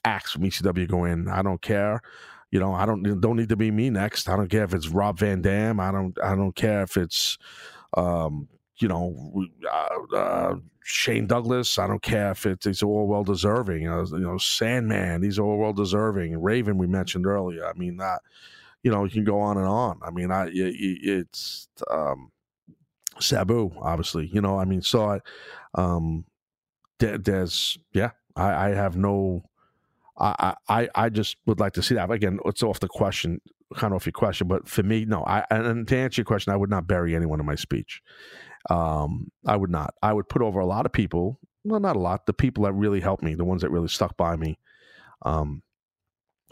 acts 0.03 0.31
from 0.31 0.43
ECW 0.43 0.87
go 0.87 1.05
in. 1.05 1.27
I 1.27 1.41
don't 1.41 1.61
care. 1.61 2.01
You 2.51 2.59
know, 2.59 2.73
I 2.73 2.85
don't 2.85 3.03
don't 3.21 3.35
need 3.35 3.49
to 3.49 3.55
be 3.55 3.69
me 3.69 3.91
next. 3.91 4.27
I 4.27 4.35
don't 4.35 4.49
care 4.49 4.63
if 4.63 4.73
it's 4.73 4.87
Rob 4.87 5.19
Van 5.19 5.41
Dam. 5.41 5.79
I 5.79 5.91
don't 5.91 6.17
I 6.23 6.35
don't 6.35 6.55
care 6.55 6.81
if 6.81 6.97
it's 6.97 7.37
um, 7.95 8.47
you 8.79 8.87
know 8.87 9.45
uh, 9.71 10.15
uh, 10.15 10.55
Shane 10.91 11.27
Douglas. 11.27 11.77
I 11.77 11.85
don't 11.85 12.01
care 12.01 12.31
if 12.31 12.47
it's 12.47 12.65
it's 12.65 12.81
all 12.81 13.05
well 13.05 13.23
deserving. 13.23 13.83
You 13.83 13.89
know, 13.89 14.05
you 14.05 14.19
know 14.19 14.37
Sandman. 14.39 15.23
Are 15.23 15.43
all 15.43 15.57
well 15.57 15.73
deserving. 15.73 16.41
Raven 16.41 16.79
we 16.79 16.87
mentioned 16.87 17.27
earlier. 17.27 17.65
I 17.67 17.73
mean 17.73 17.97
that. 17.97 18.21
You 18.81 18.91
know, 18.91 19.03
you 19.03 19.11
can 19.11 19.23
go 19.23 19.39
on 19.39 19.57
and 19.57 19.67
on. 19.67 19.99
I 20.01 20.09
mean, 20.09 20.31
I 20.31 20.49
it's 20.51 21.67
um, 21.91 22.31
Sabu, 23.19 23.71
obviously. 23.79 24.27
You 24.27 24.41
know, 24.41 24.57
I 24.57 24.65
mean, 24.65 24.81
so 24.81 25.05
I, 25.05 25.19
um, 25.75 26.25
there's 26.97 27.77
yeah, 27.93 28.11
I, 28.35 28.69
I 28.69 28.69
have 28.69 28.95
no 28.95 29.43
I, 30.19 30.55
I 30.67 30.89
I 30.95 31.09
just 31.09 31.37
would 31.45 31.59
like 31.59 31.73
to 31.73 31.83
see 31.83 31.95
that. 31.95 32.09
Again, 32.09 32.39
it's 32.45 32.63
off 32.63 32.79
the 32.79 32.87
question, 32.87 33.41
kind 33.75 33.93
of 33.93 33.97
off 33.97 34.05
your 34.05 34.13
question, 34.13 34.47
but 34.47 34.67
for 34.67 34.83
me, 34.83 35.05
no. 35.05 35.23
I 35.23 35.45
and 35.51 35.87
to 35.87 35.97
answer 35.97 36.21
your 36.21 36.25
question, 36.25 36.51
I 36.51 36.57
would 36.57 36.69
not 36.69 36.87
bury 36.87 37.15
anyone 37.15 37.39
in 37.39 37.45
my 37.45 37.55
speech. 37.55 38.01
Um, 38.69 39.31
I 39.45 39.55
would 39.55 39.69
not. 39.69 39.93
I 40.01 40.13
would 40.13 40.29
put 40.29 40.41
over 40.41 40.59
a 40.59 40.65
lot 40.65 40.85
of 40.85 40.91
people. 40.91 41.39
Well, 41.63 41.79
not 41.79 41.95
a 41.95 41.99
lot. 41.99 42.25
The 42.25 42.33
people 42.33 42.63
that 42.63 42.73
really 42.73 42.99
helped 42.99 43.23
me, 43.23 43.35
the 43.35 43.45
ones 43.45 43.61
that 43.61 43.71
really 43.71 43.87
stuck 43.87 44.17
by 44.17 44.35
me. 44.35 44.57
Um, 45.23 45.61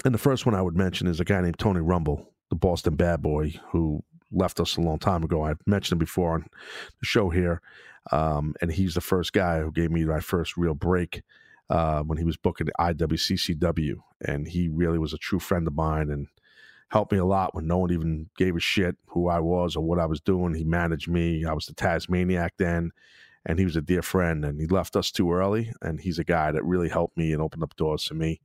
and 0.05 0.13
the 0.13 0.19
first 0.19 0.45
one 0.45 0.55
I 0.55 0.61
would 0.61 0.75
mention 0.75 1.07
is 1.07 1.19
a 1.19 1.25
guy 1.25 1.41
named 1.41 1.59
Tony 1.59 1.79
Rumble, 1.79 2.31
the 2.49 2.55
Boston 2.55 2.95
bad 2.95 3.21
boy 3.21 3.53
who 3.71 4.03
left 4.31 4.59
us 4.59 4.77
a 4.77 4.81
long 4.81 4.99
time 4.99 5.23
ago. 5.23 5.45
I 5.45 5.55
mentioned 5.65 5.93
him 5.93 6.05
before 6.05 6.33
on 6.33 6.45
the 6.99 7.05
show 7.05 7.29
here, 7.29 7.61
um, 8.11 8.53
and 8.61 8.71
he's 8.71 8.93
the 8.93 9.01
first 9.01 9.33
guy 9.33 9.61
who 9.61 9.71
gave 9.71 9.91
me 9.91 10.05
my 10.05 10.19
first 10.19 10.57
real 10.57 10.73
break 10.73 11.23
uh, 11.69 12.01
when 12.03 12.17
he 12.17 12.23
was 12.23 12.37
booking 12.37 12.67
IWCCW, 12.79 13.95
and 14.25 14.47
he 14.47 14.69
really 14.69 14.99
was 14.99 15.13
a 15.13 15.17
true 15.17 15.39
friend 15.39 15.67
of 15.67 15.75
mine 15.75 16.09
and 16.09 16.27
helped 16.89 17.11
me 17.11 17.17
a 17.17 17.25
lot 17.25 17.53
when 17.53 17.67
no 17.67 17.77
one 17.77 17.91
even 17.91 18.29
gave 18.37 18.55
a 18.55 18.59
shit 18.59 18.95
who 19.07 19.27
I 19.27 19.39
was 19.39 19.75
or 19.75 19.83
what 19.83 19.99
I 19.99 20.05
was 20.05 20.21
doing. 20.21 20.53
He 20.53 20.63
managed 20.63 21.09
me. 21.09 21.45
I 21.45 21.53
was 21.53 21.65
the 21.65 21.73
Tasmaniac 21.73 22.53
then, 22.57 22.91
and 23.45 23.59
he 23.59 23.65
was 23.65 23.75
a 23.75 23.81
dear 23.81 24.01
friend. 24.01 24.45
And 24.45 24.59
he 24.59 24.67
left 24.67 24.95
us 24.95 25.11
too 25.11 25.31
early, 25.31 25.73
and 25.81 25.99
he's 25.99 26.19
a 26.19 26.23
guy 26.23 26.51
that 26.51 26.63
really 26.63 26.89
helped 26.89 27.17
me 27.17 27.33
and 27.33 27.41
opened 27.41 27.63
up 27.63 27.75
doors 27.75 28.05
for 28.05 28.13
me. 28.13 28.39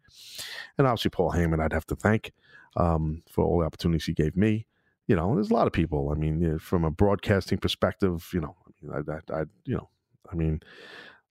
And 0.77 0.87
obviously 0.87 1.11
Paul 1.11 1.33
Heyman, 1.33 1.61
I'd 1.61 1.73
have 1.73 1.87
to 1.87 1.97
thank 1.97 2.33
um, 2.77 3.23
for 3.31 3.45
all 3.45 3.61
the 3.61 3.67
opportunities 3.67 4.07
he 4.07 4.13
gave 4.13 4.37
me. 4.37 4.67
You 5.07 5.17
know, 5.17 5.35
there's 5.35 5.51
a 5.51 5.55
lot 5.55 5.67
of 5.67 5.73
people. 5.73 6.11
I 6.11 6.15
mean, 6.15 6.59
from 6.59 6.85
a 6.85 6.91
broadcasting 6.91 7.59
perspective, 7.59 8.29
you 8.33 8.41
know, 8.41 8.57
I, 8.93 8.99
I, 8.99 9.41
I 9.41 9.45
you 9.65 9.77
know, 9.77 9.89
I 10.31 10.35
mean, 10.35 10.61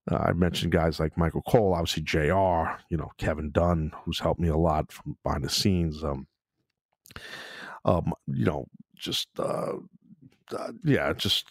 uh, 0.10 0.18
I 0.18 0.34
mentioned 0.34 0.72
guys 0.72 1.00
like 1.00 1.18
Michael 1.18 1.42
Cole, 1.44 1.74
obviously 1.74 2.04
Jr. 2.04 2.78
You 2.90 2.98
know 2.98 3.12
Kevin 3.18 3.52
Dunn, 3.52 3.92
who's 4.04 4.20
helped 4.20 4.40
me 4.40 4.50
a 4.50 4.58
lot 4.58 4.92
from 4.92 5.18
behind 5.24 5.44
the 5.44 5.50
scenes. 5.50 6.04
Um, 6.04 6.28
um, 7.86 8.14
you 8.28 8.46
know, 8.46 8.66
just 8.96 9.28
uh, 9.40 9.74
uh 10.58 10.72
yeah, 10.84 11.14
just 11.14 11.46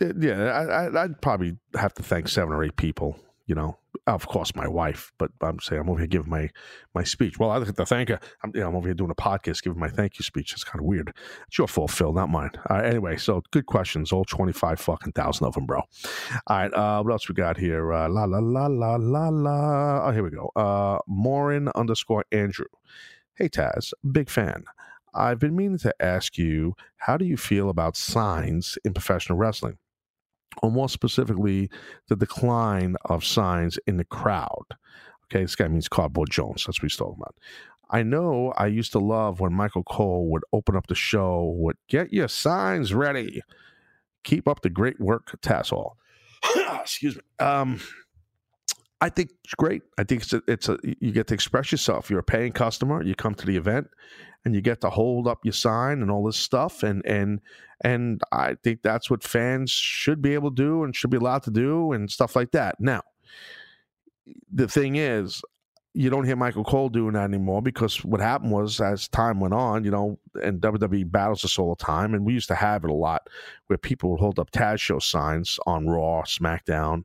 yeah. 0.00 0.50
I, 0.50 1.04
I'd 1.04 1.20
probably 1.20 1.56
have 1.74 1.94
to 1.94 2.02
thank 2.02 2.28
seven 2.28 2.52
or 2.52 2.64
eight 2.64 2.76
people 2.76 3.18
you 3.48 3.54
know, 3.54 3.78
of 4.06 4.28
course, 4.28 4.54
my 4.54 4.68
wife, 4.68 5.10
but 5.18 5.30
I'm 5.40 5.58
saying 5.58 5.80
I'm 5.80 5.88
over 5.88 5.98
here 5.98 6.06
giving 6.06 6.28
my 6.28 6.50
my 6.94 7.02
speech. 7.02 7.38
Well, 7.38 7.50
I 7.50 7.58
have 7.58 7.74
to 7.74 7.86
thank 7.86 8.10
her. 8.10 8.20
I'm, 8.44 8.52
you 8.54 8.60
know, 8.60 8.68
I'm 8.68 8.76
over 8.76 8.86
here 8.86 8.94
doing 8.94 9.10
a 9.10 9.14
podcast, 9.14 9.62
giving 9.62 9.80
my 9.80 9.88
thank 9.88 10.18
you 10.18 10.22
speech. 10.22 10.52
It's 10.52 10.64
kind 10.64 10.80
of 10.80 10.84
weird. 10.84 11.14
It's 11.46 11.56
your 11.56 11.66
fault, 11.66 11.90
Phil, 11.90 12.12
not 12.12 12.28
mine. 12.28 12.50
Uh, 12.68 12.74
anyway, 12.74 13.16
so 13.16 13.42
good 13.50 13.64
questions, 13.64 14.12
all 14.12 14.26
25 14.26 14.78
fucking 14.78 15.12
thousand 15.12 15.46
of 15.46 15.54
them, 15.54 15.64
bro. 15.64 15.80
All 15.80 16.56
right, 16.58 16.72
uh, 16.74 17.02
what 17.02 17.12
else 17.12 17.26
we 17.26 17.34
got 17.34 17.56
here? 17.56 17.90
Uh, 17.90 18.08
la 18.10 18.24
la 18.24 18.38
la 18.38 18.66
la 18.66 18.96
la 18.96 19.28
la. 19.30 20.06
Oh, 20.06 20.10
here 20.10 20.22
we 20.22 20.30
go. 20.30 20.50
Uh, 20.54 20.98
Morin 21.06 21.70
underscore 21.74 22.26
Andrew. 22.30 22.66
Hey 23.34 23.48
Taz, 23.48 23.94
big 24.12 24.28
fan. 24.28 24.64
I've 25.14 25.38
been 25.38 25.56
meaning 25.56 25.78
to 25.78 25.94
ask 26.00 26.38
you, 26.38 26.74
how 26.98 27.16
do 27.16 27.24
you 27.24 27.36
feel 27.36 27.70
about 27.70 27.96
signs 27.96 28.78
in 28.84 28.94
professional 28.94 29.38
wrestling? 29.38 29.78
or 30.62 30.70
more 30.70 30.88
specifically, 30.88 31.70
the 32.08 32.16
decline 32.16 32.96
of 33.04 33.24
signs 33.24 33.78
in 33.86 33.96
the 33.96 34.04
crowd. 34.04 34.66
Okay, 35.24 35.42
this 35.42 35.56
guy 35.56 35.68
means 35.68 35.88
Cardboard 35.88 36.30
Jones. 36.30 36.64
That's 36.64 36.80
what 36.80 36.90
he's 36.90 36.96
talking 36.96 37.16
about. 37.18 37.34
I 37.90 38.02
know 38.02 38.52
I 38.56 38.66
used 38.66 38.92
to 38.92 38.98
love 38.98 39.40
when 39.40 39.52
Michael 39.52 39.82
Cole 39.82 40.30
would 40.30 40.42
open 40.52 40.76
up 40.76 40.86
the 40.88 40.94
show 40.94 41.54
with 41.56 41.76
"Get 41.88 42.12
your 42.12 42.28
signs 42.28 42.92
ready." 42.92 43.42
Keep 44.24 44.48
up 44.48 44.60
the 44.62 44.70
great 44.70 45.00
work, 45.00 45.38
Tassel. 45.40 45.96
Excuse 46.80 47.16
me. 47.16 47.22
Um, 47.38 47.80
I 49.00 49.08
think 49.08 49.30
it's 49.44 49.54
great. 49.54 49.82
I 49.96 50.04
think 50.04 50.22
it's 50.22 50.32
a, 50.32 50.42
it's 50.48 50.68
a 50.68 50.78
you 50.82 51.12
get 51.12 51.28
to 51.28 51.34
express 51.34 51.70
yourself. 51.70 52.10
You're 52.10 52.18
a 52.18 52.24
paying 52.24 52.52
customer. 52.52 53.02
You 53.02 53.14
come 53.14 53.34
to 53.36 53.46
the 53.46 53.56
event, 53.56 53.88
and 54.44 54.54
you 54.54 54.60
get 54.60 54.80
to 54.80 54.90
hold 54.90 55.28
up 55.28 55.44
your 55.44 55.52
sign 55.52 56.02
and 56.02 56.10
all 56.10 56.24
this 56.24 56.36
stuff. 56.36 56.82
And 56.82 57.04
and 57.06 57.40
and 57.82 58.20
I 58.32 58.56
think 58.62 58.82
that's 58.82 59.08
what 59.08 59.22
fans 59.22 59.70
should 59.70 60.20
be 60.20 60.34
able 60.34 60.50
to 60.50 60.56
do 60.56 60.84
and 60.84 60.94
should 60.94 61.10
be 61.10 61.16
allowed 61.16 61.44
to 61.44 61.50
do 61.50 61.92
and 61.92 62.10
stuff 62.10 62.34
like 62.34 62.50
that. 62.52 62.80
Now, 62.80 63.02
the 64.52 64.66
thing 64.66 64.96
is, 64.96 65.42
you 65.94 66.10
don't 66.10 66.24
hear 66.24 66.36
Michael 66.36 66.64
Cole 66.64 66.88
doing 66.88 67.14
that 67.14 67.24
anymore 67.24 67.62
because 67.62 68.04
what 68.04 68.20
happened 68.20 68.52
was 68.52 68.80
as 68.80 69.08
time 69.08 69.40
went 69.40 69.54
on, 69.54 69.84
you 69.84 69.90
know, 69.90 70.18
and 70.42 70.60
WWE 70.60 71.10
battles 71.10 71.42
this 71.42 71.58
all 71.58 71.74
the 71.74 71.84
time, 71.84 72.14
and 72.14 72.24
we 72.24 72.34
used 72.34 72.48
to 72.48 72.54
have 72.54 72.84
it 72.84 72.90
a 72.90 72.94
lot 72.94 73.28
where 73.68 73.78
people 73.78 74.10
would 74.10 74.20
hold 74.20 74.38
up 74.38 74.50
Taz 74.50 74.80
show 74.80 74.98
signs 74.98 75.58
on 75.66 75.88
Raw, 75.88 76.22
SmackDown, 76.22 77.04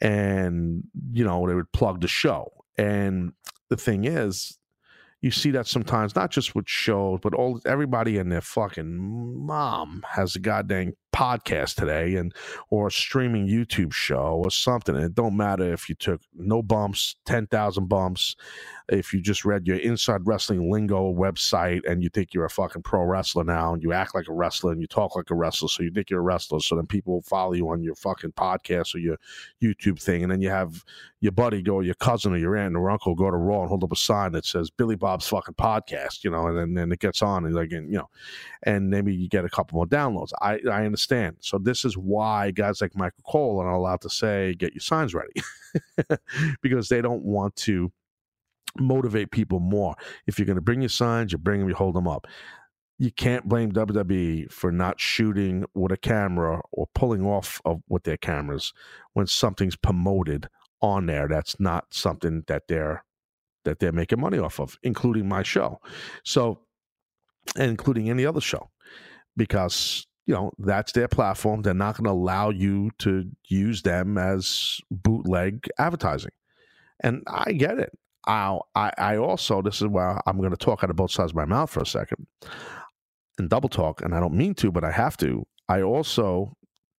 and 0.00 0.84
you 1.12 1.24
know 1.24 1.46
they 1.46 1.54
would 1.54 1.72
plug 1.72 2.00
the 2.00 2.08
show. 2.08 2.50
And 2.78 3.32
the 3.68 3.76
thing 3.76 4.04
is, 4.04 4.58
you 5.20 5.30
see 5.30 5.50
that 5.52 5.66
sometimes, 5.66 6.14
not 6.16 6.30
just 6.30 6.54
with 6.54 6.68
shows, 6.68 7.20
but 7.22 7.34
all 7.34 7.60
everybody 7.66 8.18
and 8.18 8.30
their 8.30 8.40
fucking 8.40 8.96
mom 9.46 10.04
has 10.08 10.34
a 10.36 10.40
goddamn 10.40 10.94
podcast 11.12 11.74
today 11.74 12.16
and 12.16 12.34
or 12.70 12.86
a 12.88 12.90
streaming 12.90 13.46
YouTube 13.46 13.92
show 13.92 14.42
or 14.44 14.50
something. 14.50 14.96
And 14.96 15.04
it 15.04 15.14
don't 15.14 15.36
matter 15.36 15.72
if 15.72 15.88
you 15.88 15.94
took 15.94 16.22
no 16.34 16.62
bumps, 16.62 17.16
ten 17.26 17.46
thousand 17.46 17.88
bumps, 17.88 18.34
if 18.88 19.12
you 19.12 19.20
just 19.20 19.44
read 19.44 19.66
your 19.66 19.76
Inside 19.76 20.22
Wrestling 20.24 20.70
Lingo 20.70 21.12
website 21.12 21.80
and 21.88 22.02
you 22.02 22.08
think 22.08 22.32
you're 22.32 22.44
a 22.44 22.50
fucking 22.50 22.82
pro 22.82 23.02
wrestler 23.04 23.44
now 23.44 23.74
and 23.74 23.82
you 23.82 23.92
act 23.92 24.14
like 24.14 24.28
a 24.28 24.32
wrestler 24.32 24.72
and 24.72 24.80
you 24.80 24.86
talk 24.86 25.14
like 25.14 25.30
a 25.30 25.34
wrestler, 25.34 25.68
so 25.68 25.82
you 25.82 25.90
think 25.90 26.10
you're 26.10 26.20
a 26.20 26.22
wrestler, 26.22 26.60
so 26.60 26.76
then 26.76 26.86
people 26.86 27.14
will 27.14 27.22
follow 27.22 27.52
you 27.52 27.68
on 27.68 27.82
your 27.82 27.94
fucking 27.94 28.32
podcast 28.32 28.94
or 28.94 28.98
your 28.98 29.16
YouTube 29.62 30.00
thing, 30.00 30.22
and 30.22 30.32
then 30.32 30.40
you 30.40 30.48
have 30.48 30.84
your 31.20 31.32
buddy 31.32 31.62
go, 31.62 31.80
your 31.80 31.94
cousin 31.94 32.32
or 32.32 32.38
your 32.38 32.56
aunt 32.56 32.74
or 32.74 32.90
uncle 32.90 33.14
go 33.14 33.30
to 33.30 33.36
Raw 33.36 33.60
and 33.60 33.68
hold 33.68 33.84
up 33.84 33.92
a 33.92 33.96
sign 33.96 34.32
that 34.32 34.44
says 34.44 34.70
Billy 34.70 34.96
Bob's 34.96 35.28
fucking 35.28 35.54
podcast, 35.54 36.24
you 36.24 36.30
know, 36.30 36.46
and 36.46 36.58
then, 36.58 36.74
then 36.74 36.90
it 36.90 36.98
gets 36.98 37.22
on 37.22 37.44
and 37.44 37.54
like, 37.54 37.70
and, 37.70 37.90
you 37.92 37.98
know, 37.98 38.08
and 38.64 38.90
maybe 38.90 39.14
you 39.14 39.28
get 39.28 39.44
a 39.44 39.50
couple 39.50 39.76
more 39.76 39.86
downloads. 39.86 40.32
I 40.40 40.58
I 40.70 40.84
understand. 40.84 41.01
So 41.40 41.58
this 41.58 41.84
is 41.84 41.96
why 41.96 42.50
guys 42.50 42.80
like 42.80 42.96
Michael 42.96 43.24
Cole 43.26 43.60
are 43.60 43.70
allowed 43.70 44.00
to 44.02 44.10
say 44.10 44.54
get 44.54 44.74
your 44.74 44.80
signs 44.80 45.14
ready 45.14 45.42
because 46.62 46.88
they 46.88 47.00
don't 47.00 47.24
want 47.24 47.56
to 47.56 47.92
motivate 48.78 49.30
people 49.30 49.60
more. 49.60 49.94
If 50.26 50.38
you're 50.38 50.46
going 50.46 50.56
to 50.56 50.62
bring 50.62 50.82
your 50.82 50.88
signs, 50.88 51.32
you 51.32 51.38
bring 51.38 51.60
them, 51.60 51.68
you 51.68 51.74
hold 51.74 51.94
them 51.94 52.08
up. 52.08 52.26
You 52.98 53.10
can't 53.10 53.48
blame 53.48 53.72
WWE 53.72 54.52
for 54.52 54.70
not 54.70 55.00
shooting 55.00 55.64
with 55.74 55.92
a 55.92 55.96
camera 55.96 56.60
or 56.70 56.86
pulling 56.94 57.24
off 57.24 57.60
of 57.64 57.82
with 57.88 58.04
their 58.04 58.16
cameras 58.16 58.72
when 59.14 59.26
something's 59.26 59.76
promoted 59.76 60.48
on 60.80 61.06
there. 61.06 61.26
That's 61.26 61.58
not 61.58 61.86
something 61.90 62.44
that 62.46 62.64
they're 62.68 63.04
that 63.64 63.78
they're 63.78 63.92
making 63.92 64.20
money 64.20 64.38
off 64.38 64.60
of, 64.60 64.78
including 64.82 65.28
my 65.28 65.42
show. 65.42 65.80
So, 66.24 66.60
including 67.56 68.10
any 68.10 68.26
other 68.26 68.40
show, 68.40 68.70
because 69.36 70.06
you 70.26 70.34
know 70.34 70.52
that's 70.58 70.92
their 70.92 71.08
platform. 71.08 71.62
They're 71.62 71.74
not 71.74 71.96
going 71.96 72.04
to 72.04 72.10
allow 72.10 72.50
you 72.50 72.90
to 72.98 73.24
use 73.48 73.82
them 73.82 74.18
as 74.18 74.80
bootleg 74.90 75.68
advertising, 75.78 76.32
and 77.00 77.22
I 77.26 77.52
get 77.52 77.78
it. 77.78 77.90
I, 78.26 78.60
I 78.76 79.16
also, 79.16 79.62
this 79.62 79.82
is 79.82 79.88
where 79.88 80.20
I'm 80.26 80.38
going 80.38 80.52
to 80.52 80.56
talk 80.56 80.84
out 80.84 80.90
of 80.90 80.96
both 80.96 81.10
sides 81.10 81.32
of 81.32 81.36
my 81.36 81.44
mouth 81.44 81.70
for 81.70 81.80
a 81.80 81.86
second 81.86 82.26
and 83.38 83.50
double 83.50 83.68
talk, 83.68 84.02
and 84.02 84.14
I 84.14 84.20
don't 84.20 84.34
mean 84.34 84.54
to, 84.56 84.70
but 84.70 84.84
I 84.84 84.92
have 84.92 85.16
to. 85.18 85.44
I 85.68 85.82
also 85.82 86.56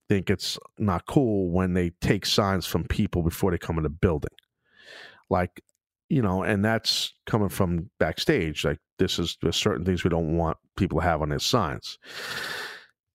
think 0.09 0.29
it's 0.29 0.57
not 0.77 1.05
cool 1.05 1.49
when 1.49 1.73
they 1.73 1.91
take 2.01 2.25
signs 2.25 2.65
from 2.65 2.83
people 2.85 3.23
before 3.23 3.51
they 3.51 3.57
come 3.57 3.77
in 3.77 3.83
the 3.83 3.89
building. 3.89 4.35
Like, 5.29 5.61
you 6.09 6.21
know, 6.21 6.43
and 6.43 6.63
that's 6.63 7.13
coming 7.25 7.49
from 7.49 7.89
backstage. 7.99 8.65
Like, 8.65 8.79
this 8.99 9.17
is 9.17 9.37
there's 9.41 9.55
certain 9.55 9.85
things 9.85 10.03
we 10.03 10.09
don't 10.09 10.37
want 10.37 10.57
people 10.75 10.99
to 10.99 11.05
have 11.05 11.21
on 11.21 11.29
their 11.29 11.39
signs. 11.39 11.97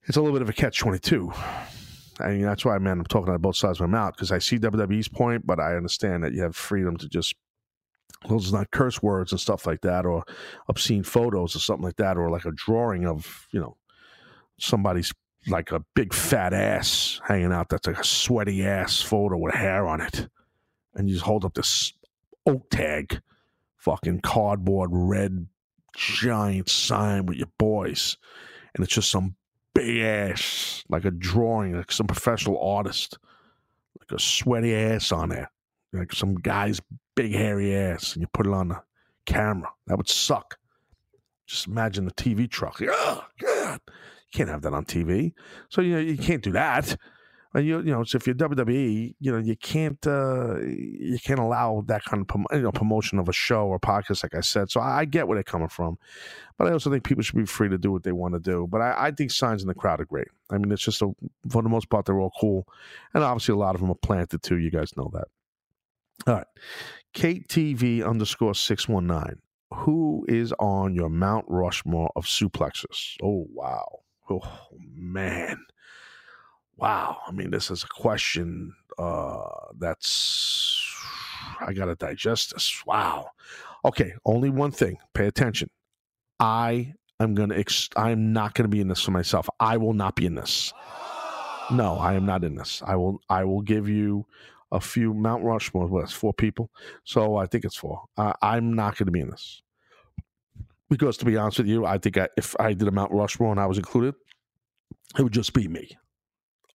It's 0.08 0.16
a 0.16 0.22
little 0.22 0.34
bit 0.34 0.40
of 0.40 0.48
a 0.48 0.54
catch 0.54 0.78
22. 0.78 1.30
I 2.20 2.28
mean, 2.30 2.40
that's 2.40 2.64
why, 2.64 2.78
man, 2.78 2.98
I'm 2.98 3.04
talking 3.04 3.28
out 3.28 3.34
of 3.34 3.42
both 3.42 3.56
sides 3.56 3.78
of 3.78 3.90
my 3.90 3.98
mouth 3.98 4.14
because 4.14 4.32
I 4.32 4.38
see 4.38 4.58
WWE's 4.58 5.06
point, 5.06 5.46
but 5.46 5.60
I 5.60 5.76
understand 5.76 6.24
that 6.24 6.32
you 6.32 6.40
have 6.40 6.56
freedom 6.56 6.96
to 6.96 7.08
just 7.08 7.34
those 8.26 8.50
not 8.50 8.70
curse 8.70 9.02
words 9.02 9.32
and 9.32 9.40
stuff 9.40 9.66
like 9.66 9.82
that, 9.82 10.06
or 10.06 10.24
obscene 10.66 11.04
photos 11.04 11.54
or 11.54 11.58
something 11.58 11.84
like 11.84 11.96
that, 11.96 12.16
or 12.16 12.30
like 12.30 12.46
a 12.46 12.52
drawing 12.52 13.06
of 13.06 13.46
you 13.52 13.60
know 13.60 13.76
somebody's 14.58 15.12
like 15.46 15.72
a 15.72 15.84
big 15.94 16.14
fat 16.14 16.54
ass 16.54 17.20
hanging 17.24 17.52
out 17.52 17.68
that's 17.68 17.86
like 17.86 18.00
a 18.00 18.04
sweaty 18.04 18.66
ass 18.66 19.02
photo 19.02 19.36
with 19.36 19.54
hair 19.54 19.86
on 19.86 20.00
it, 20.00 20.26
and 20.94 21.06
you 21.06 21.14
just 21.14 21.26
hold 21.26 21.44
up 21.44 21.52
this 21.52 21.92
oak 22.46 22.68
tag, 22.70 23.20
fucking 23.76 24.20
cardboard 24.22 24.88
red 24.90 25.46
giant 25.94 26.70
sign 26.70 27.26
with 27.26 27.36
your 27.36 27.50
boys, 27.58 28.16
and 28.74 28.82
it's 28.82 28.94
just 28.94 29.10
some 29.10 29.36
big 29.78 30.02
ass 30.02 30.82
like 30.88 31.04
a 31.04 31.10
drawing, 31.10 31.76
like 31.76 31.92
some 31.92 32.06
professional 32.06 32.60
artist, 32.60 33.18
like 33.98 34.10
a 34.18 34.20
sweaty 34.20 34.74
ass 34.74 35.12
on 35.12 35.28
there, 35.28 35.50
like 35.92 36.12
some 36.12 36.34
guy's 36.34 36.80
big 37.14 37.32
hairy 37.32 37.76
ass, 37.76 38.14
and 38.14 38.22
you 38.22 38.28
put 38.32 38.46
it 38.46 38.52
on 38.52 38.68
the 38.68 38.82
camera. 39.26 39.70
That 39.86 39.96
would 39.96 40.08
suck. 40.08 40.58
Just 41.46 41.66
imagine 41.66 42.04
the 42.04 42.12
TV 42.12 42.50
truck. 42.50 42.80
Oh, 42.82 43.24
God. 43.40 43.80
You 43.86 44.36
can't 44.36 44.50
have 44.50 44.62
that 44.62 44.74
on 44.74 44.84
TV. 44.84 45.32
So 45.70 45.80
you 45.80 45.94
know 45.94 46.00
you 46.00 46.18
can't 46.18 46.42
do 46.42 46.52
that. 46.52 46.96
And 47.54 47.66
you 47.66 47.78
you 47.78 47.90
know, 47.90 48.04
so 48.04 48.16
if 48.16 48.26
you're 48.26 48.36
WWE, 48.36 49.14
you 49.18 49.32
know 49.32 49.38
you 49.38 49.56
can't 49.56 50.06
uh, 50.06 50.58
you 50.60 51.18
can't 51.22 51.40
allow 51.40 51.82
that 51.86 52.04
kind 52.04 52.20
of 52.20 52.28
prom- 52.28 52.46
you 52.52 52.60
know 52.60 52.72
promotion 52.72 53.18
of 53.18 53.28
a 53.28 53.32
show 53.32 53.66
or 53.66 53.80
podcast, 53.80 54.22
like 54.22 54.34
I 54.34 54.40
said. 54.40 54.70
So 54.70 54.80
I, 54.80 55.00
I 55.00 55.04
get 55.06 55.26
where 55.26 55.36
they're 55.36 55.42
coming 55.44 55.68
from, 55.68 55.98
but 56.58 56.68
I 56.68 56.72
also 56.72 56.90
think 56.90 57.04
people 57.04 57.22
should 57.22 57.36
be 57.36 57.46
free 57.46 57.70
to 57.70 57.78
do 57.78 57.90
what 57.90 58.02
they 58.02 58.12
want 58.12 58.34
to 58.34 58.40
do. 58.40 58.66
But 58.70 58.82
I, 58.82 59.06
I 59.06 59.10
think 59.12 59.30
signs 59.30 59.62
in 59.62 59.68
the 59.68 59.74
crowd 59.74 60.00
are 60.00 60.04
great. 60.04 60.28
I 60.50 60.58
mean, 60.58 60.70
it's 60.70 60.82
just 60.82 61.00
a, 61.00 61.10
for 61.48 61.62
the 61.62 61.70
most 61.70 61.88
part 61.88 62.04
they're 62.04 62.20
all 62.20 62.32
cool, 62.38 62.66
and 63.14 63.24
obviously 63.24 63.54
a 63.54 63.58
lot 63.58 63.74
of 63.74 63.80
them 63.80 63.90
are 63.90 63.94
planted 63.94 64.42
too. 64.42 64.58
You 64.58 64.70
guys 64.70 64.94
know 64.96 65.10
that. 65.14 65.28
All 66.26 66.34
right, 66.34 66.46
KTV 67.14 68.06
underscore 68.06 68.54
six 68.54 68.86
one 68.88 69.06
nine. 69.06 69.40
Who 69.72 70.26
is 70.28 70.52
on 70.58 70.94
your 70.94 71.08
Mount 71.08 71.46
Rushmore 71.48 72.10
of 72.14 72.26
suplexes? 72.26 73.16
Oh 73.22 73.46
wow. 73.52 74.00
Oh 74.30 74.42
man. 74.94 75.58
Wow. 76.78 77.18
I 77.26 77.32
mean, 77.32 77.50
this 77.50 77.70
is 77.70 77.82
a 77.82 77.88
question 77.88 78.74
uh 78.98 79.42
that's 79.78 80.84
I 81.60 81.72
gotta 81.72 81.96
digest 81.96 82.54
this. 82.54 82.82
Wow. 82.86 83.30
Okay, 83.84 84.12
only 84.24 84.50
one 84.50 84.70
thing. 84.70 84.98
Pay 85.14 85.26
attention. 85.26 85.70
I 86.40 86.94
am 87.20 87.34
gonna 87.34 87.56
ex- 87.56 87.88
I'm 87.96 88.32
not 88.32 88.54
gonna 88.54 88.68
be 88.68 88.80
in 88.80 88.88
this 88.88 89.02
for 89.02 89.10
myself. 89.10 89.48
I 89.60 89.76
will 89.76 89.92
not 89.92 90.14
be 90.14 90.26
in 90.26 90.34
this. 90.34 90.72
No, 91.70 91.96
I 91.98 92.14
am 92.14 92.24
not 92.24 92.44
in 92.44 92.54
this. 92.54 92.82
I 92.86 92.96
will 92.96 93.20
I 93.28 93.44
will 93.44 93.62
give 93.62 93.88
you 93.88 94.24
a 94.72 94.80
few 94.80 95.14
Mount 95.14 95.42
Rushmore. 95.42 95.86
What, 95.86 96.04
it's 96.04 96.12
four 96.12 96.32
people? 96.32 96.70
So 97.04 97.36
I 97.36 97.46
think 97.46 97.64
it's 97.64 97.76
four. 97.76 98.04
Uh, 98.16 98.32
I'm 98.42 98.74
not 98.74 98.96
going 98.96 99.06
to 99.06 99.12
be 99.12 99.20
in 99.20 99.30
this 99.30 99.62
because, 100.90 101.16
to 101.18 101.24
be 101.24 101.36
honest 101.36 101.58
with 101.58 101.66
you, 101.66 101.86
I 101.86 101.98
think 101.98 102.18
I, 102.18 102.28
if 102.36 102.54
I 102.60 102.72
did 102.74 102.88
a 102.88 102.90
Mount 102.90 103.12
Rushmore 103.12 103.50
and 103.50 103.60
I 103.60 103.66
was 103.66 103.78
included, 103.78 104.14
it 105.18 105.22
would 105.22 105.32
just 105.32 105.52
be 105.52 105.68
me 105.68 105.96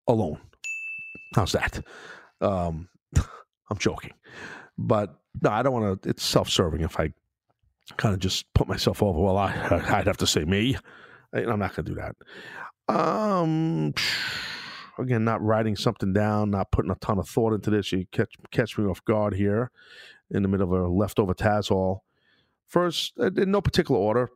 alone. 0.07 0.39
How's 1.35 1.53
that? 1.53 1.81
Um, 2.41 2.89
I'm 3.15 3.77
joking, 3.77 4.13
but 4.77 5.15
no, 5.41 5.49
I 5.49 5.63
don't 5.63 5.73
want 5.73 6.03
to. 6.03 6.09
It's 6.09 6.23
self-serving 6.23 6.81
if 6.81 6.99
I 6.99 7.13
kind 7.97 8.13
of 8.13 8.19
just 8.19 8.51
put 8.53 8.67
myself 8.67 9.01
over. 9.01 9.19
Well, 9.19 9.37
I 9.37 9.51
I'd 9.89 10.07
have 10.07 10.17
to 10.17 10.27
say 10.27 10.45
me. 10.45 10.77
I'm 11.33 11.59
not 11.59 11.75
going 11.75 11.85
to 11.85 11.93
do 11.93 11.95
that. 11.95 12.15
Um 12.93 13.93
again, 14.99 15.23
not 15.23 15.41
writing 15.41 15.75
something 15.75 16.13
down, 16.13 16.51
not 16.51 16.71
putting 16.71 16.91
a 16.91 16.95
ton 16.95 17.19
of 17.19 17.27
thought 17.27 17.53
into 17.53 17.69
this. 17.69 17.91
You 17.91 18.05
catch 18.11 18.35
catch 18.51 18.77
me 18.77 18.85
off 18.85 19.03
guard 19.05 19.33
here 19.33 19.71
in 20.29 20.43
the 20.43 20.49
middle 20.49 20.73
of 20.73 20.81
a 20.81 20.87
leftover 20.87 21.33
Taz 21.33 21.69
Hall. 21.69 22.03
First, 22.67 23.13
uh, 23.19 23.29
in 23.37 23.51
no 23.51 23.61
particular 23.61 23.99
order, 23.99 24.29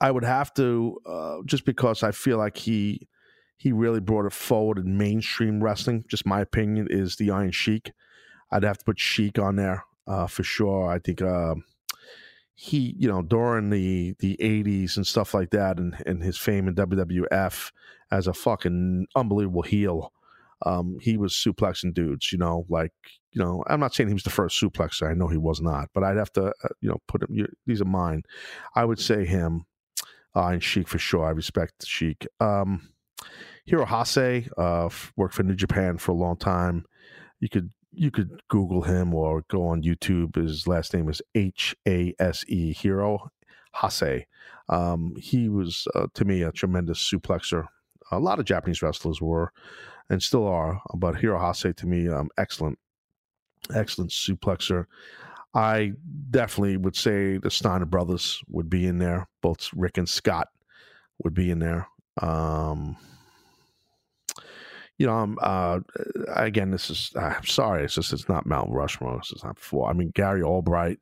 I 0.00 0.10
would 0.10 0.24
have 0.24 0.52
to 0.54 0.98
uh, 1.06 1.36
just 1.46 1.64
because 1.64 2.02
I 2.02 2.12
feel 2.12 2.38
like 2.38 2.56
he 2.56 3.08
he 3.56 3.72
really 3.72 4.00
brought 4.00 4.26
it 4.26 4.32
forward 4.32 4.78
in 4.78 4.96
mainstream 4.96 5.62
wrestling. 5.62 6.04
Just 6.08 6.26
my 6.26 6.40
opinion 6.40 6.88
is 6.90 7.16
the 7.16 7.30
Iron 7.30 7.52
Sheik. 7.52 7.92
I'd 8.50 8.62
have 8.62 8.78
to 8.78 8.84
put 8.84 9.00
Sheik 9.00 9.38
on 9.38 9.56
there 9.56 9.84
uh, 10.06 10.26
for 10.26 10.42
sure. 10.42 10.88
I 10.90 10.98
think 10.98 11.22
uh, 11.22 11.54
he, 12.54 12.94
you 12.98 13.08
know, 13.08 13.22
during 13.22 13.70
the 13.70 14.14
the 14.18 14.36
'80s 14.40 14.96
and 14.96 15.06
stuff 15.06 15.34
like 15.34 15.50
that, 15.50 15.78
and, 15.78 15.96
and 16.06 16.22
his 16.22 16.38
fame 16.38 16.68
in 16.68 16.74
WWF 16.74 17.72
as 18.10 18.26
a 18.26 18.34
fucking 18.34 19.06
unbelievable 19.16 19.62
heel. 19.62 20.12
Um, 20.66 20.98
he 21.00 21.16
was 21.16 21.34
suplexing 21.34 21.92
dudes, 21.92 22.32
you 22.32 22.38
know, 22.38 22.64
like, 22.70 22.92
you 23.32 23.42
know, 23.42 23.64
I'm 23.66 23.80
not 23.80 23.92
saying 23.92 24.08
he 24.08 24.14
was 24.14 24.22
the 24.22 24.30
first 24.30 24.58
suplexer. 24.58 25.10
I 25.10 25.12
know 25.12 25.28
he 25.28 25.36
was 25.36 25.60
not, 25.60 25.90
but 25.92 26.04
I'd 26.04 26.16
have 26.16 26.32
to, 26.34 26.46
uh, 26.46 26.68
you 26.80 26.88
know, 26.88 27.02
put 27.06 27.22
him, 27.22 27.46
these 27.66 27.82
are 27.82 27.86
mine. 27.86 28.22
I 28.74 28.86
would 28.86 28.98
say 28.98 29.26
him 29.26 29.66
uh, 30.34 30.46
and 30.46 30.62
Sheik 30.62 30.88
for 30.88 30.98
sure. 30.98 31.26
I 31.26 31.30
respect 31.30 31.84
Sheik. 31.86 32.26
Um, 32.40 32.93
Hiro 33.64 33.86
Hase 33.86 34.48
uh, 34.56 34.88
worked 35.16 35.34
for 35.34 35.42
New 35.42 35.54
Japan 35.54 35.98
for 35.98 36.12
a 36.12 36.16
long 36.16 36.36
time. 36.36 36.84
You 37.40 37.48
could 37.48 37.70
you 37.96 38.10
could 38.10 38.42
Google 38.48 38.82
him 38.82 39.14
or 39.14 39.44
go 39.48 39.68
on 39.68 39.82
YouTube. 39.82 40.36
His 40.36 40.66
last 40.66 40.92
name 40.94 41.08
is 41.08 41.22
H 41.34 41.76
A 41.86 42.14
S 42.18 42.44
E 42.48 42.72
Hiro 42.72 43.30
Hase. 43.80 44.24
Um, 44.68 45.14
he 45.16 45.48
was 45.48 45.86
uh, 45.94 46.06
to 46.14 46.24
me 46.24 46.42
a 46.42 46.52
tremendous 46.52 46.98
suplexer 46.98 47.66
a 48.10 48.18
lot 48.18 48.38
of 48.38 48.44
Japanese 48.44 48.82
wrestlers 48.82 49.20
were 49.20 49.52
and 50.10 50.22
still 50.22 50.46
are, 50.46 50.80
but 50.96 51.16
Hiro 51.16 51.38
Hase 51.38 51.74
to 51.76 51.86
me, 51.86 52.08
um, 52.08 52.28
excellent, 52.36 52.78
excellent 53.74 54.10
suplexer. 54.10 54.86
I 55.54 55.92
definitely 56.30 56.76
would 56.76 56.96
say 56.96 57.38
the 57.38 57.50
Steiner 57.50 57.86
brothers 57.86 58.42
would 58.48 58.68
be 58.68 58.86
in 58.86 58.98
there. 58.98 59.28
Both 59.40 59.70
Rick 59.74 59.98
and 59.98 60.08
Scott 60.08 60.48
would 61.22 61.32
be 61.32 61.50
in 61.50 61.60
there. 61.60 61.88
Um, 62.20 62.96
you 64.98 65.06
know, 65.06 65.14
um, 65.14 65.38
uh, 65.40 65.80
again, 66.28 66.70
this 66.70 66.90
is, 66.90 67.10
I'm 67.16 67.44
sorry, 67.46 67.84
it's 67.84 67.94
just, 67.94 68.12
it's 68.12 68.28
not 68.28 68.46
Mount 68.46 68.70
Rushmore. 68.70 69.18
This 69.18 69.32
is 69.32 69.44
not 69.44 69.56
before. 69.56 69.88
I 69.88 69.92
mean, 69.92 70.12
Gary 70.14 70.42
Albright, 70.42 70.98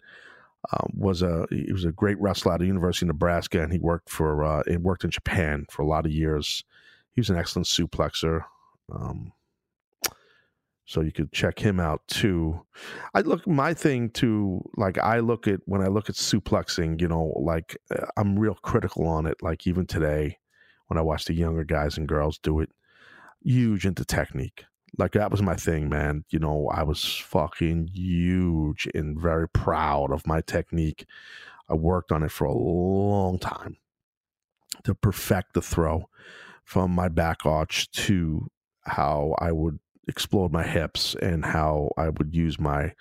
um, 0.72 0.92
was 0.96 1.22
a 1.22 1.46
he 1.50 1.72
was 1.72 1.84
a 1.84 1.92
great 1.92 2.20
wrestler 2.20 2.54
at 2.54 2.60
the 2.60 2.66
University 2.66 3.04
of 3.04 3.08
Nebraska, 3.08 3.62
and 3.62 3.72
he 3.72 3.78
worked 3.78 4.08
for 4.08 4.44
uh, 4.44 4.62
he 4.66 4.76
worked 4.76 5.04
in 5.04 5.10
Japan 5.10 5.66
for 5.70 5.82
a 5.82 5.86
lot 5.86 6.06
of 6.06 6.12
years. 6.12 6.64
He 7.14 7.20
was 7.20 7.30
an 7.30 7.36
excellent 7.36 7.66
suplexer. 7.66 8.44
Um, 8.92 9.32
so 10.84 11.00
you 11.00 11.12
could 11.12 11.32
check 11.32 11.58
him 11.58 11.80
out 11.80 12.06
too. 12.06 12.60
I 13.14 13.20
look 13.20 13.46
my 13.46 13.74
thing 13.74 14.10
too. 14.10 14.62
Like 14.76 14.98
I 14.98 15.20
look 15.20 15.48
at 15.48 15.60
when 15.64 15.80
I 15.80 15.86
look 15.86 16.08
at 16.08 16.16
suplexing, 16.16 17.00
you 17.00 17.08
know, 17.08 17.32
like 17.36 17.76
uh, 17.94 18.06
I'm 18.16 18.38
real 18.38 18.54
critical 18.54 19.06
on 19.06 19.26
it. 19.26 19.42
Like 19.42 19.66
even 19.66 19.86
today, 19.86 20.38
when 20.88 20.98
I 20.98 21.02
watch 21.02 21.24
the 21.24 21.34
younger 21.34 21.64
guys 21.64 21.96
and 21.96 22.08
girls 22.08 22.38
do 22.38 22.60
it, 22.60 22.70
huge 23.44 23.86
into 23.86 24.04
technique. 24.04 24.64
Like 24.98 25.12
that 25.12 25.30
was 25.30 25.42
my 25.42 25.56
thing, 25.56 25.88
man. 25.88 26.24
You 26.30 26.38
know, 26.38 26.70
I 26.72 26.82
was 26.82 27.04
fucking 27.04 27.88
huge 27.94 28.88
and 28.94 29.18
very 29.18 29.48
proud 29.48 30.12
of 30.12 30.26
my 30.26 30.42
technique. 30.42 31.06
I 31.68 31.74
worked 31.74 32.12
on 32.12 32.22
it 32.22 32.30
for 32.30 32.44
a 32.44 32.52
long 32.52 33.38
time 33.38 33.76
to 34.84 34.94
perfect 34.94 35.54
the 35.54 35.62
throw 35.62 36.08
from 36.64 36.90
my 36.90 37.08
back 37.08 37.46
arch 37.46 37.90
to 37.92 38.48
how 38.82 39.34
I 39.38 39.52
would 39.52 39.78
explode 40.08 40.52
my 40.52 40.64
hips 40.64 41.14
and 41.22 41.44
how 41.44 41.90
I 41.96 42.08
would 42.08 42.34
use 42.34 42.58
my 42.58 42.92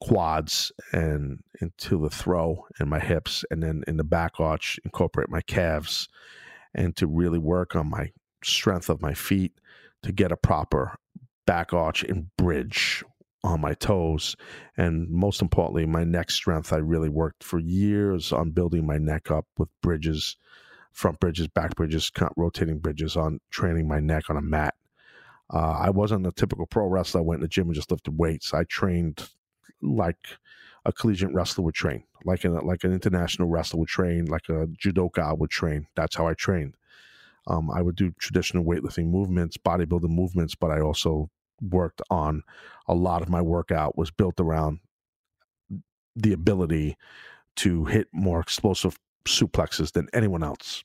quads 0.00 0.72
and 0.92 1.40
into 1.60 2.00
the 2.00 2.10
throw 2.10 2.66
and 2.78 2.88
my 2.88 2.98
hips 2.98 3.44
and 3.50 3.62
then 3.62 3.82
in 3.86 3.96
the 3.96 4.04
back 4.04 4.40
arch 4.40 4.78
incorporate 4.84 5.28
my 5.28 5.42
calves 5.42 6.08
and 6.74 6.96
to 6.96 7.06
really 7.06 7.38
work 7.38 7.76
on 7.76 7.90
my 7.90 8.10
strength 8.42 8.88
of 8.88 9.02
my 9.02 9.12
feet 9.12 9.52
to 10.02 10.12
get 10.12 10.32
a 10.32 10.36
proper 10.36 10.96
back 11.46 11.72
arch 11.72 12.04
and 12.04 12.34
bridge 12.36 13.04
on 13.42 13.60
my 13.60 13.72
toes 13.74 14.36
and 14.76 15.08
most 15.08 15.40
importantly 15.40 15.86
my 15.86 16.04
neck 16.04 16.30
strength 16.30 16.74
i 16.74 16.76
really 16.76 17.08
worked 17.08 17.42
for 17.42 17.58
years 17.58 18.32
on 18.32 18.50
building 18.50 18.84
my 18.84 18.98
neck 18.98 19.30
up 19.30 19.46
with 19.56 19.68
bridges 19.80 20.36
front 20.92 21.20
bridges, 21.20 21.48
back 21.48 21.74
bridges, 21.76 22.10
rotating 22.36 22.78
bridges 22.78 23.16
on 23.16 23.40
training 23.50 23.88
my 23.88 24.00
neck 24.00 24.28
on 24.28 24.36
a 24.36 24.42
mat. 24.42 24.74
Uh, 25.52 25.76
I 25.80 25.90
wasn't 25.90 26.26
a 26.26 26.32
typical 26.32 26.66
pro 26.66 26.86
wrestler. 26.86 27.20
I 27.20 27.24
went 27.24 27.38
in 27.38 27.42
the 27.42 27.48
gym 27.48 27.66
and 27.66 27.74
just 27.74 27.90
lifted 27.90 28.16
weights. 28.16 28.54
I 28.54 28.64
trained 28.64 29.28
like 29.82 30.18
a 30.84 30.92
collegiate 30.92 31.32
wrestler 31.32 31.64
would 31.64 31.74
train, 31.74 32.04
like 32.24 32.44
an 32.44 32.54
like 32.64 32.84
an 32.84 32.92
international 32.92 33.48
wrestler 33.48 33.80
would 33.80 33.88
train, 33.88 34.26
like 34.26 34.48
a 34.48 34.66
judoka 34.66 35.36
would 35.36 35.50
train. 35.50 35.86
That's 35.96 36.16
how 36.16 36.28
I 36.28 36.34
trained. 36.34 36.74
Um, 37.46 37.70
I 37.70 37.82
would 37.82 37.96
do 37.96 38.12
traditional 38.18 38.64
weightlifting 38.64 39.06
movements, 39.06 39.56
bodybuilding 39.56 40.10
movements, 40.10 40.54
but 40.54 40.70
I 40.70 40.80
also 40.80 41.30
worked 41.60 42.02
on 42.10 42.42
a 42.86 42.94
lot 42.94 43.22
of 43.22 43.28
my 43.28 43.40
workout 43.42 43.96
was 43.96 44.10
built 44.10 44.40
around 44.40 44.80
the 46.16 46.32
ability 46.32 46.96
to 47.56 47.84
hit 47.84 48.08
more 48.12 48.40
explosive 48.40 48.98
suplexes 49.26 49.92
than 49.92 50.08
anyone 50.12 50.42
else. 50.42 50.84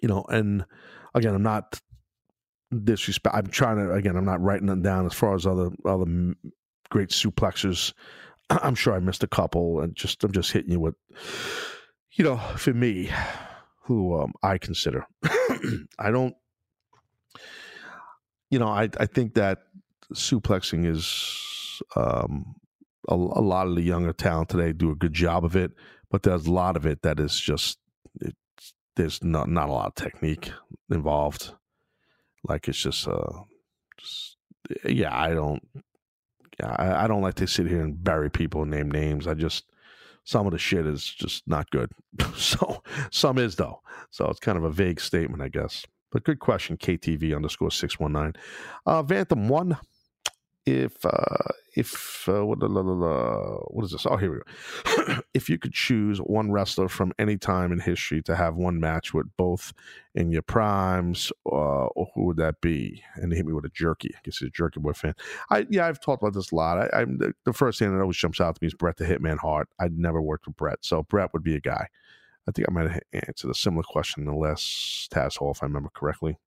You 0.00 0.08
know, 0.08 0.24
and 0.28 0.64
again, 1.14 1.34
I'm 1.34 1.42
not 1.42 1.80
disrespect. 2.84 3.34
I'm 3.34 3.46
trying 3.46 3.76
to 3.76 3.92
again. 3.92 4.16
I'm 4.16 4.24
not 4.24 4.40
writing 4.40 4.66
them 4.66 4.82
down 4.82 5.06
as 5.06 5.14
far 5.14 5.34
as 5.34 5.46
other 5.46 5.70
other 5.84 6.34
great 6.90 7.10
suplexers. 7.10 7.92
I'm 8.50 8.74
sure 8.74 8.94
I 8.94 8.98
missed 8.98 9.22
a 9.22 9.28
couple, 9.28 9.80
and 9.80 9.94
just 9.94 10.24
I'm 10.24 10.32
just 10.32 10.52
hitting 10.52 10.72
you 10.72 10.80
with, 10.80 10.94
you 12.12 12.24
know, 12.24 12.36
for 12.56 12.74
me, 12.74 13.10
who 13.84 14.20
um, 14.20 14.32
I 14.42 14.58
consider. 14.58 15.06
I 15.98 16.10
don't, 16.10 16.34
you 18.50 18.58
know, 18.58 18.68
I 18.68 18.88
I 18.98 19.06
think 19.06 19.34
that 19.34 19.62
suplexing 20.14 20.86
is 20.86 21.82
um, 21.96 22.54
a, 23.08 23.14
a 23.14 23.42
lot 23.42 23.66
of 23.66 23.74
the 23.74 23.82
younger 23.82 24.12
talent 24.12 24.50
today 24.50 24.72
do 24.72 24.90
a 24.90 24.96
good 24.96 25.14
job 25.14 25.44
of 25.44 25.56
it, 25.56 25.72
but 26.10 26.22
there's 26.22 26.46
a 26.46 26.52
lot 26.52 26.76
of 26.76 26.86
it 26.86 27.02
that 27.02 27.18
is 27.18 27.38
just 27.38 27.78
it, 28.20 28.36
there's 28.96 29.22
not 29.22 29.48
not 29.48 29.68
a 29.68 29.72
lot 29.72 29.88
of 29.88 29.94
technique 29.94 30.52
involved. 30.90 31.52
Like 32.44 32.68
it's 32.68 32.82
just 32.82 33.08
uh, 33.08 33.42
just 33.98 34.36
yeah, 34.84 35.16
I 35.16 35.34
don't 35.34 35.62
I, 36.62 37.04
I 37.04 37.06
don't 37.06 37.22
like 37.22 37.34
to 37.34 37.46
sit 37.46 37.66
here 37.66 37.80
and 37.80 38.02
bury 38.02 38.30
people 38.30 38.62
and 38.62 38.70
name 38.70 38.90
names. 38.90 39.26
I 39.26 39.34
just 39.34 39.64
some 40.24 40.46
of 40.46 40.52
the 40.52 40.58
shit 40.58 40.86
is 40.86 41.04
just 41.04 41.46
not 41.46 41.70
good. 41.70 41.90
so 42.36 42.82
some 43.10 43.38
is 43.38 43.56
though. 43.56 43.80
So 44.10 44.26
it's 44.26 44.40
kind 44.40 44.58
of 44.58 44.64
a 44.64 44.70
vague 44.70 45.00
statement, 45.00 45.42
I 45.42 45.48
guess. 45.48 45.84
But 46.10 46.24
good 46.24 46.40
question, 46.40 46.76
KTV 46.76 47.34
underscore 47.34 47.70
six 47.70 47.98
one 47.98 48.12
nine. 48.12 48.34
Uh 48.86 49.02
Vantham 49.02 49.48
one 49.48 49.78
if 50.64 51.04
uh, 51.04 51.52
if 51.74 52.28
uh, 52.28 52.44
what, 52.44 52.58
what 52.60 53.84
is 53.84 53.90
this? 53.92 54.06
Oh, 54.06 54.16
here 54.16 54.32
we 54.32 54.38
go. 54.38 55.22
if 55.34 55.48
you 55.48 55.58
could 55.58 55.72
choose 55.72 56.18
one 56.18 56.52
wrestler 56.52 56.88
from 56.88 57.12
any 57.18 57.36
time 57.36 57.72
in 57.72 57.80
history 57.80 58.22
to 58.22 58.36
have 58.36 58.54
one 58.54 58.78
match 58.78 59.12
with 59.12 59.26
both 59.36 59.72
in 60.14 60.30
your 60.30 60.42
primes, 60.42 61.32
uh, 61.50 61.88
who 62.14 62.26
would 62.26 62.36
that 62.36 62.60
be? 62.60 63.02
And 63.16 63.32
he 63.32 63.38
hit 63.38 63.46
me 63.46 63.52
with 63.52 63.64
a 63.64 63.70
jerky. 63.70 64.10
I 64.14 64.20
guess 64.22 64.38
he's 64.38 64.48
a 64.48 64.52
jerky 64.52 64.80
boy 64.80 64.92
fan. 64.92 65.14
I 65.50 65.66
yeah, 65.68 65.86
I've 65.86 66.00
talked 66.00 66.22
about 66.22 66.34
this 66.34 66.52
a 66.52 66.54
lot. 66.54 66.94
I, 66.94 67.02
am 67.02 67.18
the, 67.18 67.34
the, 67.44 67.52
first 67.52 67.78
thing 67.78 67.92
that 67.92 68.00
always 68.00 68.16
jumps 68.16 68.40
out 68.40 68.54
to 68.54 68.58
me 68.62 68.68
is 68.68 68.74
Bret 68.74 68.96
the 68.96 69.04
Hitman 69.04 69.38
Hart. 69.38 69.68
I'd 69.80 69.98
never 69.98 70.20
worked 70.20 70.46
with 70.46 70.56
Bret, 70.56 70.78
so 70.82 71.02
Bret 71.02 71.32
would 71.32 71.42
be 71.42 71.56
a 71.56 71.60
guy. 71.60 71.88
I 72.48 72.52
think 72.52 72.68
I 72.68 72.72
might 72.72 72.90
have 72.90 73.00
answered 73.12 73.50
a 73.50 73.54
similar 73.54 73.84
question 73.84 74.22
in 74.22 74.28
the 74.28 74.34
last 74.34 75.10
Taz 75.12 75.38
Hall, 75.38 75.52
if 75.52 75.62
I 75.62 75.66
remember 75.66 75.90
correctly. 75.94 76.38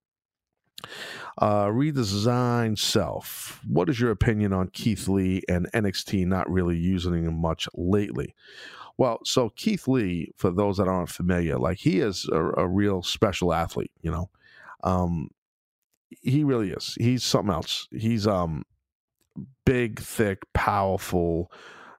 Uh, 1.37 1.65
redesign 1.65 2.77
self. 2.77 3.61
What 3.67 3.89
is 3.89 3.99
your 3.99 4.11
opinion 4.11 4.53
on 4.53 4.69
Keith 4.69 5.07
Lee 5.07 5.41
and 5.49 5.69
NXT 5.73 6.25
not 6.27 6.49
really 6.49 6.77
using 6.77 7.25
him 7.25 7.35
much 7.39 7.67
lately? 7.75 8.33
Well, 8.97 9.19
so 9.25 9.49
Keith 9.49 9.87
Lee, 9.87 10.31
for 10.37 10.51
those 10.51 10.77
that 10.77 10.87
aren't 10.87 11.09
familiar, 11.09 11.57
like 11.57 11.79
he 11.79 11.99
is 11.99 12.29
a, 12.31 12.41
a 12.41 12.67
real 12.67 13.03
special 13.03 13.53
athlete. 13.53 13.91
You 14.01 14.11
know, 14.11 14.29
um, 14.83 15.29
he 16.21 16.43
really 16.43 16.71
is. 16.71 16.95
He's 16.99 17.23
something 17.23 17.53
else. 17.53 17.87
He's 17.91 18.25
um 18.25 18.63
big, 19.65 19.99
thick, 19.99 20.43
powerful 20.53 21.51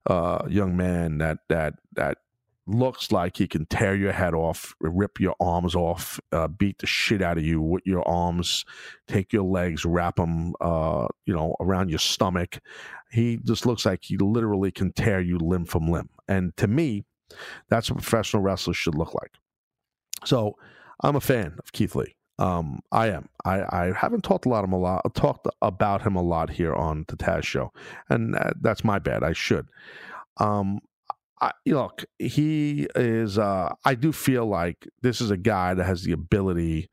uh, 0.07 0.47
young 0.49 0.77
man 0.77 1.19
that 1.19 1.39
that 1.49 1.75
that 1.93 2.19
looks 2.67 3.13
like 3.13 3.37
he 3.37 3.47
can 3.47 3.67
tear 3.67 3.95
your 3.95 4.13
head 4.13 4.35
off, 4.35 4.75
rip 4.81 5.21
your 5.21 5.37
arms 5.41 5.75
off, 5.75 6.19
uh, 6.33 6.49
beat 6.49 6.79
the 6.79 6.87
shit 6.87 7.23
out 7.23 7.39
of 7.39 7.45
you 7.45 7.61
with 7.61 7.83
your 7.87 8.07
arms, 8.09 8.65
take 9.07 9.33
your 9.33 9.45
legs, 9.45 9.85
wrap 9.85 10.17
them, 10.17 10.55
uh, 10.61 11.07
you 11.27 11.35
know, 11.35 11.55
around 11.61 11.91
your 11.91 11.99
stomach. 11.99 12.59
He 13.11 13.37
just 13.37 13.67
looks 13.67 13.87
like 13.87 14.05
he 14.05 14.17
literally 14.17 14.73
can 14.73 14.93
tear 14.93 15.21
you 15.21 15.39
limb 15.39 15.65
from 15.65 15.89
limb. 15.89 16.11
And 16.29 16.57
to 16.57 16.67
me, 16.67 17.05
that's 17.69 17.91
what 17.91 18.03
professional 18.03 18.43
wrestlers 18.43 18.77
should 18.77 18.97
look 18.97 19.15
like. 19.15 19.33
So 20.25 20.57
I'm 21.03 21.17
a 21.17 21.21
fan 21.21 21.57
of 21.59 21.73
Keith 21.73 21.95
Lee. 21.95 22.17
Um, 22.39 22.81
I 22.93 23.09
am. 23.09 23.29
I, 23.45 23.63
I 23.63 23.93
haven't 23.97 24.23
talked 24.23 24.45
a 24.45 24.49
lot 24.49 24.65
of 24.65 24.69
him 24.69 24.75
a 24.75 24.79
lot, 24.79 25.15
talked 25.15 25.47
about 25.63 26.03
him 26.03 26.17
a 26.17 26.23
lot 26.23 26.51
here 26.51 26.75
on 26.75 27.05
the 27.09 27.17
Taz 27.17 27.45
show, 27.45 27.73
and 28.11 28.35
that, 28.35 28.55
that's 28.61 28.85
my 28.85 28.99
bad. 28.99 29.23
I 29.23 29.33
should. 29.33 29.69
Um, 30.37 30.81
I, 31.41 31.53
look, 31.67 32.05
he 32.19 32.89
is. 32.95 33.39
Uh, 33.39 33.75
I 33.85 33.95
do 33.95 34.13
feel 34.13 34.47
like 34.47 34.89
this 35.03 35.21
is 35.21 35.31
a 35.31 35.37
guy 35.37 35.75
that 35.75 35.85
has 35.85 36.03
the 36.03 36.13
ability 36.13 36.89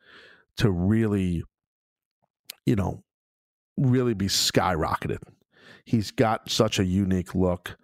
to 0.57 0.69
really, 0.69 1.43
you 2.65 2.75
know, 2.75 3.03
really 3.77 4.13
be 4.13 4.27
skyrocketed. 4.27 5.19
He's 5.85 6.11
got 6.11 6.49
such 6.49 6.79
a 6.79 6.85
unique 6.85 7.35
look. 7.35 7.77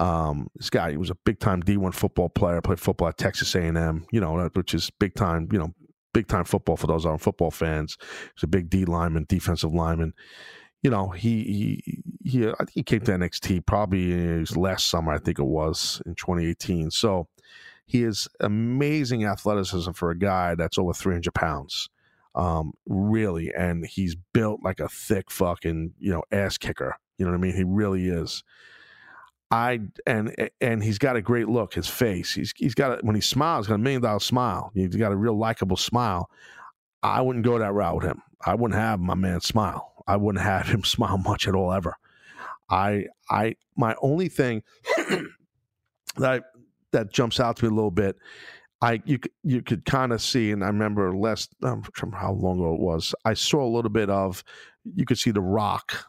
Um, 0.00 0.48
this 0.56 0.70
guy, 0.70 0.92
he 0.92 0.96
was 0.96 1.10
a 1.10 1.16
big 1.24 1.40
time 1.40 1.60
D 1.60 1.76
one 1.76 1.92
football 1.92 2.28
player. 2.28 2.60
Played 2.60 2.80
football 2.80 3.08
at 3.08 3.18
Texas 3.18 3.54
A 3.54 3.62
and 3.62 3.78
M. 3.78 4.06
You 4.12 4.20
know, 4.20 4.48
which 4.54 4.74
is 4.74 4.90
big 4.98 5.14
time. 5.14 5.48
You 5.52 5.58
know, 5.58 5.74
big 6.12 6.28
time 6.28 6.44
football 6.44 6.76
for 6.76 6.86
those 6.86 7.04
aren't 7.04 7.22
football 7.22 7.50
fans. 7.50 7.96
He's 8.34 8.44
a 8.44 8.48
big 8.48 8.70
D 8.70 8.84
lineman, 8.84 9.26
defensive 9.28 9.72
lineman 9.74 10.14
you 10.84 10.90
know, 10.90 11.08
he 11.08 11.80
he 11.82 12.02
he, 12.22 12.46
I 12.46 12.54
think 12.58 12.70
he 12.74 12.82
came 12.82 13.00
to 13.00 13.12
NXT 13.12 13.64
probably 13.64 14.44
last 14.54 14.88
summer, 14.88 15.12
I 15.12 15.18
think 15.18 15.38
it 15.38 15.44
was 15.44 16.00
in 16.04 16.14
2018. 16.14 16.90
So 16.90 17.26
he 17.86 18.04
is 18.04 18.28
amazing 18.40 19.24
athleticism 19.24 19.92
for 19.92 20.10
a 20.10 20.18
guy 20.18 20.54
that's 20.54 20.76
over 20.76 20.92
300 20.92 21.32
pounds, 21.32 21.88
um, 22.34 22.74
really, 22.86 23.52
and 23.54 23.86
he's 23.86 24.14
built 24.34 24.60
like 24.62 24.78
a 24.78 24.88
thick 24.88 25.30
fucking 25.30 25.94
you 25.98 26.12
know 26.12 26.22
ass 26.30 26.58
kicker. 26.58 26.96
You 27.16 27.24
know 27.24 27.32
what 27.32 27.38
I 27.38 27.40
mean? 27.40 27.56
He 27.56 27.64
really 27.64 28.08
is. 28.08 28.44
I 29.50 29.80
and 30.06 30.34
and 30.60 30.84
he's 30.84 30.98
got 30.98 31.16
a 31.16 31.22
great 31.22 31.48
look. 31.48 31.72
His 31.72 31.88
face, 31.88 32.34
he's 32.34 32.52
he's 32.56 32.74
got 32.74 32.98
a, 32.98 33.02
when 33.02 33.14
he 33.14 33.22
smiles, 33.22 33.66
he's 33.66 33.70
got 33.70 33.76
a 33.76 33.78
million 33.78 34.02
dollar 34.02 34.20
smile. 34.20 34.70
He's 34.74 34.96
got 34.96 35.12
a 35.12 35.16
real 35.16 35.38
likable 35.38 35.78
smile. 35.78 36.28
I 37.02 37.22
wouldn't 37.22 37.44
go 37.44 37.58
that 37.58 37.72
route 37.72 37.96
with 37.96 38.04
him. 38.04 38.20
I 38.44 38.54
wouldn't 38.54 38.78
have 38.78 39.00
my 39.00 39.14
man 39.14 39.40
smile. 39.40 39.93
I 40.06 40.16
wouldn't 40.16 40.44
have 40.44 40.66
him 40.68 40.84
smile 40.84 41.18
much 41.18 41.48
at 41.48 41.54
all 41.54 41.72
ever. 41.72 41.96
I 42.70 43.06
I 43.30 43.56
my 43.76 43.94
only 44.00 44.28
thing 44.28 44.62
that 46.16 46.44
that 46.92 47.12
jumps 47.12 47.40
out 47.40 47.56
to 47.56 47.64
me 47.64 47.70
a 47.70 47.74
little 47.74 47.90
bit, 47.90 48.16
I 48.80 49.02
you 49.04 49.18
you 49.42 49.62
could 49.62 49.84
kind 49.84 50.12
of 50.12 50.22
see, 50.22 50.50
and 50.50 50.64
I 50.64 50.68
remember 50.68 51.14
less 51.16 51.48
um, 51.62 51.82
from 51.94 52.12
how 52.12 52.32
long 52.32 52.58
ago 52.58 52.74
it 52.74 52.80
was. 52.80 53.14
I 53.24 53.34
saw 53.34 53.64
a 53.64 53.74
little 53.74 53.90
bit 53.90 54.10
of 54.10 54.42
you 54.94 55.04
could 55.04 55.18
see 55.18 55.30
the 55.30 55.40
Rock 55.40 56.06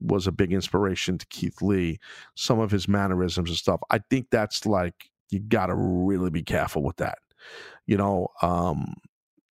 was 0.00 0.26
a 0.26 0.32
big 0.32 0.52
inspiration 0.52 1.18
to 1.18 1.26
Keith 1.26 1.62
Lee. 1.62 1.98
Some 2.34 2.60
of 2.60 2.70
his 2.70 2.88
mannerisms 2.88 3.50
and 3.50 3.56
stuff. 3.58 3.80
I 3.90 4.00
think 4.10 4.28
that's 4.30 4.66
like 4.66 5.10
you 5.30 5.40
got 5.40 5.66
to 5.66 5.74
really 5.74 6.30
be 6.30 6.42
careful 6.42 6.82
with 6.82 6.96
that. 6.96 7.18
You 7.86 7.96
know, 7.96 8.28
um, 8.42 8.94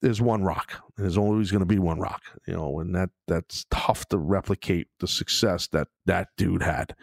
there's 0.03 0.21
one 0.21 0.43
rock. 0.43 0.73
and 0.97 1.05
There's 1.05 1.17
always 1.17 1.49
going 1.49 1.61
to 1.61 1.65
be 1.65 1.79
one 1.79 1.97
rock, 1.97 2.21
you 2.45 2.53
know, 2.53 2.79
and 2.79 2.93
that 2.93 3.09
that's 3.27 3.65
tough 3.71 4.05
to 4.09 4.17
replicate 4.17 4.87
the 4.99 5.07
success 5.07 5.67
that 5.67 5.87
that 6.05 6.27
dude 6.37 6.61
had. 6.61 6.93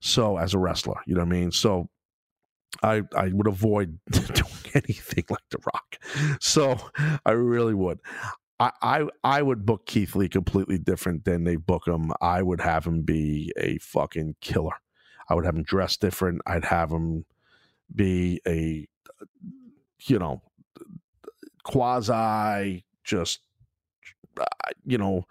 So 0.00 0.36
as 0.38 0.54
a 0.54 0.58
wrestler, 0.58 0.96
you 1.06 1.14
know 1.14 1.20
what 1.20 1.28
I 1.28 1.38
mean. 1.38 1.52
So 1.52 1.88
I 2.82 3.02
I 3.16 3.28
would 3.32 3.46
avoid 3.46 4.00
doing 4.10 4.74
anything 4.74 5.24
like 5.30 5.48
the 5.50 5.58
Rock. 5.72 5.98
So 6.40 6.76
I 7.24 7.30
really 7.30 7.74
would. 7.74 8.00
I, 8.58 8.72
I 8.82 9.08
I 9.22 9.40
would 9.40 9.64
book 9.64 9.86
Keith 9.86 10.16
Lee 10.16 10.28
completely 10.28 10.78
different 10.78 11.24
than 11.24 11.44
they 11.44 11.54
book 11.54 11.86
him. 11.86 12.10
I 12.20 12.42
would 12.42 12.60
have 12.60 12.84
him 12.84 13.02
be 13.02 13.52
a 13.56 13.78
fucking 13.78 14.34
killer. 14.40 14.74
I 15.30 15.36
would 15.36 15.44
have 15.44 15.54
him 15.54 15.62
dress 15.62 15.96
different. 15.96 16.42
I'd 16.44 16.64
have 16.64 16.90
him 16.90 17.24
be 17.94 18.40
a 18.48 18.88
you 20.06 20.18
know 20.18 20.42
quasi 21.64 22.84
just 23.04 23.40
uh, 24.40 24.44
you 24.84 24.98
know 24.98 25.24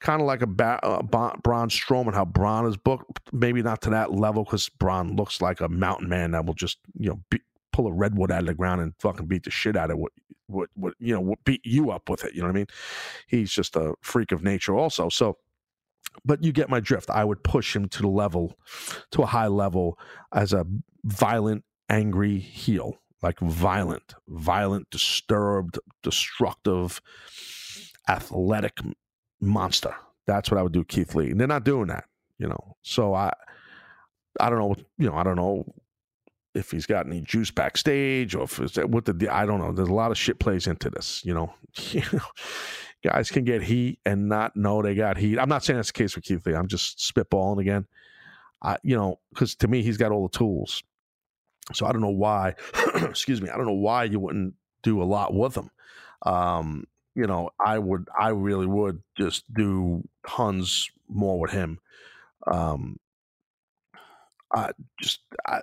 kind 0.00 0.20
of 0.20 0.26
like 0.26 0.42
a 0.42 0.46
ba- 0.46 0.80
uh, 0.82 1.02
Braun 1.02 1.68
Strowman, 1.68 2.14
how 2.14 2.24
Braun 2.24 2.66
is 2.66 2.76
booked. 2.76 3.20
Maybe 3.32 3.62
not 3.62 3.82
to 3.82 3.90
that 3.90 4.12
level 4.12 4.44
because 4.44 4.68
Braun 4.68 5.16
looks 5.16 5.40
like 5.40 5.60
a 5.60 5.68
mountain 5.68 6.08
man 6.08 6.32
that 6.32 6.46
will 6.46 6.54
just 6.54 6.78
you 6.98 7.10
know 7.10 7.20
be, 7.30 7.40
pull 7.72 7.86
a 7.86 7.92
redwood 7.92 8.30
out 8.30 8.40
of 8.40 8.46
the 8.46 8.54
ground 8.54 8.80
and 8.80 8.94
fucking 8.98 9.26
beat 9.26 9.44
the 9.44 9.50
shit 9.50 9.76
out 9.76 9.90
of 9.90 9.98
what 9.98 10.12
what 10.46 10.70
what 10.74 10.94
you 10.98 11.14
know 11.14 11.34
beat 11.44 11.64
you 11.64 11.90
up 11.90 12.08
with 12.08 12.24
it. 12.24 12.34
You 12.34 12.40
know 12.40 12.48
what 12.48 12.56
I 12.56 12.60
mean? 12.60 12.66
He's 13.26 13.50
just 13.50 13.76
a 13.76 13.94
freak 14.00 14.32
of 14.32 14.42
nature, 14.42 14.76
also. 14.76 15.08
So. 15.08 15.38
But 16.24 16.42
you 16.42 16.50
get 16.52 16.68
my 16.68 16.80
drift. 16.80 17.10
I 17.10 17.22
would 17.22 17.44
push 17.44 17.76
him 17.76 17.86
to 17.90 18.02
the 18.02 18.08
level, 18.08 18.58
to 19.12 19.22
a 19.22 19.26
high 19.26 19.46
level, 19.46 19.98
as 20.32 20.52
a 20.52 20.66
violent, 21.04 21.64
angry 21.88 22.38
heel 22.38 22.98
like 23.22 23.38
violent, 23.40 24.14
violent, 24.28 24.90
disturbed, 24.90 25.78
destructive, 26.02 27.00
athletic 28.08 28.78
monster. 29.40 29.94
That's 30.26 30.50
what 30.50 30.58
I 30.58 30.62
would 30.62 30.72
do, 30.72 30.84
Keith 30.84 31.14
Lee. 31.14 31.30
And 31.30 31.40
they're 31.40 31.48
not 31.48 31.64
doing 31.64 31.88
that, 31.88 32.04
you 32.38 32.48
know. 32.48 32.76
So 32.82 33.14
I, 33.14 33.32
I 34.38 34.50
don't 34.50 34.58
know, 34.58 34.74
you 34.98 35.08
know, 35.08 35.16
I 35.16 35.22
don't 35.22 35.36
know 35.36 35.64
if 36.54 36.70
he's 36.70 36.86
got 36.86 37.06
any 37.06 37.20
juice 37.20 37.50
backstage 37.50 38.34
or 38.34 38.44
if 38.44 38.58
it's 38.60 38.76
what 38.76 39.04
the 39.04 39.28
I 39.30 39.46
don't 39.46 39.60
know. 39.60 39.72
There's 39.72 39.88
a 39.88 39.94
lot 39.94 40.10
of 40.10 40.18
shit 40.18 40.38
plays 40.38 40.66
into 40.66 40.90
this, 40.90 41.24
you 41.24 41.34
know. 41.34 41.54
Guys 43.04 43.30
can 43.30 43.44
get 43.44 43.62
heat 43.62 44.00
and 44.04 44.28
not 44.28 44.56
know 44.56 44.82
they 44.82 44.96
got 44.96 45.16
heat. 45.16 45.38
I'm 45.38 45.48
not 45.48 45.64
saying 45.64 45.76
that's 45.76 45.92
the 45.92 45.98
case 45.98 46.16
with 46.16 46.24
Keith 46.24 46.44
Lee. 46.44 46.54
I'm 46.54 46.66
just 46.66 46.98
spitballing 46.98 47.60
again. 47.60 47.86
I, 48.60 48.76
you 48.82 48.96
know, 48.96 49.20
because 49.30 49.54
to 49.56 49.68
me, 49.68 49.82
he's 49.82 49.96
got 49.96 50.10
all 50.10 50.26
the 50.26 50.36
tools. 50.36 50.82
So 51.74 51.86
I 51.86 51.92
don't 51.92 52.00
know 52.00 52.08
why, 52.08 52.54
excuse 52.94 53.42
me, 53.42 53.50
I 53.50 53.56
don't 53.56 53.66
know 53.66 53.72
why 53.72 54.04
you 54.04 54.20
wouldn't 54.20 54.54
do 54.82 55.02
a 55.02 55.04
lot 55.04 55.34
with 55.34 55.54
them. 55.54 55.70
Um, 56.22 56.84
you 57.14 57.26
know, 57.26 57.50
I 57.64 57.78
would, 57.78 58.08
I 58.18 58.28
really 58.28 58.66
would 58.66 59.02
just 59.16 59.52
do 59.52 60.06
tons 60.26 60.90
more 61.08 61.38
with 61.38 61.50
him. 61.50 61.78
Um, 62.46 62.98
uh, 64.54 64.72
just 65.00 65.20
I, 65.46 65.60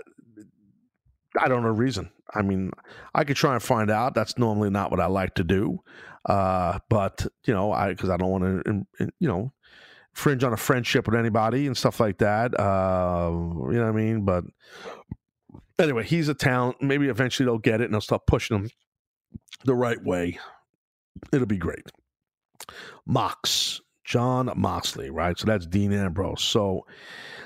I 1.39 1.47
don't 1.47 1.64
know 1.64 1.70
reason. 1.70 2.12
I 2.34 2.41
mean, 2.41 2.72
I 3.14 3.24
could 3.24 3.38
try 3.38 3.53
and 3.53 3.64
find 3.64 3.89
out. 3.89 4.14
That's 4.14 4.38
normally 4.38 4.70
not 4.70 4.91
what 4.91 4.99
I 4.99 5.08
like 5.08 5.36
to 5.36 5.43
do, 5.43 5.82
uh, 6.26 6.80
but 6.89 7.26
you 7.45 7.53
know, 7.53 7.72
I 7.72 7.89
because 7.89 8.10
I 8.10 8.18
don't 8.18 8.30
want 8.30 8.66
to, 8.66 8.86
you 9.20 9.28
know, 9.28 9.51
fringe 10.14 10.43
on 10.43 10.53
a 10.53 10.58
friendship 10.58 11.08
with 11.08 11.16
anybody 11.16 11.68
and 11.68 11.78
stuff 11.78 11.99
like 11.99 12.18
that. 12.20 12.58
Uh, 12.60 13.30
you 13.32 13.78
know 13.78 13.86
what 13.86 13.89
I 13.89 13.91
mean? 13.91 14.26
But 14.26 14.45
anyway, 15.80 16.04
he's 16.04 16.30
a 16.30 16.34
talent. 16.34 16.82
Maybe 16.82 17.08
eventually 17.08 17.46
they'll 17.46 17.58
get 17.58 17.82
it 17.82 17.86
and 17.86 17.94
they'll 17.94 18.02
start 18.02 18.28
pushing 18.28 18.58
him 18.58 18.70
the 19.64 19.76
right 19.76 20.02
way. 20.04 20.40
It'll 21.32 21.48
be 21.48 21.58
great. 21.58 21.92
Mox, 23.06 23.82
John 24.04 24.52
Moxley, 24.56 25.10
right? 25.10 25.38
So 25.38 25.46
that's 25.46 25.66
Dean 25.66 25.94
Ambrose. 25.94 26.44
So 26.44 26.86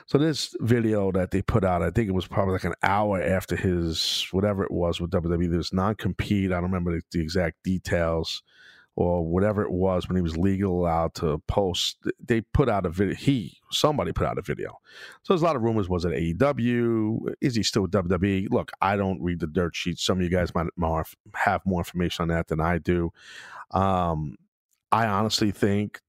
so 0.06 0.18
this 0.18 0.56
video 0.60 1.12
that 1.12 1.32
they 1.32 1.42
put 1.42 1.64
out, 1.64 1.84
I 1.84 1.92
think 1.92 2.10
it 2.10 2.16
was 2.16 2.28
probably 2.28 2.54
like 2.54 2.64
an 2.64 2.74
hour 2.82 3.22
after 3.22 3.56
his 3.56 4.28
whatever 4.32 4.64
it 4.64 4.72
was 4.72 5.00
with 5.00 5.12
WWE. 5.12 5.52
This 5.52 5.74
non-compete. 5.74 6.52
I 6.52 6.56
don't 6.56 6.64
remember 6.64 6.96
the, 6.96 7.02
the 7.12 7.22
exact 7.22 7.64
details 7.64 8.42
or 8.96 9.26
whatever 9.26 9.64
it 9.64 9.72
was 9.72 10.08
when 10.08 10.16
he 10.16 10.22
was 10.22 10.38
legal 10.38 10.82
allowed 10.82 11.14
to 11.16 11.38
post. 11.48 11.98
They 12.24 12.42
put 12.42 12.70
out 12.70 12.86
a 12.86 12.90
video. 12.90 13.16
He 13.16 13.58
somebody 13.72 14.12
put 14.12 14.28
out 14.28 14.38
a 14.38 14.42
video. 14.42 14.80
So 15.24 15.34
there's 15.34 15.42
a 15.42 15.46
lot 15.46 15.56
of 15.56 15.62
rumors. 15.62 15.88
Was 15.88 16.06
it 16.06 16.12
AEW? 16.12 17.34
Is 17.42 17.56
he 17.56 17.64
still 17.64 17.88
WWE? 17.88 18.50
Look, 18.50 18.72
I 18.82 18.98
don't 18.98 19.22
read 19.22 19.40
the 19.40 19.48
dirt 19.48 19.76
sheets. 19.76 20.04
Some 20.04 20.18
of 20.18 20.24
you 20.24 20.30
guys 20.30 20.54
might 20.54 20.68
more, 20.76 21.06
have 21.36 21.62
more 21.66 21.80
information 21.80 22.24
on 22.24 22.28
that 22.30 22.48
than 22.48 22.60
I 22.60 22.78
do. 22.78 23.12
Um, 23.72 24.36
I 24.92 25.06
honestly 25.08 25.52
think 25.52 26.02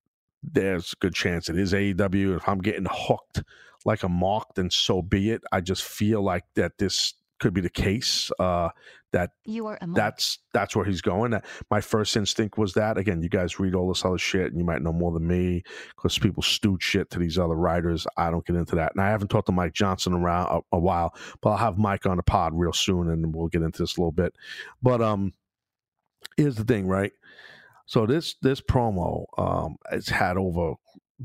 there's 0.42 0.92
a 0.92 0.96
good 0.96 1.14
chance 1.14 1.48
it 1.48 1.58
is 1.58 1.72
AEW. 1.72 2.36
If 2.36 2.48
I'm 2.48 2.60
getting 2.60 2.86
hooked 2.90 3.42
like 3.84 4.02
a 4.02 4.08
mock, 4.08 4.54
then 4.54 4.70
so 4.70 5.02
be 5.02 5.30
it. 5.30 5.42
I 5.52 5.60
just 5.60 5.84
feel 5.84 6.22
like 6.22 6.44
that 6.54 6.78
this 6.78 7.14
could 7.40 7.54
be 7.54 7.60
the 7.60 7.70
case. 7.70 8.30
Uh, 8.38 8.70
that 9.12 9.30
you 9.44 9.66
are 9.66 9.78
that's 9.88 10.38
that's 10.52 10.76
where 10.76 10.84
he's 10.84 11.00
going. 11.00 11.34
My 11.70 11.80
first 11.80 12.16
instinct 12.16 12.58
was 12.58 12.74
that. 12.74 12.96
Again, 12.96 13.22
you 13.22 13.28
guys 13.28 13.58
read 13.58 13.74
all 13.74 13.88
this 13.88 14.04
other 14.04 14.18
shit, 14.18 14.46
and 14.46 14.58
you 14.58 14.64
might 14.64 14.82
know 14.82 14.92
more 14.92 15.12
than 15.12 15.26
me 15.26 15.64
because 15.96 16.18
people 16.18 16.42
stewed 16.42 16.82
shit 16.82 17.10
to 17.10 17.18
these 17.18 17.38
other 17.38 17.56
writers. 17.56 18.06
I 18.16 18.30
don't 18.30 18.46
get 18.46 18.56
into 18.56 18.76
that, 18.76 18.92
and 18.92 19.02
I 19.02 19.10
haven't 19.10 19.28
talked 19.28 19.46
to 19.46 19.52
Mike 19.52 19.72
Johnson 19.72 20.12
around 20.12 20.62
a, 20.72 20.76
a 20.76 20.78
while, 20.78 21.14
but 21.40 21.50
I'll 21.50 21.56
have 21.56 21.78
Mike 21.78 22.06
on 22.06 22.18
the 22.18 22.22
pod 22.22 22.52
real 22.54 22.72
soon, 22.72 23.10
and 23.10 23.34
we'll 23.34 23.48
get 23.48 23.62
into 23.62 23.82
this 23.82 23.96
a 23.96 24.00
little 24.00 24.12
bit. 24.12 24.34
But 24.82 25.02
um, 25.02 25.32
here's 26.36 26.56
the 26.56 26.64
thing, 26.64 26.86
right? 26.86 27.12
So 27.86 28.06
this 28.06 28.36
this 28.40 28.60
promo 28.60 29.24
um, 29.36 29.76
it's 29.90 30.08
had 30.08 30.36
over 30.36 30.74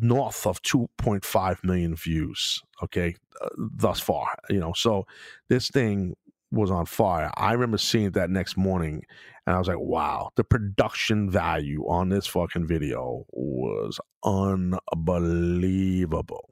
north 0.02 0.46
of 0.46 0.62
2.5 0.62 1.64
million 1.64 1.96
views 1.96 2.62
okay 2.84 3.16
uh, 3.42 3.48
thus 3.58 4.00
far 4.00 4.28
you 4.50 4.60
know 4.60 4.74
so 4.74 5.06
this 5.50 5.70
thing 5.70 6.16
was 6.56 6.72
on 6.72 6.86
fire. 6.86 7.30
I 7.36 7.52
remember 7.54 7.78
seeing 7.78 8.06
it 8.06 8.14
that 8.14 8.30
next 8.30 8.56
morning 8.58 9.06
and 9.46 9.56
i 9.56 9.60
was 9.60 9.68
like 9.68 9.78
wow 9.78 10.32
the 10.36 10.44
production 10.44 11.30
value 11.30 11.88
on 11.88 12.10
this 12.10 12.26
fucking 12.26 12.66
video 12.66 13.26
was 13.32 14.00
unbelievable. 14.24 16.50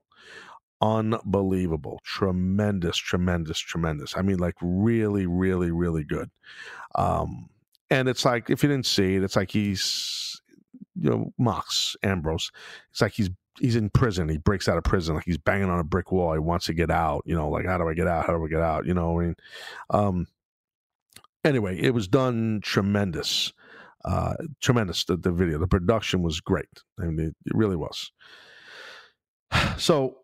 Unbelievable. 0.81 1.99
Tremendous 2.03 2.97
tremendous 2.97 3.59
tremendous. 3.59 4.15
I 4.17 4.21
mean 4.21 4.37
like 4.37 4.55
really 4.61 5.25
really 5.25 5.71
really 5.71 6.03
good. 6.03 6.29
Um 6.95 7.49
and 7.89 8.09
it's 8.09 8.25
like 8.25 8.49
if 8.49 8.63
you 8.63 8.69
didn't 8.69 8.85
see 8.85 9.15
it 9.15 9.23
it's 9.23 9.35
like 9.35 9.51
he's 9.51 10.32
you 10.99 11.09
know 11.09 11.33
Mox 11.37 11.95
Ambrose. 12.03 12.51
It's 12.91 13.01
like 13.01 13.13
he's 13.13 13.29
he's 13.59 13.75
in 13.75 13.89
prison. 13.89 14.29
He 14.29 14.37
breaks 14.37 14.67
out 14.67 14.77
of 14.77 14.83
prison, 14.83 15.15
like 15.15 15.25
he's 15.25 15.37
banging 15.37 15.69
on 15.69 15.79
a 15.79 15.83
brick 15.83 16.11
wall. 16.11 16.33
He 16.33 16.39
wants 16.39 16.65
to 16.67 16.73
get 16.73 16.91
out. 16.91 17.23
You 17.25 17.35
know, 17.35 17.49
like 17.49 17.65
how 17.65 17.77
do 17.77 17.87
I 17.87 17.93
get 17.93 18.07
out? 18.07 18.25
How 18.25 18.33
do 18.33 18.43
I 18.43 18.47
get 18.47 18.61
out? 18.61 18.85
You 18.85 18.93
know, 18.93 19.19
I 19.19 19.23
mean, 19.23 19.35
um, 19.89 20.27
anyway, 21.43 21.79
it 21.79 21.93
was 21.93 22.07
done 22.07 22.61
tremendous, 22.63 23.53
uh, 24.05 24.35
tremendous. 24.61 25.05
The, 25.05 25.17
the 25.17 25.31
video, 25.31 25.59
the 25.59 25.67
production 25.67 26.21
was 26.21 26.39
great. 26.39 26.81
I 26.99 27.05
mean, 27.05 27.19
it, 27.19 27.35
it 27.45 27.55
really 27.55 27.75
was. 27.75 28.11
So, 29.77 30.17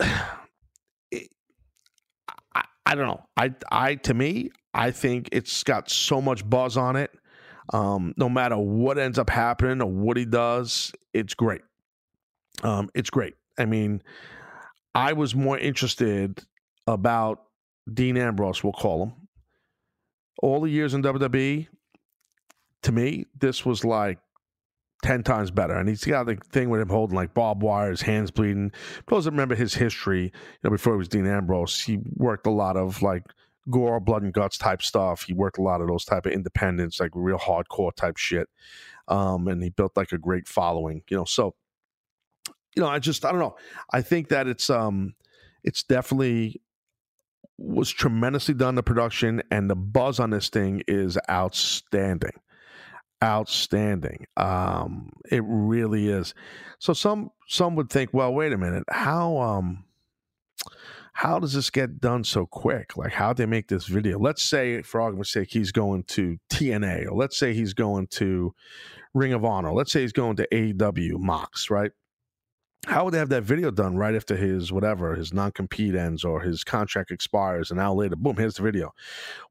it, 0.00 1.28
I, 2.54 2.64
I 2.84 2.94
don't 2.94 3.06
know. 3.06 3.24
I 3.36 3.54
I 3.70 3.94
to 3.96 4.14
me, 4.14 4.50
I 4.74 4.90
think 4.90 5.28
it's 5.32 5.62
got 5.62 5.90
so 5.90 6.20
much 6.20 6.48
buzz 6.48 6.76
on 6.76 6.96
it 6.96 7.10
um, 7.72 8.14
no 8.16 8.28
matter 8.28 8.56
what 8.56 8.98
ends 8.98 9.18
up 9.18 9.30
happening 9.30 9.82
or 9.82 9.90
what 9.90 10.16
he 10.16 10.24
does, 10.24 10.92
it's 11.12 11.34
great. 11.34 11.62
Um, 12.62 12.90
it's 12.94 13.10
great. 13.10 13.34
I 13.58 13.64
mean, 13.64 14.02
I 14.94 15.12
was 15.12 15.34
more 15.34 15.58
interested 15.58 16.44
about 16.86 17.42
Dean 17.92 18.16
Ambrose, 18.16 18.62
we'll 18.62 18.72
call 18.72 19.02
him. 19.04 19.12
All 20.42 20.60
the 20.60 20.70
years 20.70 20.94
in 20.94 21.02
WWE, 21.02 21.66
to 22.82 22.92
me, 22.92 23.26
this 23.38 23.64
was 23.64 23.84
like 23.84 24.18
10 25.02 25.22
times 25.22 25.50
better. 25.50 25.74
And 25.74 25.88
he's 25.88 26.04
got 26.04 26.26
the 26.26 26.36
thing 26.50 26.70
with 26.70 26.80
him 26.80 26.88
holding 26.88 27.16
like 27.16 27.34
barbed 27.34 27.62
wire, 27.62 27.90
his 27.90 28.02
hands 28.02 28.30
bleeding. 28.30 28.72
Those 29.08 29.24
that 29.24 29.32
remember 29.32 29.54
his 29.54 29.74
history, 29.74 30.24
you 30.24 30.30
know, 30.62 30.70
before 30.70 30.94
he 30.94 30.98
was 30.98 31.08
Dean 31.08 31.26
Ambrose, 31.26 31.80
he 31.80 31.98
worked 32.14 32.46
a 32.46 32.50
lot 32.50 32.76
of 32.76 33.02
like 33.02 33.22
gore, 33.70 34.00
blood 34.00 34.22
and 34.22 34.32
guts 34.32 34.58
type 34.58 34.82
stuff. 34.82 35.22
He 35.22 35.32
worked 35.32 35.58
a 35.58 35.62
lot 35.62 35.80
of 35.80 35.88
those 35.88 36.04
type 36.04 36.26
of 36.26 36.32
independents, 36.32 37.00
like 37.00 37.10
real 37.14 37.38
hardcore 37.38 37.94
type 37.94 38.16
shit. 38.16 38.48
Um, 39.08 39.48
and 39.48 39.62
he 39.62 39.70
built 39.70 39.96
like 39.96 40.12
a 40.12 40.18
great 40.18 40.48
following, 40.48 41.02
you 41.08 41.16
know. 41.16 41.24
So, 41.24 41.54
you 42.74 42.82
know, 42.82 42.88
I 42.88 42.98
just 42.98 43.24
I 43.24 43.30
don't 43.30 43.40
know. 43.40 43.56
I 43.92 44.02
think 44.02 44.28
that 44.28 44.46
it's 44.46 44.70
um 44.70 45.14
it's 45.64 45.82
definitely 45.82 46.60
was 47.58 47.90
tremendously 47.90 48.54
done 48.54 48.74
the 48.74 48.82
production 48.82 49.42
and 49.50 49.70
the 49.70 49.76
buzz 49.76 50.20
on 50.20 50.30
this 50.30 50.48
thing 50.48 50.82
is 50.86 51.18
outstanding 51.30 52.32
outstanding 53.24 54.26
um 54.36 55.10
it 55.30 55.42
really 55.46 56.08
is 56.08 56.34
so 56.78 56.92
some 56.92 57.30
some 57.48 57.74
would 57.74 57.88
think 57.88 58.12
well 58.12 58.34
wait 58.34 58.52
a 58.52 58.58
minute 58.58 58.84
how 58.90 59.38
um 59.38 59.84
how 61.16 61.38
does 61.38 61.54
this 61.54 61.70
get 61.70 61.98
done 61.98 62.22
so 62.24 62.44
quick? 62.44 62.94
Like, 62.94 63.12
how 63.12 63.32
they 63.32 63.46
make 63.46 63.68
this 63.68 63.86
video? 63.86 64.18
Let's 64.18 64.42
say, 64.42 64.82
for 64.82 65.00
argument's 65.00 65.32
sake, 65.32 65.48
he's 65.50 65.72
going 65.72 66.02
to 66.08 66.36
TNA, 66.50 67.06
or 67.06 67.16
let's 67.16 67.38
say 67.38 67.54
he's 67.54 67.72
going 67.72 68.08
to 68.08 68.54
Ring 69.14 69.32
of 69.32 69.42
Honor, 69.42 69.72
let's 69.72 69.90
say 69.90 70.02
he's 70.02 70.12
going 70.12 70.36
to 70.36 70.46
AEW 70.52 71.18
Mox, 71.18 71.70
right? 71.70 71.90
How 72.84 73.06
would 73.06 73.14
they 73.14 73.18
have 73.18 73.30
that 73.30 73.44
video 73.44 73.70
done 73.70 73.96
right 73.96 74.14
after 74.14 74.36
his 74.36 74.70
whatever 74.70 75.14
his 75.14 75.32
non 75.32 75.52
compete 75.52 75.94
ends 75.94 76.22
or 76.22 76.42
his 76.42 76.62
contract 76.64 77.10
expires, 77.10 77.70
and 77.70 77.78
now 77.78 77.94
later, 77.94 78.14
boom, 78.14 78.36
here's 78.36 78.56
the 78.56 78.62
video. 78.62 78.92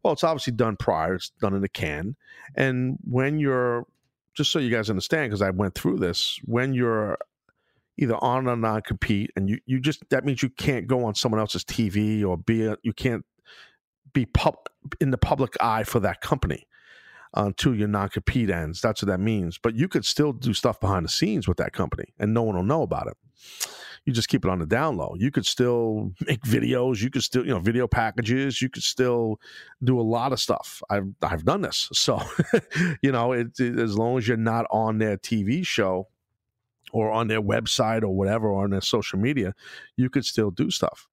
Well, 0.04 0.14
it's 0.14 0.24
obviously 0.24 0.54
done 0.54 0.78
prior; 0.78 1.16
it's 1.16 1.32
done 1.42 1.56
in 1.56 1.64
a 1.64 1.68
can. 1.68 2.16
And 2.54 3.00
when 3.04 3.40
you're, 3.40 3.88
just 4.36 4.52
so 4.52 4.60
you 4.60 4.70
guys 4.70 4.92
understand, 4.92 5.32
because 5.32 5.42
I 5.42 5.50
went 5.50 5.74
through 5.74 5.98
this, 5.98 6.40
when 6.46 6.76
you're 6.76 7.18
either 7.98 8.16
on 8.24 8.48
or 8.48 8.56
non 8.56 8.82
compete, 8.82 9.32
and 9.36 9.50
you 9.50 9.60
you 9.66 9.80
just 9.80 10.08
that 10.10 10.26
means 10.26 10.44
you 10.44 10.50
can't 10.50 10.88
go 10.88 11.06
on 11.06 11.16
someone 11.16 11.40
else's 11.40 11.64
TV 11.64 12.26
or 12.26 12.38
be 12.38 12.66
a, 12.66 12.78
you 12.84 12.94
can't 12.94 13.26
be 14.14 14.26
pub 14.26 14.56
in 15.00 15.12
the 15.12 15.18
public 15.18 15.56
eye 15.60 15.84
for 15.84 16.00
that 16.00 16.22
company 16.22 16.66
until 17.36 17.76
your 17.76 17.88
non 17.88 18.10
compete 18.10 18.50
ends. 18.50 18.82
That's 18.82 19.02
what 19.02 19.08
that 19.08 19.20
means. 19.20 19.58
But 19.58 19.76
you 19.76 19.88
could 19.88 20.06
still 20.06 20.34
do 20.34 20.54
stuff 20.54 20.80
behind 20.80 21.06
the 21.06 21.10
scenes 21.10 21.48
with 21.48 21.58
that 21.58 21.74
company, 21.74 22.06
and 22.20 22.34
no 22.34 22.44
one 22.44 22.56
will 22.56 22.64
know 22.64 22.82
about 22.82 23.08
it. 23.08 23.18
You 24.06 24.14
just 24.14 24.30
keep 24.30 24.46
it 24.46 24.52
on 24.52 24.60
the 24.60 24.68
down 24.68 24.98
low. 24.98 25.16
You 25.18 25.32
could 25.32 25.46
still 25.46 26.12
make 26.28 26.42
videos. 26.42 27.02
You 27.02 27.10
could 27.10 27.24
still, 27.24 27.46
you 27.46 27.52
know, 27.52 27.60
video 27.60 27.88
packages. 27.88 28.62
You 28.62 28.70
could 28.70 28.84
still 28.84 29.40
do 29.84 30.00
a 30.00 30.04
lot 30.04 30.32
of 30.32 30.40
stuff. 30.40 30.82
I've 30.90 31.08
I've 31.22 31.46
done 31.46 31.62
this, 31.62 31.90
so 31.94 32.22
you 33.02 33.12
know, 33.12 33.34
it, 33.34 33.60
it, 33.60 33.78
as 33.80 33.98
long 33.98 34.18
as 34.18 34.28
you're 34.28 34.38
not 34.38 34.66
on 34.72 34.98
their 34.98 35.18
TV 35.18 35.66
show, 35.66 36.08
or 36.96 37.12
on 37.12 37.28
their 37.28 37.42
website 37.42 38.04
or 38.04 38.10
whatever 38.10 38.48
or 38.48 38.64
on 38.64 38.70
their 38.70 38.80
social 38.80 39.20
media, 39.20 39.54
you 39.98 40.10
could 40.10 40.24
still 40.24 40.50
do 40.50 40.72
stuff. 40.72 41.10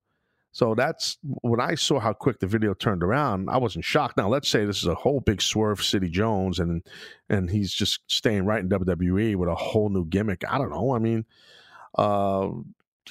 So 0.52 0.76
that's 0.76 1.18
when 1.22 1.60
I 1.60 1.74
saw 1.74 1.98
how 1.98 2.12
quick 2.12 2.38
the 2.38 2.46
video 2.46 2.72
turned 2.72 3.02
around. 3.02 3.50
I 3.50 3.56
wasn't 3.56 3.84
shocked. 3.84 4.16
Now 4.16 4.28
let's 4.28 4.48
say 4.48 4.64
this 4.64 4.78
is 4.78 4.86
a 4.86 4.94
whole 4.94 5.18
big 5.18 5.42
swerve, 5.42 5.82
City 5.82 6.08
Jones, 6.08 6.60
and 6.60 6.84
and 7.28 7.50
he's 7.50 7.72
just 7.72 8.00
staying 8.06 8.44
right 8.44 8.60
in 8.60 8.68
WWE 8.68 9.34
with 9.34 9.48
a 9.48 9.56
whole 9.56 9.88
new 9.88 10.04
gimmick. 10.04 10.44
I 10.48 10.58
don't 10.58 10.70
know. 10.70 10.94
I 10.94 11.00
mean, 11.00 11.24
uh, 11.98 12.50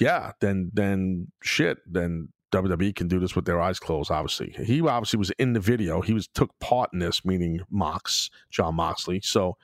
yeah. 0.00 0.32
Then 0.40 0.70
then 0.72 1.30
shit. 1.42 1.78
Then 1.84 2.28
WWE 2.52 2.94
can 2.94 3.08
do 3.08 3.18
this 3.18 3.36
with 3.36 3.44
their 3.44 3.60
eyes 3.60 3.78
closed. 3.78 4.10
Obviously, 4.10 4.54
he 4.64 4.80
obviously 4.80 5.18
was 5.18 5.30
in 5.32 5.52
the 5.52 5.60
video. 5.60 6.00
He 6.00 6.14
was 6.14 6.28
took 6.28 6.58
part 6.58 6.90
in 6.94 7.00
this, 7.00 7.22
meaning 7.22 7.60
Mox, 7.70 8.30
John 8.50 8.76
Moxley. 8.76 9.20
So, 9.20 9.58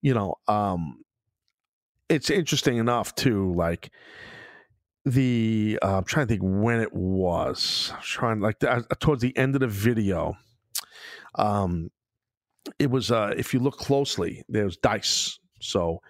you 0.00 0.14
know, 0.14 0.36
um, 0.48 1.04
it's 2.08 2.30
interesting 2.30 2.78
enough 2.78 3.14
too. 3.14 3.52
Like 3.54 3.90
the 5.04 5.78
uh, 5.82 5.98
I'm 5.98 6.04
trying 6.04 6.26
to 6.26 6.34
think 6.34 6.42
when 6.42 6.80
it 6.80 6.92
was. 6.92 7.92
I'm 7.94 8.02
trying 8.02 8.40
like 8.40 8.58
the, 8.60 8.70
uh, 8.70 8.82
towards 8.98 9.22
the 9.22 9.36
end 9.36 9.54
of 9.54 9.60
the 9.60 9.68
video. 9.68 10.36
Um, 11.36 11.90
it 12.78 12.90
was 12.90 13.10
uh, 13.10 13.32
if 13.36 13.54
you 13.54 13.60
look 13.60 13.78
closely, 13.78 14.44
there's 14.48 14.76
dice 14.76 15.38
So, 15.60 16.00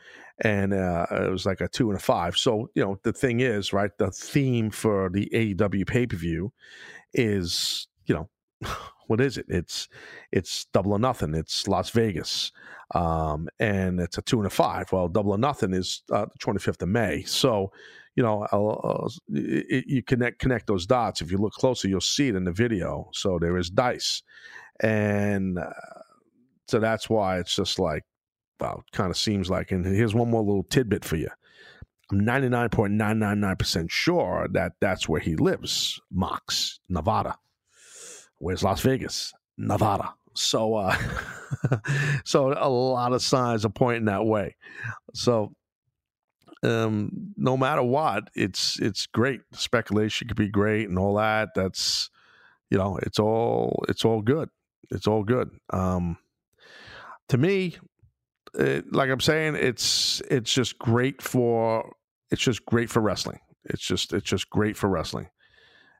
and 0.42 0.72
uh, 0.72 1.06
it 1.10 1.30
was 1.30 1.46
like 1.46 1.60
a 1.60 1.68
two 1.68 1.90
and 1.90 1.98
a 1.98 2.02
five. 2.02 2.36
So, 2.36 2.70
you 2.74 2.84
know, 2.84 2.98
the 3.02 3.12
thing 3.12 3.40
is, 3.40 3.72
right? 3.72 3.90
The 3.98 4.10
theme 4.10 4.70
for 4.70 5.10
the 5.10 5.30
AEW 5.32 5.86
pay 5.86 6.06
per 6.06 6.16
view 6.16 6.52
is, 7.12 7.88
you 8.06 8.14
know, 8.14 8.28
what 9.06 9.20
is 9.20 9.38
it? 9.38 9.46
It's 9.48 9.88
it's 10.32 10.66
double 10.72 10.92
or 10.92 10.98
nothing. 10.98 11.34
It's 11.34 11.68
Las 11.68 11.90
Vegas, 11.90 12.52
um, 12.94 13.48
and 13.58 14.00
it's 14.00 14.18
a 14.18 14.22
two 14.22 14.38
and 14.38 14.46
a 14.46 14.50
five. 14.50 14.90
Well, 14.92 15.08
double 15.08 15.32
or 15.32 15.38
nothing 15.38 15.74
is 15.74 16.02
uh, 16.12 16.26
the 16.26 16.38
twenty 16.38 16.58
fifth 16.58 16.82
of 16.82 16.88
May. 16.88 17.22
So, 17.22 17.72
you 18.14 18.22
know, 18.22 18.42
uh, 18.44 19.08
it, 19.28 19.84
you 19.86 20.02
connect 20.02 20.38
connect 20.38 20.66
those 20.66 20.86
dots. 20.86 21.20
If 21.20 21.30
you 21.30 21.38
look 21.38 21.52
closer, 21.52 21.88
you'll 21.88 22.00
see 22.00 22.28
it 22.28 22.36
in 22.36 22.44
the 22.44 22.52
video. 22.52 23.08
So 23.12 23.38
there 23.40 23.56
is 23.56 23.70
dice, 23.70 24.22
and 24.80 25.58
uh, 25.58 25.70
so 26.68 26.80
that's 26.80 27.08
why 27.08 27.38
it's 27.38 27.54
just 27.54 27.78
like, 27.78 28.02
well, 28.60 28.84
kind 28.92 29.10
of 29.10 29.16
seems 29.16 29.48
like. 29.50 29.70
And 29.70 29.84
here's 29.84 30.14
one 30.14 30.30
more 30.30 30.42
little 30.42 30.64
tidbit 30.64 31.04
for 31.04 31.16
you. 31.16 31.30
I'm 32.10 32.20
99.999% 32.20 33.90
sure 33.90 34.46
that 34.52 34.74
that's 34.80 35.08
where 35.08 35.20
he 35.20 35.34
lives, 35.34 36.00
Mox, 36.10 36.78
Nevada. 36.88 37.36
Where's 38.38 38.62
Las 38.62 38.80
Vegas? 38.80 39.32
Nevada. 39.56 40.14
So, 40.34 40.74
uh, 40.74 40.96
so 42.24 42.52
a 42.52 42.68
lot 42.68 43.12
of 43.12 43.22
signs 43.22 43.64
are 43.64 43.70
pointing 43.70 44.04
that 44.06 44.26
way. 44.26 44.56
So, 45.14 45.54
um, 46.62 47.10
no 47.36 47.56
matter 47.56 47.82
what, 47.82 48.28
it's 48.34 48.78
it's 48.80 49.06
great. 49.06 49.40
Speculation 49.52 50.28
could 50.28 50.36
be 50.36 50.48
great 50.48 50.88
and 50.88 50.98
all 50.98 51.14
that. 51.16 51.50
That's 51.54 52.10
you 52.70 52.78
know, 52.78 52.98
it's 53.02 53.18
all 53.18 53.84
it's 53.88 54.04
all 54.04 54.22
good. 54.22 54.50
It's 54.90 55.06
all 55.06 55.22
good. 55.22 55.50
Um, 55.70 56.18
to 57.28 57.38
me, 57.38 57.76
it, 58.54 58.92
like 58.92 59.10
I'm 59.10 59.20
saying, 59.20 59.56
it's 59.56 60.20
it's 60.30 60.52
just 60.52 60.78
great 60.78 61.22
for 61.22 61.92
it's 62.30 62.42
just 62.42 62.64
great 62.66 62.90
for 62.90 63.00
wrestling. 63.00 63.40
It's 63.64 63.86
just 63.86 64.12
it's 64.12 64.28
just 64.28 64.50
great 64.50 64.76
for 64.76 64.88
wrestling. 64.88 65.28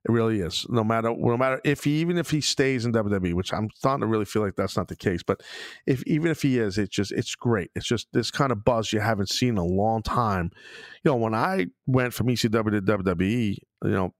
It 0.06 0.12
really 0.12 0.38
is. 0.38 0.64
No 0.68 0.84
matter 0.84 1.12
no 1.18 1.36
matter 1.36 1.60
if 1.64 1.82
he 1.82 1.96
even 1.96 2.16
if 2.16 2.30
he 2.30 2.40
stays 2.40 2.84
in 2.84 2.92
WWE, 2.92 3.34
which 3.34 3.52
I'm 3.52 3.68
starting 3.74 4.02
to 4.02 4.06
really 4.06 4.24
feel 4.24 4.40
like 4.40 4.54
that's 4.54 4.76
not 4.76 4.86
the 4.86 4.94
case, 4.94 5.24
but 5.24 5.42
if 5.84 6.04
even 6.06 6.30
if 6.30 6.42
he 6.42 6.60
is, 6.60 6.78
it's 6.78 6.94
just 6.94 7.10
it's 7.10 7.34
great. 7.34 7.72
It's 7.74 7.86
just 7.86 8.06
this 8.12 8.30
kind 8.30 8.52
of 8.52 8.64
buzz 8.64 8.92
you 8.92 9.00
haven't 9.00 9.30
seen 9.30 9.50
in 9.50 9.58
a 9.58 9.64
long 9.64 10.02
time. 10.02 10.52
You 11.02 11.10
know, 11.10 11.16
when 11.16 11.34
I 11.34 11.66
went 11.86 12.14
from 12.14 12.28
ECW 12.28 12.70
to 12.70 12.82
WWE, 12.82 13.56
you 13.82 13.90
know, 13.90 14.14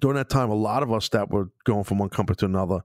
during 0.00 0.16
that 0.16 0.30
time, 0.30 0.50
a 0.50 0.54
lot 0.54 0.82
of 0.82 0.92
us 0.92 1.08
that 1.10 1.30
were 1.30 1.50
going 1.64 1.84
from 1.84 1.98
one 1.98 2.08
company 2.08 2.36
to 2.36 2.46
another, 2.46 2.80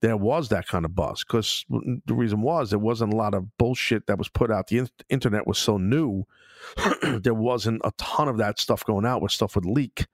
there 0.00 0.16
was 0.16 0.48
that 0.48 0.66
kind 0.66 0.84
of 0.84 0.94
buzz 0.94 1.24
because 1.24 1.64
the 1.68 2.14
reason 2.14 2.42
was 2.42 2.70
there 2.70 2.78
wasn't 2.78 3.12
a 3.12 3.16
lot 3.16 3.34
of 3.34 3.56
bullshit 3.58 4.06
that 4.06 4.18
was 4.18 4.28
put 4.28 4.50
out. 4.50 4.68
The 4.68 4.78
in- 4.78 4.90
internet 5.08 5.46
was 5.46 5.58
so 5.58 5.76
new, 5.76 6.24
there 7.02 7.34
wasn't 7.34 7.80
a 7.84 7.92
ton 7.98 8.28
of 8.28 8.38
that 8.38 8.58
stuff 8.58 8.84
going 8.84 9.06
out 9.06 9.20
where 9.20 9.28
stuff 9.28 9.54
would 9.54 9.66
leak. 9.66 10.06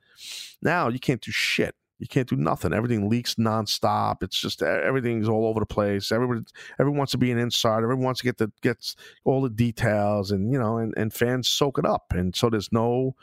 Now 0.62 0.89
you 0.89 0.99
can't 0.99 1.20
do 1.20 1.30
shit. 1.30 1.74
You 1.99 2.09
can't 2.09 2.28
do 2.28 2.37
nothing. 2.37 2.72
Everything 2.72 3.09
leaks 3.09 3.37
nonstop. 3.37 4.22
It's 4.22 4.39
just 4.39 4.62
everything's 4.62 5.28
all 5.28 5.47
over 5.47 5.61
the 5.61 5.66
place. 5.66 6.11
Everyone, 6.11 6.45
everyone 6.78 6.99
wants 6.99 7.12
to 7.12 7.18
be 7.18 7.30
an 7.30 7.39
insider. 7.39 7.85
Everyone 7.85 8.05
wants 8.05 8.20
to 8.20 8.24
get 8.24 8.39
the 8.39 8.51
gets 8.62 8.97
all 9.24 9.41
the 9.43 9.49
details, 9.49 10.30
and 10.32 10.53
you 10.53 10.59
know, 10.59 10.78
and, 10.78 10.93
and 10.97 11.14
fans 11.14 11.49
soak 11.49 11.78
it 11.78 11.87
up. 11.87 12.07
And 12.11 12.35
so 12.35 12.51
there's 12.51 12.72
no 12.72 13.14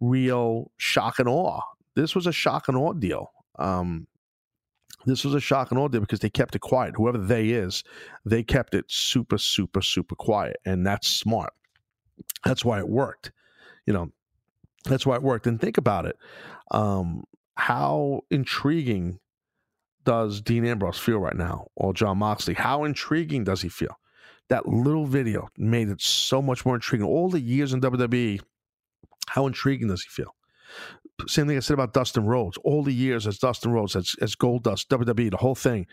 real 0.00 0.70
shock 0.78 1.18
and 1.18 1.28
awe. 1.28 1.60
This 1.94 2.14
was 2.14 2.26
a 2.26 2.32
shock 2.32 2.68
and 2.68 2.76
awe 2.76 2.92
deal. 2.92 3.30
Um, 3.58 4.06
this 5.06 5.24
was 5.24 5.34
a 5.34 5.40
shock 5.40 5.70
and 5.70 5.78
awe 5.78 5.88
deal 5.88 6.00
because 6.00 6.20
they 6.20 6.30
kept 6.30 6.56
it 6.56 6.60
quiet. 6.60 6.94
Whoever 6.96 7.18
they 7.18 7.50
is, 7.50 7.84
they 8.24 8.42
kept 8.42 8.74
it 8.74 8.86
super, 8.88 9.38
super, 9.38 9.82
super 9.82 10.14
quiet, 10.14 10.56
and 10.64 10.86
that's 10.86 11.08
smart. 11.08 11.52
That's 12.44 12.64
why 12.64 12.78
it 12.78 12.88
worked. 12.88 13.32
You 13.86 13.92
know, 13.92 14.10
that's 14.84 15.06
why 15.06 15.16
it 15.16 15.22
worked. 15.22 15.46
And 15.46 15.60
think 15.60 15.78
about 15.78 16.06
it. 16.06 16.16
Um, 16.70 17.24
how 17.56 18.22
intriguing 18.30 19.18
does 20.04 20.40
Dean 20.40 20.64
Ambrose 20.64 20.98
feel 20.98 21.18
right 21.18 21.36
now, 21.36 21.68
or 21.76 21.92
John 21.94 22.18
Moxley? 22.18 22.54
How 22.54 22.84
intriguing 22.84 23.44
does 23.44 23.62
he 23.62 23.68
feel? 23.68 23.98
That 24.48 24.68
little 24.68 25.06
video 25.06 25.48
made 25.56 25.88
it 25.88 26.00
so 26.00 26.42
much 26.42 26.66
more 26.66 26.74
intriguing. 26.74 27.06
All 27.06 27.30
the 27.30 27.40
years 27.40 27.72
in 27.72 27.80
WWE, 27.80 28.40
how 29.28 29.46
intriguing 29.46 29.88
does 29.88 30.02
he 30.02 30.08
feel? 30.10 30.34
Same 31.26 31.46
thing 31.46 31.56
I 31.56 31.60
said 31.60 31.74
about 31.74 31.92
Dustin 31.92 32.26
Rhodes. 32.26 32.58
All 32.64 32.82
the 32.82 32.92
years 32.92 33.26
as 33.26 33.38
Dustin 33.38 33.70
Rhodes, 33.70 33.94
as, 33.96 34.16
as 34.20 34.34
Gold 34.34 34.64
Dust, 34.64 34.88
WWE, 34.90 35.30
the 35.30 35.36
whole 35.36 35.54
thing. 35.54 35.86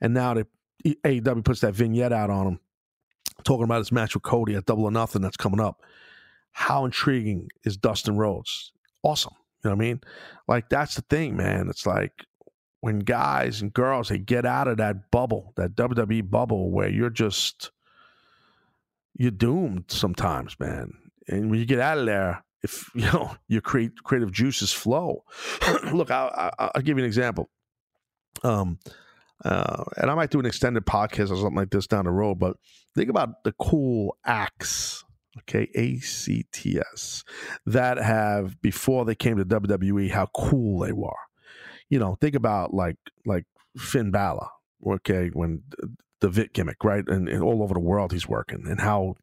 And 0.00 0.14
now 0.14 0.34
that 0.34 0.46
AEW 0.84 1.44
puts 1.44 1.60
that 1.60 1.74
vignette 1.74 2.12
out 2.12 2.30
on 2.30 2.46
him, 2.46 2.60
talking 3.44 3.64
about 3.64 3.78
his 3.78 3.92
match 3.92 4.14
with 4.14 4.22
Cody 4.22 4.54
at 4.54 4.66
Double 4.66 4.84
or 4.84 4.90
Nothing 4.90 5.22
that's 5.22 5.36
coming 5.36 5.60
up 5.60 5.82
how 6.58 6.84
intriguing 6.84 7.48
is 7.64 7.76
Dustin 7.76 8.16
Rhodes? 8.16 8.72
Awesome. 9.04 9.34
You 9.62 9.70
know 9.70 9.76
what 9.76 9.84
I 9.84 9.86
mean? 9.86 10.00
Like 10.48 10.68
that's 10.68 10.96
the 10.96 11.02
thing, 11.02 11.36
man. 11.36 11.68
It's 11.68 11.86
like 11.86 12.24
when 12.80 12.98
guys 12.98 13.62
and 13.62 13.72
girls 13.72 14.08
they 14.08 14.18
get 14.18 14.44
out 14.44 14.66
of 14.66 14.78
that 14.78 15.12
bubble, 15.12 15.52
that 15.56 15.76
WWE 15.76 16.28
bubble 16.28 16.72
where 16.72 16.88
you're 16.88 17.10
just 17.10 17.70
you're 19.16 19.30
doomed 19.30 19.84
sometimes, 19.86 20.58
man. 20.58 20.94
And 21.28 21.48
when 21.48 21.60
you 21.60 21.64
get 21.64 21.78
out 21.78 21.98
of 21.98 22.06
there, 22.06 22.42
if 22.62 22.90
you 22.94 23.02
know 23.02 23.34
your 23.48 23.60
create, 23.60 24.02
creative 24.02 24.32
juices 24.32 24.72
flow. 24.72 25.24
Look, 25.92 26.10
I, 26.10 26.50
will 26.74 26.82
give 26.82 26.98
you 26.98 27.04
an 27.04 27.08
example. 27.08 27.50
Um, 28.42 28.78
uh, 29.44 29.84
and 29.96 30.10
I 30.10 30.14
might 30.14 30.30
do 30.30 30.40
an 30.40 30.46
extended 30.46 30.84
podcast 30.84 31.30
or 31.30 31.36
something 31.36 31.54
like 31.54 31.70
this 31.70 31.86
down 31.86 32.04
the 32.04 32.10
road. 32.10 32.38
But 32.38 32.56
think 32.94 33.08
about 33.08 33.44
the 33.44 33.52
cool 33.52 34.16
acts 34.24 35.04
okay, 35.40 35.68
ACTS, 35.74 37.24
that 37.66 37.98
have 37.98 38.60
before 38.60 39.04
they 39.04 39.14
came 39.14 39.36
to 39.36 39.44
WWE, 39.44 40.10
how 40.10 40.26
cool 40.34 40.80
they 40.80 40.92
were. 40.92 41.10
You 41.88 41.98
know, 41.98 42.16
think 42.20 42.34
about 42.34 42.74
like 42.74 42.96
like 43.24 43.44
Finn 43.76 44.10
Balor, 44.10 44.48
okay, 44.86 45.30
when 45.32 45.62
Devitt 46.20 46.52
gimmick, 46.52 46.82
right, 46.84 47.06
and, 47.06 47.28
and 47.28 47.42
all 47.42 47.62
over 47.62 47.74
the 47.74 47.80
world 47.80 48.12
he's 48.12 48.28
working, 48.28 48.64
and 48.68 48.80
how 48.80 49.14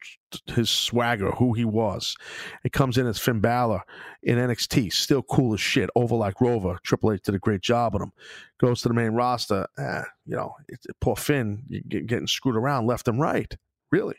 his 0.47 0.69
swagger, 0.69 1.31
who 1.31 1.53
he 1.53 1.65
was, 1.65 2.15
it 2.63 2.71
comes 2.71 2.97
in 2.97 3.07
as 3.07 3.19
Finn 3.19 3.39
Balor 3.39 3.81
in 4.23 4.37
NXT, 4.37 4.93
still 4.93 5.23
cool 5.23 5.53
as 5.53 5.61
shit, 5.61 5.89
over 5.95 6.15
like 6.15 6.39
Rover. 6.39 6.77
Triple 6.83 7.11
H 7.11 7.21
did 7.23 7.35
a 7.35 7.39
great 7.39 7.61
job 7.61 7.95
on 7.95 8.01
him. 8.01 8.11
Goes 8.59 8.81
to 8.81 8.87
the 8.87 8.93
main 8.93 9.11
roster, 9.11 9.67
eh, 9.77 10.03
you 10.25 10.35
know, 10.35 10.53
it, 10.67 10.79
poor 11.01 11.15
Finn 11.15 11.63
getting 11.89 12.27
screwed 12.27 12.55
around 12.55 12.87
left 12.87 13.07
and 13.07 13.19
right, 13.19 13.55
really 13.91 14.15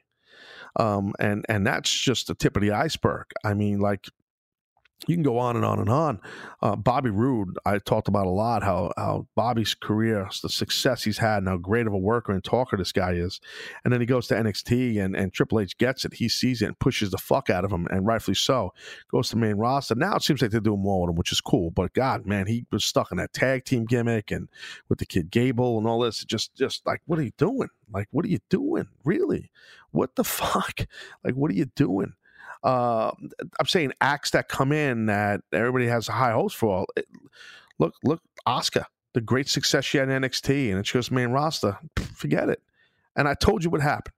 um, 0.79 1.15
and 1.19 1.45
and 1.49 1.67
that's 1.67 1.91
just 1.91 2.27
the 2.27 2.35
tip 2.35 2.57
of 2.57 2.63
the 2.63 2.73
iceberg. 2.73 3.27
I 3.45 3.55
mean, 3.55 3.81
like 3.81 4.07
you 5.07 5.15
can 5.15 5.23
go 5.23 5.39
on 5.39 5.57
and 5.57 5.65
on 5.65 5.79
and 5.79 5.91
on. 5.91 6.21
Uh, 6.63 6.75
Bobby 6.75 7.11
Roode, 7.11 7.59
I 7.67 7.79
talked 7.79 8.09
about 8.09 8.27
a 8.27 8.31
lot 8.31 8.63
how 8.63 8.93
how 8.97 9.27
Bobby's 9.35 9.75
career, 9.75 10.29
the 10.43 10.49
success 10.49 11.05
he's 11.05 11.19
had, 11.19 11.39
and 11.39 11.49
how 11.49 11.59
great 11.59 11.87
of 11.87 11.93
a 11.93 11.99
worker 11.99 12.33
and 12.33 12.43
talker 12.43 12.77
this 12.77 12.93
guy 12.93 13.13
is. 13.13 13.41
And 13.85 13.93
then 13.93 14.01
he 14.01 14.07
goes 14.07 14.27
to 14.29 14.35
NXT, 14.35 15.05
and 15.05 15.15
and 15.15 15.33
Triple 15.33 15.61
H 15.61 15.77
gets 15.77 16.05
it. 16.05 16.15
He 16.15 16.29
sees 16.29 16.63
it 16.63 16.67
and 16.67 16.79
pushes 16.79 17.11
the 17.11 17.19
fuck 17.19 17.51
out 17.51 17.65
of 17.65 17.71
him, 17.71 17.87
and 17.91 18.07
rightfully 18.07 18.35
so. 18.35 18.73
Goes 19.11 19.29
to 19.31 19.37
main 19.37 19.57
roster. 19.57 19.95
Now 19.95 20.17
it 20.17 20.23
seems 20.23 20.41
like 20.41 20.51
they're 20.51 20.61
doing 20.61 20.81
more 20.81 21.03
with 21.03 21.11
him, 21.11 21.17
which 21.17 21.33
is 21.33 21.41
cool. 21.41 21.71
But 21.71 21.93
God, 21.93 22.25
man, 22.27 22.47
he 22.47 22.65
was 22.73 22.85
stuck 22.85 23.13
in 23.13 23.19
that 23.19 23.35
tag 23.35 23.65
team 23.65 23.85
gimmick 23.85 24.31
and 24.31 24.49
with 24.89 24.99
the 24.99 25.07
kid 25.07 25.31
Gable 25.31 25.77
and 25.79 25.87
all 25.87 26.01
this. 26.01 26.25
Just 26.25 26.55
just 26.55 26.87
like, 26.87 27.03
what 27.07 27.19
are 27.19 27.23
you 27.23 27.33
doing? 27.37 27.69
Like, 27.93 28.09
what 28.11 28.25
are 28.25 28.29
you 28.29 28.41
doing? 28.49 28.89
Really? 29.05 29.51
What 29.91 30.17
the 30.17 30.25
fuck? 30.25 30.87
Like, 31.23 31.35
what 31.35 31.51
are 31.51 31.55
you 31.55 31.67
doing? 31.67 32.15
Uh, 32.67 33.13
I'm 33.61 33.67
saying 33.67 33.93
acts 34.01 34.31
that 34.33 34.49
come 34.49 34.73
in 34.73 35.07
that 35.07 35.41
everybody 35.53 35.87
has 35.87 36.09
high 36.09 36.33
hopes 36.33 36.53
for. 36.53 36.85
Look, 37.79 37.95
look, 38.03 38.21
Asuka, 38.47 38.87
the 39.15 39.21
great 39.21 39.49
success 39.49 39.85
she 39.85 39.99
had 39.99 40.09
in 40.09 40.23
NXT, 40.23 40.71
and 40.71 40.81
it's 40.81 40.91
just 40.91 41.13
main 41.13 41.29
roster. 41.29 41.79
Forget 42.15 42.49
it. 42.49 42.61
And 43.15 43.29
I 43.29 43.35
told 43.35 43.63
you 43.63 43.71
what 43.71 43.81
happened. 43.83 44.15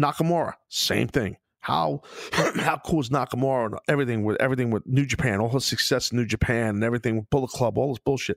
Nakamura, 0.00 0.54
same 0.68 1.06
thing. 1.06 1.36
How 1.60 2.02
how 2.32 2.80
cool 2.84 3.00
is 3.00 3.10
Nakamura 3.10 3.66
and 3.66 3.76
everything 3.86 4.24
with 4.24 4.36
everything 4.42 4.72
with 4.72 4.84
New 4.84 5.06
Japan, 5.06 5.38
all 5.38 5.50
his 5.50 5.64
success 5.64 6.10
in 6.10 6.18
New 6.18 6.26
Japan 6.26 6.70
and 6.70 6.82
everything 6.82 7.18
with 7.18 7.30
Bullet 7.30 7.50
Club, 7.50 7.78
all 7.78 7.90
this 7.90 8.00
bullshit. 8.00 8.36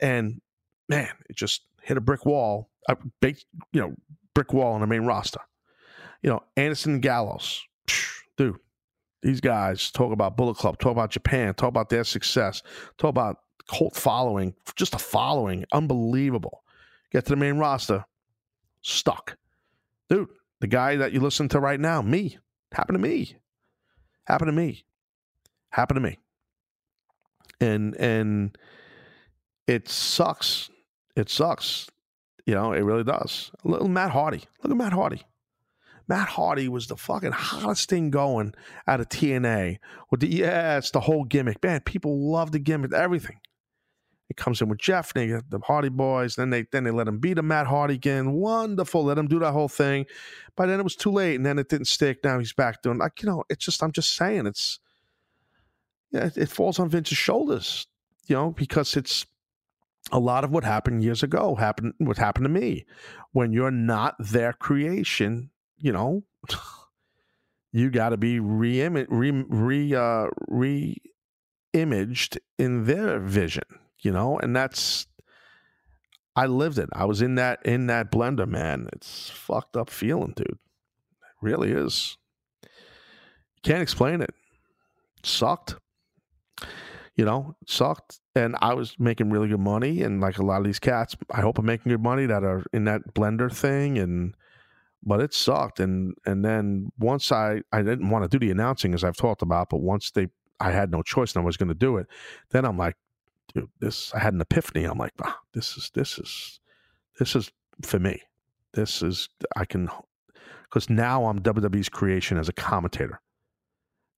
And 0.00 0.42
man, 0.86 1.08
it 1.30 1.36
just 1.36 1.62
hit 1.82 1.96
a 1.96 2.02
brick 2.02 2.26
wall, 2.26 2.68
a 2.90 2.98
big, 3.22 3.38
you 3.72 3.80
know, 3.80 3.94
brick 4.34 4.52
wall 4.52 4.74
on 4.74 4.82
the 4.82 4.86
main 4.86 5.06
roster. 5.06 5.40
You 6.22 6.28
know, 6.28 6.42
Anderson 6.58 7.00
Gallows, 7.00 7.64
dude, 7.86 7.96
these 9.22 9.40
guys 9.40 9.90
talk 9.90 10.12
about 10.12 10.36
Bullet 10.36 10.56
Club, 10.56 10.78
talk 10.78 10.92
about 10.92 11.10
Japan, 11.10 11.54
talk 11.54 11.68
about 11.68 11.88
their 11.88 12.04
success, 12.04 12.62
talk 12.98 13.10
about 13.10 13.38
cult 13.68 13.96
following, 13.96 14.54
just 14.76 14.94
a 14.94 14.98
following, 14.98 15.64
unbelievable. 15.72 16.62
Get 17.10 17.24
to 17.26 17.30
the 17.30 17.36
main 17.36 17.58
roster, 17.58 18.04
stuck. 18.82 19.36
Dude, 20.08 20.28
the 20.60 20.66
guy 20.66 20.96
that 20.96 21.12
you 21.12 21.20
listen 21.20 21.48
to 21.50 21.60
right 21.60 21.80
now, 21.80 22.02
me, 22.02 22.38
happened 22.72 22.96
to 22.96 23.00
me. 23.00 23.36
Happened 24.24 24.48
to 24.48 24.52
me. 24.52 24.84
Happened 25.70 25.96
to 25.96 26.00
me. 26.00 26.18
And 27.60 27.94
and 27.96 28.56
it 29.66 29.88
sucks. 29.88 30.70
It 31.16 31.28
sucks. 31.28 31.88
You 32.46 32.54
know, 32.54 32.72
it 32.72 32.80
really 32.80 33.04
does. 33.04 33.50
Little 33.64 33.88
Matt 33.88 34.10
Hardy. 34.10 34.44
Look 34.62 34.70
at 34.70 34.76
Matt 34.76 34.92
Hardy. 34.92 35.22
Matt 36.08 36.28
Hardy 36.28 36.68
was 36.68 36.86
the 36.86 36.96
fucking 36.96 37.32
hottest 37.32 37.90
thing 37.90 38.10
going 38.10 38.54
out 38.86 39.00
of 39.00 39.08
TNA. 39.10 39.78
With 40.10 40.20
the 40.20 40.28
yeah, 40.28 40.78
it's 40.78 40.90
the 40.90 41.00
whole 41.00 41.24
gimmick. 41.24 41.62
Man, 41.62 41.80
people 41.80 42.30
love 42.30 42.50
the 42.50 42.58
gimmick, 42.58 42.92
everything. 42.94 43.40
It 44.30 44.36
comes 44.36 44.60
in 44.60 44.68
with 44.68 44.78
Jeff, 44.78 45.14
they 45.14 45.26
get 45.28 45.50
the 45.50 45.58
Hardy 45.58 45.88
Boys. 45.88 46.36
Then 46.36 46.50
they 46.50 46.66
then 46.70 46.84
they 46.84 46.90
let 46.90 47.08
him 47.08 47.18
beat 47.18 47.38
him 47.38 47.48
Matt 47.48 47.66
Hardy 47.66 47.94
again. 47.94 48.32
Wonderful. 48.32 49.04
Let 49.04 49.18
him 49.18 49.28
do 49.28 49.38
that 49.38 49.52
whole 49.52 49.68
thing. 49.68 50.06
But 50.56 50.66
then 50.66 50.80
it 50.80 50.84
was 50.84 50.96
too 50.96 51.10
late, 51.10 51.36
and 51.36 51.46
then 51.46 51.58
it 51.58 51.68
didn't 51.68 51.86
stick. 51.86 52.18
Now 52.24 52.38
he's 52.38 52.52
back 52.52 52.82
doing 52.82 52.98
like 52.98 53.22
you 53.22 53.28
know. 53.28 53.44
It's 53.48 53.64
just 53.64 53.82
I'm 53.82 53.92
just 53.92 54.14
saying 54.14 54.46
it's 54.46 54.80
yeah. 56.10 56.26
It, 56.26 56.36
it 56.36 56.48
falls 56.48 56.78
on 56.78 56.90
Vince's 56.90 57.18
shoulders, 57.18 57.86
you 58.26 58.34
know, 58.36 58.50
because 58.50 58.96
it's 58.96 59.26
a 60.12 60.18
lot 60.18 60.44
of 60.44 60.50
what 60.50 60.64
happened 60.64 61.02
years 61.02 61.22
ago 61.22 61.54
happened 61.54 61.92
what 61.98 62.16
happened 62.16 62.44
to 62.44 62.48
me 62.48 62.86
when 63.32 63.52
you're 63.52 63.70
not 63.70 64.14
their 64.18 64.54
creation 64.54 65.50
you 65.78 65.92
know 65.92 66.22
you 67.72 67.90
got 67.90 68.10
to 68.10 68.16
be 68.16 68.40
re 68.40 68.86
re 68.88 69.30
re 69.30 69.94
uh, 69.94 70.26
re-imaged 70.48 72.38
in 72.58 72.84
their 72.84 73.18
vision 73.18 73.64
you 74.00 74.12
know 74.12 74.38
and 74.38 74.54
that's 74.54 75.06
i 76.36 76.46
lived 76.46 76.78
it 76.78 76.88
i 76.92 77.04
was 77.04 77.22
in 77.22 77.34
that 77.34 77.58
in 77.64 77.86
that 77.86 78.10
blender 78.10 78.48
man 78.48 78.88
it's 78.92 79.30
fucked 79.30 79.76
up 79.76 79.90
feeling 79.90 80.32
dude 80.36 80.46
it 80.48 80.58
really 81.40 81.72
is 81.72 82.16
can't 83.62 83.82
explain 83.82 84.20
it. 84.20 84.30
it 84.30 85.26
sucked 85.26 85.76
you 87.18 87.24
know, 87.24 87.56
sucked. 87.66 88.20
And 88.36 88.56
I 88.62 88.74
was 88.74 88.94
making 88.98 89.30
really 89.30 89.48
good 89.48 89.60
money. 89.60 90.02
And 90.02 90.20
like 90.20 90.38
a 90.38 90.44
lot 90.44 90.58
of 90.58 90.64
these 90.64 90.78
cats, 90.78 91.16
I 91.32 91.40
hope 91.40 91.58
I'm 91.58 91.66
making 91.66 91.90
good 91.90 92.02
money 92.02 92.26
that 92.26 92.44
are 92.44 92.62
in 92.72 92.84
that 92.84 93.12
blender 93.12 93.52
thing. 93.52 93.98
And, 93.98 94.34
but 95.08 95.20
it 95.20 95.32
sucked. 95.32 95.80
And, 95.80 96.14
and 96.26 96.44
then 96.44 96.92
once 96.98 97.32
I, 97.32 97.62
I 97.72 97.82
didn't 97.82 98.10
want 98.10 98.24
to 98.24 98.28
do 98.28 98.44
the 98.44 98.52
announcing 98.52 98.92
as 98.92 99.02
I've 99.02 99.16
talked 99.16 99.42
about, 99.42 99.70
but 99.70 99.80
once 99.80 100.10
they, 100.10 100.28
I 100.60 100.70
had 100.70 100.90
no 100.90 101.02
choice 101.02 101.34
and 101.34 101.42
I 101.42 101.46
was 101.46 101.56
going 101.56 101.70
to 101.70 101.74
do 101.74 101.96
it. 101.96 102.06
Then 102.50 102.64
I'm 102.66 102.76
like, 102.76 102.96
dude, 103.54 103.70
this, 103.80 104.12
I 104.14 104.18
had 104.18 104.34
an 104.34 104.40
epiphany. 104.40 104.84
I'm 104.84 104.98
like, 104.98 105.14
ah, 105.24 105.38
this 105.54 105.76
is, 105.78 105.90
this 105.94 106.18
is, 106.18 106.60
this 107.18 107.34
is 107.34 107.50
for 107.82 107.98
me. 107.98 108.20
This 108.74 109.02
is, 109.02 109.30
I 109.56 109.64
can, 109.64 109.88
because 110.64 110.90
now 110.90 111.24
I'm 111.24 111.40
WWE's 111.40 111.88
creation 111.88 112.36
as 112.36 112.50
a 112.50 112.52
commentator. 112.52 113.20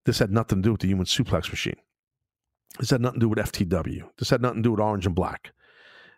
This 0.05 0.19
had 0.19 0.31
nothing 0.31 0.61
to 0.61 0.67
do 0.67 0.71
with 0.73 0.81
the 0.81 0.87
human 0.87 1.05
suplex 1.05 1.49
machine. 1.49 1.77
This 2.79 2.89
had 2.89 3.01
nothing 3.01 3.21
to 3.21 3.25
do 3.25 3.29
with 3.29 3.39
FTW. 3.39 4.09
This 4.17 4.29
had 4.29 4.41
nothing 4.41 4.57
to 4.57 4.67
do 4.67 4.71
with 4.71 4.79
Orange 4.81 5.05
and 5.05 5.15
Black. 5.15 5.53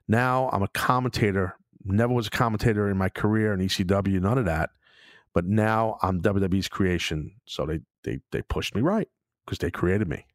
Now 0.07 0.49
I'm 0.51 0.63
a 0.63 0.67
commentator. 0.69 1.57
Never 1.85 2.13
was 2.13 2.27
a 2.27 2.31
commentator 2.31 2.89
in 2.89 2.97
my 2.97 3.09
career 3.09 3.53
in 3.53 3.59
ECW, 3.59 4.21
none 4.21 4.37
of 4.37 4.45
that. 4.45 4.69
But 5.33 5.45
now 5.45 5.97
I'm 6.01 6.21
WWE's 6.21 6.69
creation. 6.69 7.35
So 7.45 7.65
they 7.65 7.79
they 8.03 8.19
they 8.31 8.41
pushed 8.43 8.75
me 8.75 8.81
right 8.81 9.07
because 9.45 9.57
they 9.57 9.71
created 9.71 10.07
me. 10.07 10.25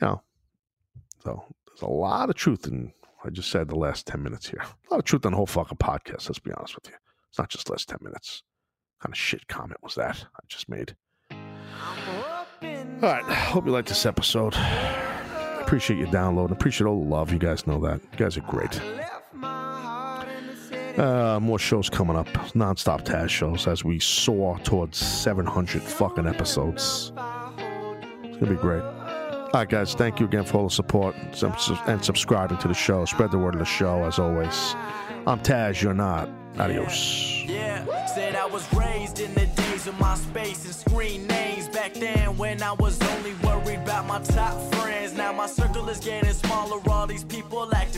You 0.00 0.06
know. 0.06 0.22
So 1.22 1.44
there's 1.66 1.82
a 1.82 1.86
lot 1.86 2.30
of 2.30 2.36
truth 2.36 2.66
in 2.66 2.92
I 3.22 3.30
just 3.30 3.50
said 3.50 3.68
the 3.68 3.76
last 3.76 4.06
10 4.06 4.22
minutes 4.22 4.48
here. 4.48 4.62
A 4.62 4.94
lot 4.94 4.98
of 4.98 5.04
truth 5.04 5.26
on 5.26 5.32
the 5.32 5.36
whole 5.36 5.46
fucking 5.46 5.76
podcast, 5.76 6.28
let's 6.28 6.38
be 6.38 6.52
honest 6.52 6.74
with 6.74 6.88
you. 6.88 6.94
It's 7.28 7.38
not 7.38 7.50
just 7.50 7.68
last 7.68 7.88
10 7.88 7.98
minutes. 8.00 8.42
What 8.98 9.04
kind 9.08 9.12
of 9.12 9.18
shit 9.18 9.46
comment 9.46 9.82
was 9.82 9.94
that 9.96 10.24
I 10.34 10.40
just 10.48 10.68
made? 10.68 10.96
All 11.30 11.36
right. 13.02 13.24
Hope 13.24 13.66
you 13.66 13.72
liked 13.72 13.88
this 13.88 14.06
episode. 14.06 14.54
Appreciate 15.60 15.98
you 15.98 16.06
downloading. 16.06 16.56
Appreciate 16.56 16.86
all 16.86 17.02
the 17.02 17.08
love. 17.08 17.32
You 17.32 17.38
guys 17.38 17.66
know 17.66 17.78
that. 17.80 18.00
You 18.12 18.18
guys 18.18 18.36
are 18.38 18.42
great. 18.42 18.80
Uh, 21.00 21.40
more 21.40 21.58
shows 21.58 21.88
coming 21.88 22.14
up. 22.14 22.28
Non-stop 22.54 23.06
Taz 23.06 23.30
shows 23.30 23.66
as 23.66 23.82
we 23.82 23.98
soar 23.98 24.58
towards 24.58 24.98
700 24.98 25.80
fucking 25.80 26.26
episodes. 26.26 27.12
It's 28.22 28.36
gonna 28.36 28.50
be 28.50 28.54
great. 28.56 28.82
All 28.82 29.50
right, 29.54 29.68
guys. 29.68 29.94
Thank 29.94 30.20
you 30.20 30.26
again 30.26 30.44
for 30.44 30.58
all 30.58 30.64
the 30.64 30.74
support 30.74 31.16
and 31.86 32.04
subscribing 32.04 32.58
to 32.58 32.68
the 32.68 32.74
show. 32.74 33.06
Spread 33.06 33.30
the 33.30 33.38
word 33.38 33.54
of 33.54 33.60
the 33.60 33.64
show 33.64 34.04
as 34.04 34.18
always. 34.18 34.74
I'm 35.26 35.40
Taz. 35.40 35.80
You're 35.80 35.94
not. 35.94 36.28
Adios. 36.58 37.44
Yeah, 37.46 37.86
said 38.06 38.36
I 38.36 38.44
was 38.44 38.70
raised 38.74 39.20
in 39.20 39.32
the 39.34 39.46
days 39.46 39.86
of 39.86 39.98
my 39.98 40.14
space 40.16 40.64
and 40.66 40.74
screen 40.74 41.26
names 41.26 41.68
back 41.68 41.94
then 41.94 42.36
when 42.36 42.62
I 42.62 42.72
was 42.72 43.00
only 43.00 43.32
worried 43.42 43.80
about 43.80 44.06
my 44.06 44.20
top 44.20 44.60
friends. 44.74 45.14
Now 45.14 45.32
my 45.32 45.46
circle 45.46 45.88
is 45.88 46.00
getting 46.00 46.32
smaller, 46.32 46.78
all 46.90 47.06
these 47.06 47.24
people 47.24 47.74
acting 47.74 47.89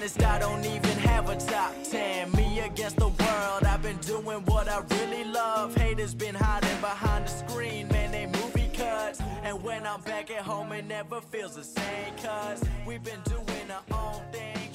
honest, 0.00 0.22
I 0.22 0.38
don't 0.38 0.64
even 0.64 0.98
have 1.00 1.28
a 1.28 1.36
top 1.36 1.74
10. 1.84 2.32
Me 2.32 2.60
against 2.60 2.96
the 2.96 3.08
world, 3.08 3.64
I've 3.64 3.82
been 3.82 3.98
doing 3.98 4.42
what 4.46 4.66
I 4.66 4.80
really 4.96 5.24
love. 5.24 5.74
Haters 5.76 6.14
been 6.14 6.34
hiding 6.34 6.80
behind 6.80 7.26
the 7.26 7.30
screen, 7.30 7.86
man, 7.88 8.10
they 8.10 8.24
movie 8.26 8.70
cuts. 8.72 9.20
And 9.42 9.62
when 9.62 9.86
I'm 9.86 10.00
back 10.00 10.30
at 10.30 10.40
home, 10.40 10.72
it 10.72 10.86
never 10.86 11.20
feels 11.20 11.54
the 11.54 11.64
same, 11.64 12.14
cause 12.22 12.64
we've 12.86 13.04
been 13.04 13.20
doing 13.24 13.70
our 13.70 13.98
own 13.98 14.22
thing, 14.32 14.69